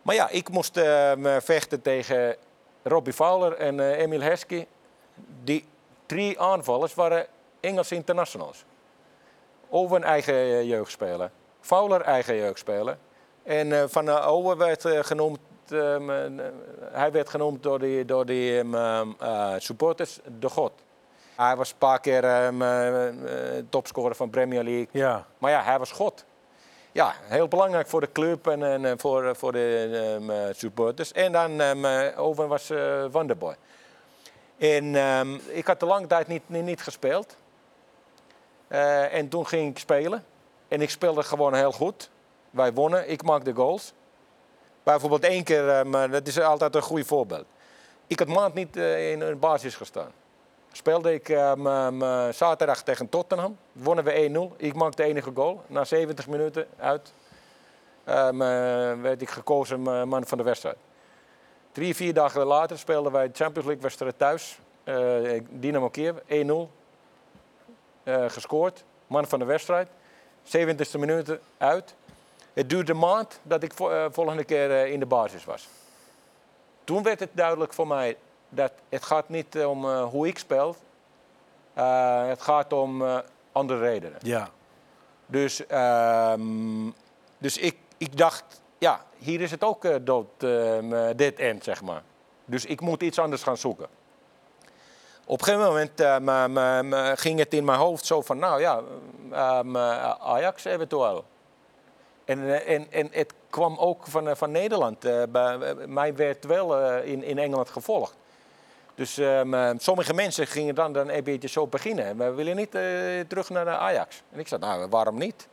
Maar 0.02 0.14
ja, 0.14 0.28
ik 0.28 0.48
moest 0.48 0.74
me 0.74 1.38
vechten 1.42 1.82
tegen 1.82 2.36
Robbie 2.82 3.12
Fowler 3.12 3.52
en 3.52 3.80
Emil 3.80 4.20
Heskey. 4.20 4.66
Die 5.44 5.64
drie 6.06 6.40
aanvallers 6.40 6.94
waren 6.94 7.26
Engelse 7.60 7.94
internationals. 7.94 8.64
Owen 9.68 10.02
eigen 10.02 10.66
jeugdspeler, 10.66 11.30
Fowler 11.60 12.00
eigen 12.00 12.36
jeugdspeler. 12.36 12.96
En 13.42 13.72
eh, 13.72 13.84
Van 13.86 14.08
uh, 14.08 14.26
Owen 14.30 14.56
werd 14.56 14.84
eh, 14.84 14.98
genoemd, 15.02 15.38
ehm, 15.68 16.10
eh, 16.10 16.44
hij 16.80 17.12
werd 17.12 17.28
genoemd 17.28 17.62
door 17.62 17.78
die, 17.78 18.04
door 18.04 18.26
die 18.26 18.58
ehm, 18.58 18.74
ehm, 18.74 19.10
eh, 19.18 19.54
supporters 19.58 20.18
de 20.38 20.48
god. 20.48 20.72
Hij 21.36 21.56
was 21.56 21.70
een 21.70 21.78
paar 21.78 22.00
keer 22.00 22.52
topscorer 23.68 24.14
van 24.14 24.30
Premier 24.30 24.62
League. 24.62 24.88
Ja. 24.90 25.26
Maar 25.38 25.50
ja, 25.50 25.62
hij 25.62 25.78
was 25.78 25.90
god. 25.90 26.24
Ja, 26.92 27.14
heel 27.22 27.48
belangrijk 27.48 27.88
voor 27.88 28.00
de 28.00 28.12
club 28.12 28.46
en, 28.46 28.84
en 28.84 28.98
voor, 28.98 29.36
voor 29.36 29.52
de 29.52 30.50
supporters. 30.56 31.12
En 31.12 31.32
dan 31.32 31.50
Owen 32.16 32.48
was 32.48 32.70
eh 32.70 33.04
Wonderboy. 33.10 33.54
En 34.58 34.94
ik 35.48 35.66
had 35.66 35.80
de 35.80 35.86
lange 35.86 36.06
tijd 36.06 36.26
niet, 36.26 36.42
niet, 36.46 36.64
niet 36.64 36.82
gespeeld. 36.82 37.36
En 38.68 39.28
toen 39.28 39.46
ging 39.46 39.70
ik 39.70 39.78
spelen. 39.78 40.24
En 40.68 40.80
ik 40.80 40.90
speelde 40.90 41.22
gewoon 41.22 41.54
heel 41.54 41.72
goed. 41.72 42.10
Wij 42.52 42.72
wonnen, 42.72 43.10
ik 43.10 43.22
maakte 43.22 43.54
goals. 43.54 43.92
Bijvoorbeeld 44.82 45.24
één 45.24 45.44
keer, 45.44 45.68
eh, 45.68 45.84
maar 45.84 46.10
dat 46.10 46.26
is 46.26 46.40
altijd 46.40 46.74
een 46.74 46.82
goed 46.82 47.06
voorbeeld. 47.06 47.44
Ik 48.06 48.18
had 48.18 48.28
maand 48.28 48.54
niet 48.54 48.76
eh, 48.76 49.12
in 49.12 49.20
een 49.20 49.38
basis 49.38 49.74
gestaan. 49.74 50.10
Speelde 50.72 51.14
ik 51.14 51.28
eh, 51.28 52.28
zaterdag 52.30 52.82
tegen 52.82 53.08
Tottenham. 53.08 53.56
Wonnen 53.72 54.04
we 54.04 54.50
1-0. 54.52 54.56
Ik 54.56 54.74
maakte 54.74 55.02
de 55.02 55.08
enige 55.08 55.30
goal. 55.34 55.62
Na 55.66 55.84
70 55.84 56.26
minuten 56.26 56.66
uit 56.78 57.12
werd 59.02 59.22
ik 59.22 59.30
gekozen 59.30 59.80
man 60.08 60.26
van 60.26 60.38
de 60.38 60.44
wedstrijd. 60.44 60.76
Drie, 61.72 61.94
vier 61.94 62.14
dagen 62.14 62.44
later 62.44 62.78
speelden 62.78 63.12
wij 63.12 63.26
de 63.26 63.34
Champions 63.34 63.66
League 63.66 63.82
wedstrijd 63.82 64.18
thuis. 64.18 64.58
Eh, 64.84 65.40
Dynamo 65.50 65.88
Kiev, 65.88 66.16
1-0. 66.26 66.70
Eh, 68.02 68.24
gescoord. 68.28 68.84
Man 69.06 69.26
van 69.26 69.38
de 69.38 69.44
wedstrijd. 69.44 69.88
70ste 70.42 70.98
minuut 70.98 71.38
uit. 71.58 71.94
Het 72.52 72.70
duurde 72.70 72.92
een 72.92 72.98
maand 72.98 73.40
dat 73.42 73.62
ik 73.62 73.72
eh, 73.80 74.04
volgende 74.10 74.44
keer 74.44 74.70
eh, 74.70 74.92
in 74.92 75.00
de 75.00 75.06
basis 75.06 75.44
was. 75.44 75.68
Toen 76.84 77.02
werd 77.02 77.20
het 77.20 77.30
duidelijk 77.32 77.72
voor 77.72 77.86
mij 77.86 78.16
dat 78.48 78.72
het 78.88 79.04
gaat 79.04 79.28
niet 79.28 79.56
eh, 79.56 79.70
om 79.70 79.86
hoe 79.86 80.26
ik 80.26 80.38
speel. 80.38 80.76
Het 82.26 82.42
gaat 82.42 82.72
om 82.72 83.22
andere 83.52 83.78
redenen. 83.80 84.18
Ja. 84.22 84.48
Dus, 85.26 85.66
ehm, 85.66 86.90
dus 87.38 87.56
ik, 87.58 87.76
ik 87.98 88.16
dacht, 88.16 88.44
ja, 88.78 89.04
hier 89.18 89.40
is 89.40 89.50
het 89.50 89.64
ook 89.64 89.84
eh, 89.84 89.94
dood, 90.00 90.26
ehm, 90.38 91.16
dead 91.16 91.34
end, 91.34 91.64
zeg 91.64 91.82
maar. 91.82 92.02
Dus 92.44 92.64
ik 92.64 92.80
moet 92.80 93.02
iets 93.02 93.18
anders 93.18 93.42
gaan 93.42 93.56
zoeken. 93.56 93.86
Op 95.26 95.38
een 95.40 95.44
gegeven 95.46 95.66
moment 95.66 95.98
me- 95.98 96.48
me- 96.48 96.82
me 96.82 97.12
ging 97.16 97.38
het 97.38 97.54
in 97.54 97.64
mijn 97.64 97.78
hoofd 97.78 98.06
zo 98.06 98.22
van, 98.22 98.38
nou 98.38 98.60
ja, 98.60 98.80
ehm, 99.30 99.76
eh, 99.76 100.10
Ajax 100.10 100.64
eventueel. 100.64 101.24
En, 102.32 102.54
eh, 102.60 102.74
en, 102.74 102.86
en 102.92 103.08
het 103.10 103.32
kwam 103.50 103.76
ook 103.78 104.06
van, 104.06 104.28
eh, 104.28 104.34
van 104.34 104.50
Nederland. 104.50 105.04
Eh, 105.04 105.22
bij- 105.28 105.74
mij 105.86 106.14
werd 106.16 106.44
wel 106.44 106.96
in, 106.98 107.22
in 107.22 107.38
Engeland 107.38 107.68
gevolgd. 107.70 108.14
Dus 108.94 109.18
ehm, 109.18 109.54
eh, 109.54 109.70
sommige 109.78 110.14
mensen 110.14 110.46
gingen 110.46 110.74
dan, 110.74 110.92
dan 110.92 111.10
een 111.10 111.24
beetje 111.24 111.48
zo 111.48 111.66
beginnen. 111.66 112.16
We 112.16 112.30
willen 112.32 112.56
niet 112.56 112.70
terug 113.28 113.50
naar 113.50 113.66
Ajax. 113.68 114.22
En 114.32 114.38
ik 114.38 114.48
zei, 114.48 114.60
nou, 114.60 114.88
waarom 114.88 115.18
niet? 115.18 115.48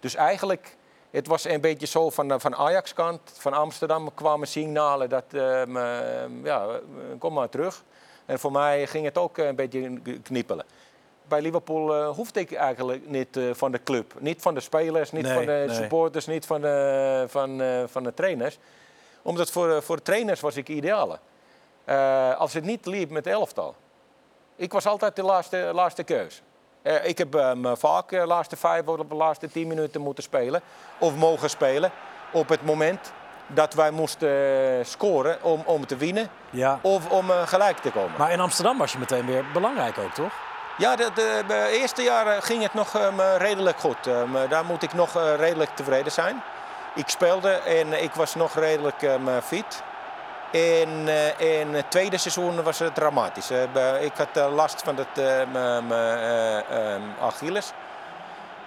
Dus 0.00 0.14
eigenlijk, 0.14 0.76
het 1.10 1.26
was 1.26 1.44
een 1.44 1.60
beetje 1.60 1.86
zo 1.86 2.10
van, 2.10 2.40
van 2.40 2.54
Ajax-kant, 2.56 3.20
van 3.38 3.52
Amsterdam 3.52 4.14
kwamen 4.14 4.48
signalen 4.48 5.08
dat, 5.08 5.24
ehm, 5.30 5.76
ja, 6.44 6.66
kom 7.18 7.32
maar 7.32 7.48
terug. 7.48 7.82
En 8.26 8.38
voor 8.38 8.52
mij 8.52 8.86
ging 8.86 9.04
het 9.04 9.18
ook 9.18 9.36
een 9.38 9.56
beetje 9.56 10.00
knippelen. 10.22 10.64
Bij 11.30 11.40
Liverpool 11.40 11.94
eh, 11.94 12.08
hoefde 12.08 12.40
ik 12.40 12.52
eigenlijk 12.52 13.08
niet 13.08 13.36
eh, 13.36 13.44
van 13.52 13.72
de 13.72 13.82
club. 13.82 14.14
Niet 14.18 14.42
van 14.42 14.54
de 14.54 14.60
spelers, 14.60 15.12
niet 15.12 15.22
Nee, 15.22 15.34
van 15.34 15.44
de 15.44 15.64
nee. 15.66 15.74
supporters, 15.76 16.26
niet 16.26 16.46
van 16.46 16.60
de, 16.60 17.24
van, 17.28 17.60
eh, 17.60 17.82
van 17.86 18.02
de 18.02 18.14
trainers. 18.14 18.58
Omdat 19.22 19.50
voor, 19.50 19.82
voor 19.82 20.02
trainers 20.02 20.40
was 20.40 20.56
ik 20.56 20.68
ideale. 20.68 21.18
Als 22.38 22.52
het 22.52 22.64
niet 22.64 22.86
liep 22.86 23.10
met 23.10 23.24
de 23.24 23.30
elftal. 23.30 23.74
Ik 24.56 24.72
was 24.72 24.86
altijd 24.86 25.16
de 25.16 25.22
laatste, 25.22 25.70
laatste 25.72 26.02
keus. 26.02 26.42
Ik 27.02 27.18
heb 27.18 27.32
me 27.56 27.76
vaak 27.76 28.08
de 28.08 28.26
laatste 28.26 28.56
vijf 28.56 28.86
of 28.86 28.96
de 28.96 29.14
laatste 29.14 29.50
tien 29.50 29.66
minuten 29.68 30.00
moeten 30.00 30.22
spelen. 30.22 30.60
Of 30.98 31.14
mogen 31.16 31.50
spelen. 31.50 31.90
Op 32.32 32.48
het 32.48 32.62
moment 32.64 33.12
dat 33.46 33.74
wij 33.74 33.90
moesten 33.90 34.86
scoren 34.86 35.42
om, 35.42 35.62
om 35.66 35.86
te 35.86 35.96
winnen. 35.96 36.28
ja. 36.50 36.78
Of 36.82 37.10
om 37.10 37.30
gelijk 37.30 37.78
te 37.78 37.90
komen. 37.90 38.18
Maar 38.18 38.32
in 38.32 38.40
Amsterdam 38.40 38.78
was 38.78 38.92
je 38.92 38.98
meteen 38.98 39.26
weer 39.26 39.44
belangrijk 39.52 39.98
ook, 39.98 40.12
toch? 40.12 40.32
Ja, 40.78 40.96
de, 40.96 41.10
de, 41.46 41.68
eerste 41.70 42.02
jaren 42.02 42.42
ging 42.42 42.62
het 42.62 42.74
nog 42.74 42.94
ehm, 42.94 43.20
redelijk 43.38 43.78
goed. 43.78 44.06
Ehm, 44.06 44.48
daar 44.48 44.64
moet 44.64 44.82
ik 44.82 44.92
nog 44.94 45.16
eh, 45.16 45.34
redelijk 45.36 45.70
tevreden 45.74 46.12
zijn. 46.12 46.42
Ik 46.94 47.08
speelde 47.08 47.50
en 47.52 48.02
ik 48.02 48.14
was 48.14 48.34
nog 48.34 48.54
redelijk 48.54 49.02
ehm, 49.02 49.40
fit. 49.44 49.82
Eh, 50.52 50.80
in 51.60 51.74
het 51.74 51.90
tweede 51.90 52.18
seizoen 52.18 52.62
was 52.62 52.78
het 52.78 52.94
dramatisch. 52.94 53.50
Eh, 53.50 54.02
ik 54.02 54.12
had 54.16 54.28
eh, 54.36 54.54
last 54.54 54.82
van 54.82 54.96
het 54.96 55.18
ehm, 55.18 55.92
eh, 55.92 56.96
Achilles. 57.26 57.72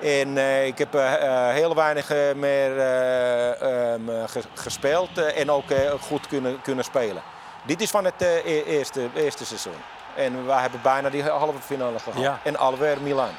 En 0.01 0.37
eh, 0.37 0.65
ik 0.65 0.77
heb 0.77 0.95
eh, 0.95 1.13
eh, 1.13 1.53
heel 1.53 1.75
weinig 1.75 2.09
eh, 2.09 2.17
meer 2.35 2.77
eh, 2.79 3.61
ehm, 3.93 4.09
eh, 4.09 4.23
ge- 4.27 4.41
gespeeld 4.53 5.17
eh, 5.17 5.39
en 5.39 5.51
ook 5.51 5.69
eh, 5.69 5.91
goed 6.01 6.27
kunnen, 6.27 6.61
kunnen 6.61 6.83
spelen. 6.83 7.21
Dit 7.63 7.81
is 7.81 7.89
van 7.89 8.05
het 8.05 8.21
eh, 8.21 8.35
e- 8.45 8.63
eerste, 8.63 9.09
eerste 9.15 9.45
seizoen. 9.45 9.75
En 10.15 10.45
we 10.45 10.51
hebben 10.51 10.79
bijna 10.83 11.09
die 11.09 11.23
halve 11.23 11.59
finale 11.61 11.99
gehad. 11.99 12.21
Ja. 12.21 12.39
En 12.43 12.55
alweer 12.55 13.01
Milan. 13.01 13.29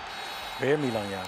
Weer 0.58 0.78
Milan, 0.78 1.08
ja. 1.10 1.20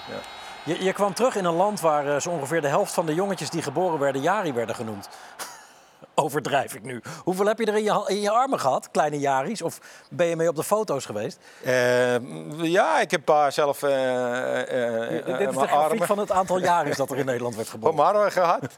Je, 0.63 0.85
je 0.85 0.93
kwam 0.93 1.15
terug 1.15 1.37
in 1.37 1.45
een 1.45 1.55
land 1.55 1.81
waar 1.81 2.07
eh, 2.15 2.21
zo 2.21 2.31
ongeveer 2.31 2.61
de 2.61 2.69
helft 2.69 2.93
van 2.95 3.07
de 3.07 3.15
jongetjes 3.15 3.51
die 3.51 3.63
geboren 3.63 3.99
werden 3.99 4.23
Jari 4.23 4.53
werden 4.53 4.75
genoemd. 4.75 5.09
Overdrijf 6.15 6.75
ik 6.75 6.83
nu. 6.83 7.03
Hoeveel 7.25 7.47
heb 7.47 7.59
je 7.59 7.67
er 7.67 7.77
in 7.77 7.85
je, 7.85 8.05
in 8.07 8.21
je 8.21 8.31
armen 8.31 8.61
gehad, 8.61 8.91
kleine 8.91 9.19
Jaris? 9.19 9.63
Of 9.63 9.79
ben 10.11 10.27
je 10.27 10.37
mee 10.37 10.49
op 10.49 10.57
de 10.57 10.65
foto's 10.65 11.05
geweest? 11.05 11.39
Eh, 11.65 12.63
ja, 12.63 13.01
ik 13.01 13.11
heb 13.11 13.31
uh, 13.31 13.49
zelf 13.49 13.83
eh, 13.83 15.05
eh, 15.05 15.25
Dit 15.39 15.49
is 15.49 15.55
de 15.55 15.67
grafiek 15.67 15.71
armen 15.71 16.07
van 16.07 16.19
het 16.19 16.31
aantal 16.31 16.59
Jaris 16.59 16.97
dat 16.97 17.11
er 17.11 17.19
in 17.19 17.25
Nederland 17.33 17.55
werd 17.55 17.67
op 17.67 17.73
geboren. 17.73 17.97
mijn 17.97 18.09
armen 18.09 18.33
gehad. 18.33 18.77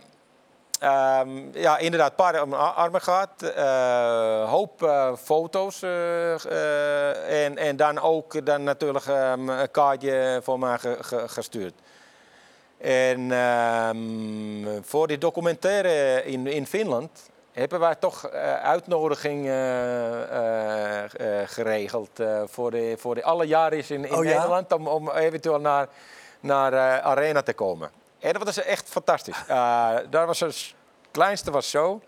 Ehm, 0.86 1.30
ja, 1.52 1.78
inderdaad, 1.78 2.10
een 2.10 2.16
paar 2.16 2.40
armen 2.74 3.00
gehad. 3.00 3.42
Eh, 3.42 4.50
hoop 4.50 4.82
eh, 4.82 5.12
foto's. 5.22 5.82
eh, 5.82 7.44
en, 7.44 7.56
en 7.58 7.76
dan 7.76 8.00
ook 8.00 8.46
dan 8.46 8.62
natuurlijk 8.62 9.06
ehm, 9.06 9.48
een 9.48 9.70
kaartje 9.70 10.40
voor 10.42 10.58
mij 10.58 10.78
ge- 10.78 10.96
ge- 11.00 11.28
gestuurd. 11.28 11.74
En 12.78 13.32
ehm, 13.32 14.82
voor 14.82 15.06
die 15.06 15.18
documentaire 15.18 16.24
in, 16.24 16.46
in 16.46 16.66
Finland 16.66 17.30
hebben 17.52 17.80
wij 17.80 17.94
toch 17.94 18.30
uitnodiging 18.62 19.46
geregeld 21.46 22.10
voor, 22.46 22.70
de, 22.70 22.94
voor 22.98 23.14
de 23.14 23.22
alle 23.24 23.44
jaren 23.46 23.88
in, 23.88 24.04
in 24.04 24.14
Oh 24.14 24.24
ja? 24.24 24.34
Nederland 24.34 24.72
om, 24.72 24.88
om 24.88 25.10
eventueel 25.10 25.60
naar, 25.60 25.88
naar 26.40 27.00
Arena 27.00 27.42
te 27.42 27.52
komen. 27.52 27.90
En 28.18 28.32
dat 28.32 28.44
was 28.44 28.62
echt 28.62 28.88
fantastisch. 28.88 29.40
Uh, 29.48 29.96
daar 30.10 30.26
was 30.26 30.40
het 30.40 30.74
kleinste 31.10 31.50
was 31.50 31.70
zo. 31.70 32.00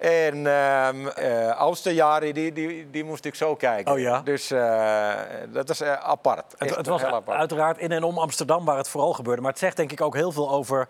En 0.00 0.46
eh, 0.46 1.56
oudste 1.56 1.94
jaren, 1.94 2.34
die, 2.34 2.52
die, 2.52 2.90
die 2.90 3.04
moest 3.04 3.24
ik 3.24 3.34
zo 3.34 3.56
kijken. 3.56 3.92
Oh 3.92 3.98
ja? 3.98 4.20
Dus 4.20 4.50
eh, 4.50 5.14
dat 5.52 5.70
is 5.70 5.80
eh, 5.80 5.92
apart. 5.92 6.54
Het, 6.58 6.86
was 6.86 7.02
apart. 7.02 7.38
uiteraard 7.38 7.78
in 7.78 7.92
en 7.92 8.02
om 8.02 8.18
Amsterdam 8.18 8.64
waar 8.64 8.76
het 8.76 8.88
vooral 8.88 9.12
gebeurde. 9.12 9.42
Maar 9.42 9.50
het 9.50 9.60
zegt 9.60 9.76
denk 9.76 9.92
ik 9.92 10.00
ook 10.00 10.14
heel 10.14 10.32
veel 10.32 10.50
over 10.50 10.88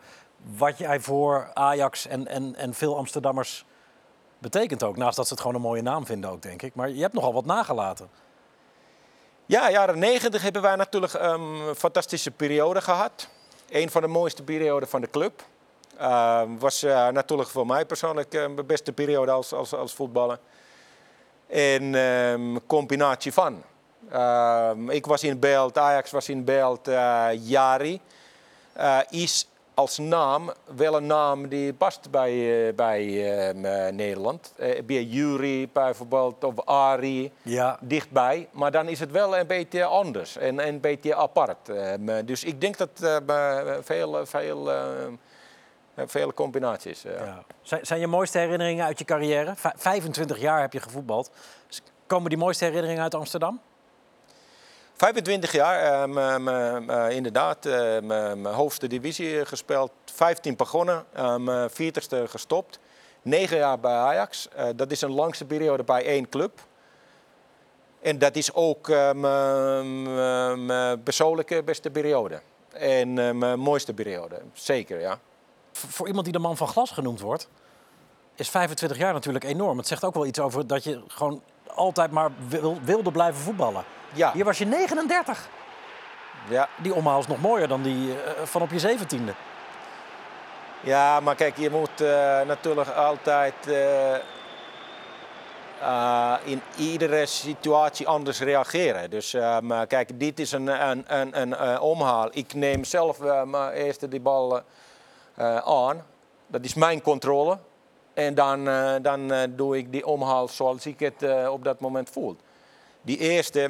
wat 0.57 0.79
jij 0.79 1.01
voor 1.01 1.51
Ajax 1.55 2.07
en, 2.07 2.27
en, 2.27 2.57
en 2.57 2.75
veel 2.75 2.97
Amsterdammers 2.97 3.65
betekent 4.39 4.83
ook. 4.83 4.97
Naast 4.97 5.17
dat 5.17 5.27
ze 5.27 5.33
het 5.33 5.43
gewoon 5.43 5.57
een 5.57 5.63
mooie 5.63 5.83
naam 5.83 6.07
vinden 6.07 6.31
ook, 6.31 6.43
denk 6.43 6.63
ik. 6.63 6.75
Maar 6.75 6.91
je 6.91 7.03
hebt 7.03 7.15
nogal 7.15 7.33
wat 7.33 7.45
nagelaten. 7.45 8.11
Ja, 9.47 9.71
jaren 9.71 9.99
90 9.99 10.43
hebben 10.43 10.63
wij 10.63 10.77
natuurlijk 10.77 11.13
een 11.13 11.75
fantastische 11.77 12.31
periode 12.31 12.81
gehad. 12.81 13.29
Een 13.71 13.91
van 13.91 14.03
de 14.03 14.09
mooiste 14.09 14.43
perioden 14.43 14.89
van 14.89 15.01
de 15.01 15.11
club. 15.11 15.43
Ehm, 15.99 16.49
was 16.59 16.83
eh, 16.83 17.09
natuurlijk 17.09 17.49
voor 17.49 17.67
mij 17.67 17.87
persoonlijk 17.87 18.35
eh, 18.35 18.45
de 18.57 18.63
beste 18.63 18.93
periode 18.93 19.31
als, 19.31 19.53
als, 19.53 19.75
als 19.75 19.95
voetballer. 19.95 20.39
En 21.47 21.95
ehm, 21.95 22.57
combinatie 22.67 23.33
van. 23.33 23.63
Ehm, 24.11 24.91
ik 24.91 25.07
was 25.07 25.25
in 25.25 25.39
beeld, 25.39 25.79
Ajax 25.79 26.11
was 26.11 26.29
in 26.29 26.45
beeld, 26.45 26.89
eh, 26.89 27.29
Jari. 27.33 28.01
is 29.09 29.49
als 29.75 29.99
naam 29.99 30.53
wel 30.77 30.97
een 30.97 31.07
naam 31.07 31.49
die 31.49 31.75
past 31.75 32.11
bij, 32.11 32.67
eh, 32.69 32.75
bij 32.75 33.35
eh, 33.49 33.93
Nederland. 33.93 34.53
Eh, 34.57 34.83
bij 34.83 35.03
Jury 35.03 35.69
bijvoorbeeld, 35.73 36.45
of 36.45 36.65
Ari 36.65 37.33
Ja, 37.43 37.79
dichtbij, 37.81 38.49
maar 38.51 38.71
dan 38.71 38.89
is 38.89 39.01
het 39.01 39.11
wel 39.11 39.37
een 39.37 39.47
beetje 39.47 39.85
anders 39.85 40.37
en 40.37 40.67
een 40.67 40.81
beetje 40.81 41.15
apart. 41.15 41.69
Ehm, 41.69 42.25
dus 42.25 42.45
ik 42.45 42.61
denk 42.61 42.77
dat 42.77 42.91
uh, 43.03 43.17
veel, 43.81 44.27
veel, 44.27 44.71
uh, 44.71 44.77
veel 45.97 46.35
combinaties. 46.35 47.05
Uh. 47.05 47.13
ja. 47.19 47.45
Zijn, 47.63 47.87
zijn 47.87 48.01
je 48.01 48.07
mooiste 48.07 48.39
herinneringen 48.39 48.85
uit 48.85 48.99
je 48.99 49.05
carrière? 49.05 49.57
V 49.57 49.67
25 49.77 50.39
jaar 50.39 50.61
heb 50.61 50.73
je 50.73 50.81
gevoetbald. 50.81 51.31
Dus 51.67 51.83
komen 52.07 52.29
die 52.29 52.39
mooiste 52.39 52.65
herinneringen 52.65 53.03
uit 53.03 53.15
Amsterdam? 53.15 53.61
25 55.01 55.53
jaar, 55.53 56.03
um, 56.03 56.49
uh, 56.49 57.11
inderdaad. 57.11 57.65
Mijn 58.03 58.47
hoogste 58.47 58.87
divisie 58.87 59.47
gespeeld. 59.47 59.93
15 60.05 60.57
begonnen, 60.57 61.05
um, 61.19 61.49
40ste 61.69 62.29
gestopt. 62.29 62.79
9 63.23 63.57
jaar 63.57 63.81
bij 63.81 63.93
Ajax. 63.93 64.49
Dat 64.77 64.91
is 64.91 65.01
een 65.01 65.11
langste 65.11 65.45
periode 65.45 65.83
bij 65.83 66.05
één 66.05 66.29
club. 66.29 66.61
En 68.01 68.19
dat 68.19 68.37
is 68.37 68.53
ook 68.53 68.89
mijn 69.15 71.03
persoonlijke 71.03 71.63
beste 71.63 71.91
periode. 71.91 72.41
En 72.73 73.39
mijn 73.39 73.59
mooiste 73.59 73.95
periode, 73.95 74.43
zeker, 74.53 75.01
ja. 75.01 75.19
Voor 75.73 76.07
iemand 76.07 76.25
die 76.25 76.35
de 76.35 76.39
man 76.39 76.57
van 76.57 76.69
glas 76.69 76.91
genoemd 76.91 77.21
wordt, 77.21 77.49
is 78.35 78.49
25 78.49 78.99
jaar 78.99 79.13
natuurlijk 79.13 79.45
enorm. 79.45 79.79
Het 79.79 79.87
zegt 79.87 80.05
ook 80.05 80.15
wel 80.15 80.27
iets 80.27 80.41
over 80.41 80.67
dat 80.67 80.85
je 80.85 81.03
gewoon 81.07 81.43
altijd 81.75 82.11
maar 82.11 82.31
wil, 82.49 82.79
wilde 82.83 83.11
blijven 83.11 83.41
voetballen. 83.41 83.85
Ja. 84.13 84.33
Hier 84.33 84.45
was 84.45 84.59
je 84.59 84.67
39. 84.67 85.49
Ja. 86.49 86.69
Die 86.77 86.95
omhaal 86.95 87.19
is 87.19 87.27
nog 87.27 87.41
mooier 87.41 87.69
dan 87.69 87.83
die 87.83 88.09
uh, 88.09 88.15
van 88.45 88.63
op 88.63 88.71
je 88.71 88.79
zeventiende. 88.79 89.35
Ja, 90.81 91.21
maar 91.21 91.35
kijk, 91.35 91.57
je 91.57 91.71
moet 91.71 92.01
uh, 92.01 92.09
natuurlijk 92.41 92.89
altijd 92.89 93.55
uh, 93.69 94.15
uh, 95.83 96.35
in 96.45 96.63
iedere 96.77 97.27
situatie 97.27 98.09
anders 98.09 98.41
reageren. 98.41 99.11
Dus 99.11 99.33
um, 99.33 99.87
kijk, 99.87 100.21
dit 100.21 100.41
is 100.41 100.53
een, 100.53 100.67
een, 100.91 101.05
een, 101.07 101.41
een 101.41 101.81
omhaal. 101.81 102.29
Ik 102.33 102.55
neem 102.55 102.85
zelf 102.85 103.21
uh, 103.21 103.67
eerst 103.75 104.11
die 104.11 104.21
bal 104.21 104.63
aan. 105.65 106.05
Dat 106.47 106.65
is 106.65 106.75
mijn 106.75 107.03
controle. 107.03 107.59
En 108.15 108.35
dan, 108.35 108.69
uh, 108.69 108.95
dan 109.03 109.33
uh, 109.33 109.39
doe 109.51 109.77
ik 109.77 109.93
die 109.93 110.07
omhaal 110.07 110.49
zoals 110.49 110.87
ik 110.87 111.01
het 111.01 111.23
uh, 111.23 111.53
op 111.53 111.65
dat 111.65 111.81
moment 111.81 112.11
voel. 112.11 112.37
Die 113.03 113.19
eerste, 113.19 113.69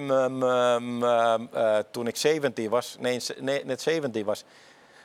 toen 1.91 2.07
ik 2.07 2.17
17 2.17 2.71
was, 2.71 2.97
nee, 3.01 3.21
net 3.65 3.81
17 3.81 4.25
was, 4.25 4.45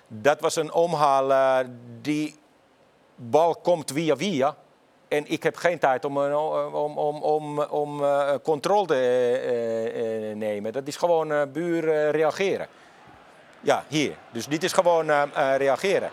dat 0.08 0.40
was 0.40 0.56
een 0.56 0.74
omhaal. 0.74 1.64
Die 2.02 2.36
bal 3.16 3.56
komt 3.56 3.92
via 3.92 4.18
via. 4.18 4.56
En 5.08 5.32
ik 5.32 5.44
heb 5.44 5.56
geen 5.56 5.80
tijd 5.80 6.06
om, 6.06 6.18
om, 6.18 6.98
om, 6.98 7.24
om, 7.24 7.60
om 7.60 8.02
controle 8.44 8.88
te 8.88 10.32
nemen. 10.36 10.74
Dat 10.74 10.88
is 10.88 10.96
gewoon 10.96 11.52
buur 11.52 12.12
reageren. 12.12 12.68
Ja, 13.62 13.86
hier. 13.88 14.16
Dus 14.32 14.48
dit 14.48 14.64
is 14.64 14.74
gewoon 14.74 15.12
reageren. 15.58 16.12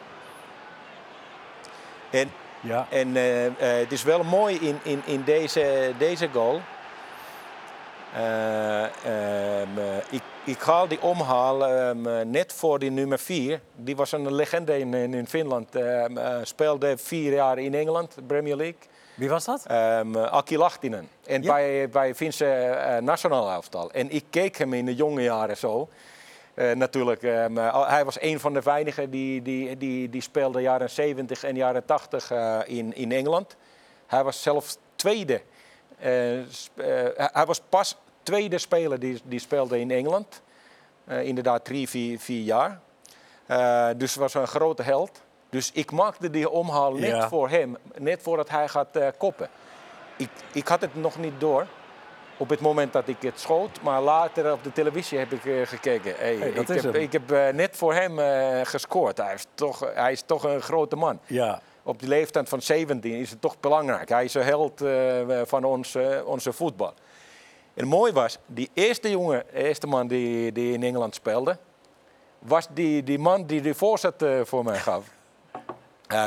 En, 2.11 2.33
ja. 2.63 2.87
en 2.91 3.15
het 3.57 3.93
is 3.93 4.03
wel 4.03 4.23
mooi 4.23 4.57
in, 4.57 4.79
in, 4.83 5.03
in 5.05 5.23
deze, 5.25 5.93
deze 5.99 6.29
goal. 6.33 6.61
Um, 8.17 9.79
ik, 10.11 10.23
ik 10.45 10.59
haal 10.59 10.89
die 10.89 11.03
omhaal 11.03 11.89
um, 11.89 12.31
net 12.31 12.53
voor 12.53 12.79
die 12.79 12.91
nummer 12.91 13.19
4. 13.19 13.61
Die 13.77 13.97
was 13.97 14.13
een 14.13 14.35
legende 14.35 14.79
in, 14.79 14.95
in 14.95 15.27
Finland. 15.27 15.75
Um, 15.75 16.19
uh, 16.19 16.37
speelde 16.43 16.99
vier 16.99 17.33
jaar 17.33 17.59
in 17.59 17.75
Engeland, 17.75 18.17
Premier 18.27 18.57
League. 18.57 18.79
Wie 19.15 19.29
was 19.29 19.45
dat? 19.45 19.67
Aki 20.31 20.59
Lahtinen. 20.59 21.09
En 21.27 21.43
ja. 21.43 21.53
bij, 21.53 21.89
bij 21.89 22.15
Finse 22.15 22.45
uh, 22.45 22.97
nationaal 22.97 23.51
elftal. 23.51 23.91
En 23.91 24.11
ik 24.11 24.25
keek 24.31 24.57
hem 24.57 24.73
in 24.73 24.85
de 24.85 24.95
jonge 24.95 25.23
jaren 25.23 25.57
zo. 25.57 25.89
Uh, 26.55 26.73
natuurlijk, 26.73 27.23
hij 27.87 28.05
was 28.05 28.21
een 28.21 28.41
van 28.41 28.53
de 28.53 28.61
weinigen 28.61 29.11
die, 29.11 29.43
die, 29.43 29.77
die, 29.77 30.09
die 30.11 30.21
speelde 30.21 30.61
jaren 30.61 30.91
70 30.91 31.45
en 31.45 31.55
jaren 31.55 31.85
80 31.85 32.31
in, 32.67 32.95
in 32.95 33.13
Engeland. 33.13 33.57
Hij 34.07 34.25
was 34.25 34.43
zelfs 34.43 34.79
tweede 34.97 35.41
hij 37.33 37.47
was 37.47 37.61
pas 37.69 37.97
tweede 38.23 38.59
speler 38.59 38.99
die, 38.99 39.21
die 39.25 39.39
speelde 39.39 39.81
in 39.81 39.91
Engeland. 39.91 40.43
Inderdaad, 41.07 41.65
drie, 41.65 41.89
vier, 41.89 42.19
vier 42.19 42.43
jaar. 42.43 42.81
dus 43.97 44.15
was 44.15 44.35
een 44.35 44.47
grote 44.47 44.83
held. 44.83 45.23
Dus 45.51 45.71
ik 45.73 45.91
maakte 45.91 46.31
die 46.31 46.51
omhaal 46.51 46.93
net 46.93 47.11
ja. 47.11 47.29
voor 47.29 47.49
hem, 47.49 47.77
net 47.99 48.23
voordat 48.23 48.49
hij 48.49 48.69
gaat 48.69 48.99
koppen. 49.19 49.49
Ik, 50.17 50.29
ik 50.53 50.69
had 50.69 50.81
het 50.81 50.95
nog 50.95 51.19
niet 51.19 51.41
door 51.41 51.67
op 52.37 52.49
het 52.49 52.61
moment 52.61 52.93
dat 52.93 53.09
ik 53.09 53.23
het 53.23 53.41
schoot, 53.41 53.83
maar 53.83 54.01
later 54.01 54.53
op 54.53 54.65
de 54.65 54.73
televisie 54.73 55.19
heb 55.19 55.33
ik 55.33 55.69
gekeken. 55.69 56.15
Hey, 56.17 56.37
hey, 56.37 56.49
ik, 56.49 56.69
heb, 56.69 56.95
ik, 56.95 57.13
heb, 57.13 57.55
net 57.55 57.77
voor 57.77 57.95
hem 57.95 58.19
gescoord. 58.65 59.17
Hij 59.19 59.35
is, 59.35 59.47
toch, 59.55 59.91
hij 59.95 60.13
is 60.13 60.23
toch 60.27 60.45
een 60.45 60.63
grote 60.63 60.97
man. 60.97 61.21
Ja 61.27 61.61
op 61.83 62.01
de 62.01 62.09
leeftijd 62.09 62.49
van 62.49 62.63
17 62.63 63.13
is 63.13 63.31
het 63.31 63.41
toch 63.41 63.61
belangrijk. 63.61 64.09
Hij 64.09 64.25
is 64.25 64.35
een 64.35 64.43
held 64.43 64.83
van 65.49 65.65
ons, 65.65 65.97
onze 66.25 66.53
voetbal. 66.53 66.95
En 67.75 67.87
mooi 67.87 68.13
was, 68.13 68.39
die 68.47 68.71
eerste 68.75 69.11
jongen, 69.11 69.45
eerste 69.53 69.87
man 69.87 70.07
die, 70.09 70.53
die 70.53 70.73
in 70.73 70.83
Engeland 70.83 71.15
speelde, 71.15 71.59
was 72.39 72.67
die, 72.71 73.03
die 73.03 73.19
man 73.19 73.47
die 73.47 73.61
de 73.61 73.75
voorzet 73.75 74.25
voor 74.45 74.65
mij 74.65 74.79
gaf. 74.79 75.05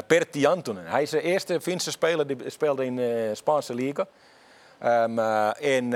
Pertti 0.07 0.45
Antunen. 0.45 0.85
Hij 0.85 1.01
is 1.01 1.09
de 1.09 1.21
eerste 1.21 1.61
Finse 1.61 1.91
speler 1.91 2.27
die 2.27 2.37
speelde 2.49 2.85
in 2.85 2.95
de 2.95 3.31
Spaanse 3.33 3.73
liga. 3.73 4.07
Um, 4.85 5.19
en 5.19 5.93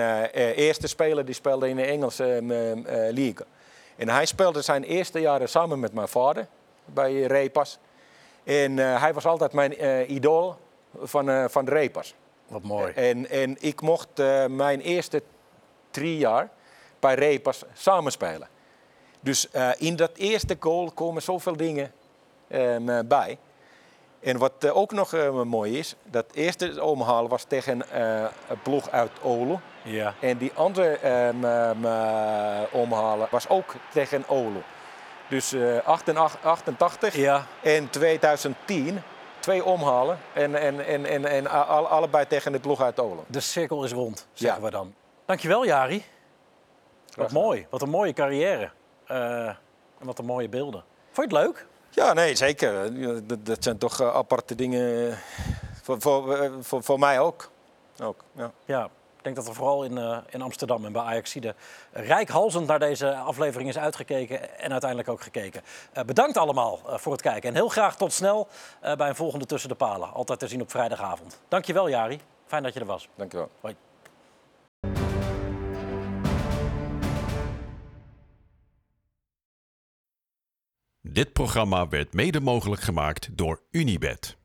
eerste 0.55 0.87
speler 0.87 1.25
die 1.25 1.35
speelde 1.35 1.69
in 1.69 1.75
de 1.75 1.85
Engelse 1.85 2.41
liga. 3.11 3.43
En 3.95 4.09
hij 4.09 4.25
speelde 4.25 4.61
zijn 4.61 4.83
eerste 4.83 5.19
jaren 5.19 5.49
samen 5.49 5.79
met 5.79 5.93
mijn 5.93 6.07
vader 6.07 6.47
bij 6.85 7.21
Repas. 7.21 7.79
En 8.43 8.79
eh, 8.79 9.01
hij 9.01 9.13
was 9.13 9.25
altijd 9.25 9.53
mijn 9.53 9.77
eh, 9.77 10.09
idool 10.09 10.55
van, 11.01 11.29
eh, 11.29 11.45
van 11.47 11.67
Repas. 11.67 12.15
Wat 12.47 12.63
mooi. 12.63 12.93
En, 12.93 13.29
en 13.29 13.57
ik 13.59 13.81
mocht 13.81 14.19
eh, 14.19 14.45
mijn 14.45 14.81
eerste 14.81 15.23
drie 15.91 16.17
jaar 16.17 16.49
bij 16.99 17.15
Repas 17.15 17.63
samenspelen. 17.73 18.47
Dus 19.19 19.51
eh, 19.51 19.69
in 19.77 19.95
dat 19.95 20.11
eerste 20.15 20.57
goal 20.59 20.91
komen 20.91 21.21
zoveel 21.21 21.57
dingen 21.57 21.91
ehm, 22.47 22.89
eh, 22.89 22.99
bij. 23.05 23.37
En 24.19 24.37
wat 24.37 24.51
eh, 24.59 24.77
ook 24.77 24.91
nog 24.91 25.13
eh, 25.13 25.41
mooi 25.41 25.77
is, 25.77 25.95
dat 26.03 26.25
eerste 26.33 26.83
omhaal 26.83 27.27
was 27.27 27.43
tegen 27.43 27.89
eh, 27.91 28.21
een 28.49 28.61
ploeg 28.63 28.89
uit 28.89 29.11
Olu. 29.21 29.57
Ja. 29.83 30.13
En 30.19 30.37
die 30.37 30.51
andere 30.55 30.97
ehm, 30.97 31.45
ehm, 31.45 31.85
eh, 31.85 32.59
omhalen 32.71 33.27
was 33.31 33.49
ook 33.49 33.75
tegen 33.91 34.23
Olu. 34.27 34.61
Dus 35.29 35.53
eh 35.53 35.77
88, 35.85 36.43
88 36.43 37.15
Ja. 37.15 37.45
en 37.61 37.89
2010, 37.89 39.01
twee 39.39 39.63
omhalen. 39.65 40.17
En, 40.33 40.55
en, 40.55 40.85
en, 40.85 41.05
en, 41.05 41.25
en 41.25 41.47
allebei 41.89 42.27
tegen 42.27 42.51
de 42.51 42.59
ploeg 42.59 42.81
uit 42.81 42.99
Olu. 42.99 43.19
De 43.27 43.39
cirkel 43.39 43.83
is 43.83 43.91
rond, 43.91 44.27
zeggen 44.33 44.59
Ja. 44.59 44.65
we 44.65 44.71
dan. 44.71 44.93
Dankjewel, 45.25 45.65
Jari. 45.65 46.03
Wat 47.15 47.31
mooi. 47.31 47.67
Wat 47.69 47.81
een 47.81 47.89
mooie 47.89 48.13
carrière. 48.13 48.69
En 49.07 49.57
wat 50.05 50.19
een 50.19 50.25
mooie 50.25 50.49
beelden. 50.49 50.83
Vond 51.11 51.31
je 51.31 51.37
het 51.37 51.45
leuk? 51.45 51.67
Ja, 51.89 52.13
nee, 52.13 52.35
zeker. 52.35 52.91
Dat, 53.27 53.45
dat 53.45 53.63
zijn 53.63 53.77
toch 53.77 54.01
eh, 54.01 54.15
aparte 54.15 54.55
dingen. 54.55 55.17
Voor, 55.81 56.01
voor, 56.01 56.35
eh, 56.35 56.51
voor, 56.59 56.83
voor 56.83 56.99
mij 56.99 57.19
ook. 57.19 57.49
ook 58.01 58.23
ja. 58.31 58.51
Ja, 58.65 58.89
ik 59.19 59.25
denk 59.25 59.35
dat 59.35 59.47
er 59.47 59.53
vooral 59.53 59.83
in, 59.83 59.97
eh, 59.97 60.17
in 60.29 60.41
Amsterdam 60.41 60.85
en 60.85 60.91
bij 60.91 61.01
Ajaxide 61.01 61.55
rijkhalzend 61.91 62.67
naar 62.67 62.79
deze 62.79 63.15
aflevering 63.15 63.69
is 63.69 63.77
uitgekeken 63.77 64.59
en 64.59 64.71
uiteindelijk 64.71 65.09
ook 65.09 65.21
gekeken. 65.21 65.61
Eh, 65.93 66.03
bedankt 66.03 66.37
allemaal 66.37 66.79
eh, 66.87 66.97
voor 66.97 67.11
het 67.11 67.21
kijken 67.21 67.49
en 67.49 67.55
heel 67.55 67.69
graag 67.69 67.97
tot 67.97 68.13
snel 68.13 68.47
eh, 68.79 68.95
bij 68.95 69.09
een 69.09 69.15
volgende 69.15 69.45
Tussen 69.45 69.69
de 69.69 69.75
Palen. 69.75 70.13
Altijd 70.13 70.39
te 70.39 70.47
zien 70.47 70.61
op 70.61 70.71
vrijdagavond. 70.71 71.39
Dankjewel 71.47 71.89
Jari, 71.89 72.19
fijn 72.45 72.63
dat 72.63 72.73
je 72.73 72.79
er 72.79 72.85
was. 72.85 73.07
Dankjewel. 73.15 73.49
Hoi. 73.61 73.75
Dit 81.11 81.33
programma 81.33 81.87
werd 81.87 82.13
mede 82.13 82.39
mogelijk 82.39 82.81
gemaakt 82.81 83.29
door 83.37 83.61
Unibed. 83.71 84.38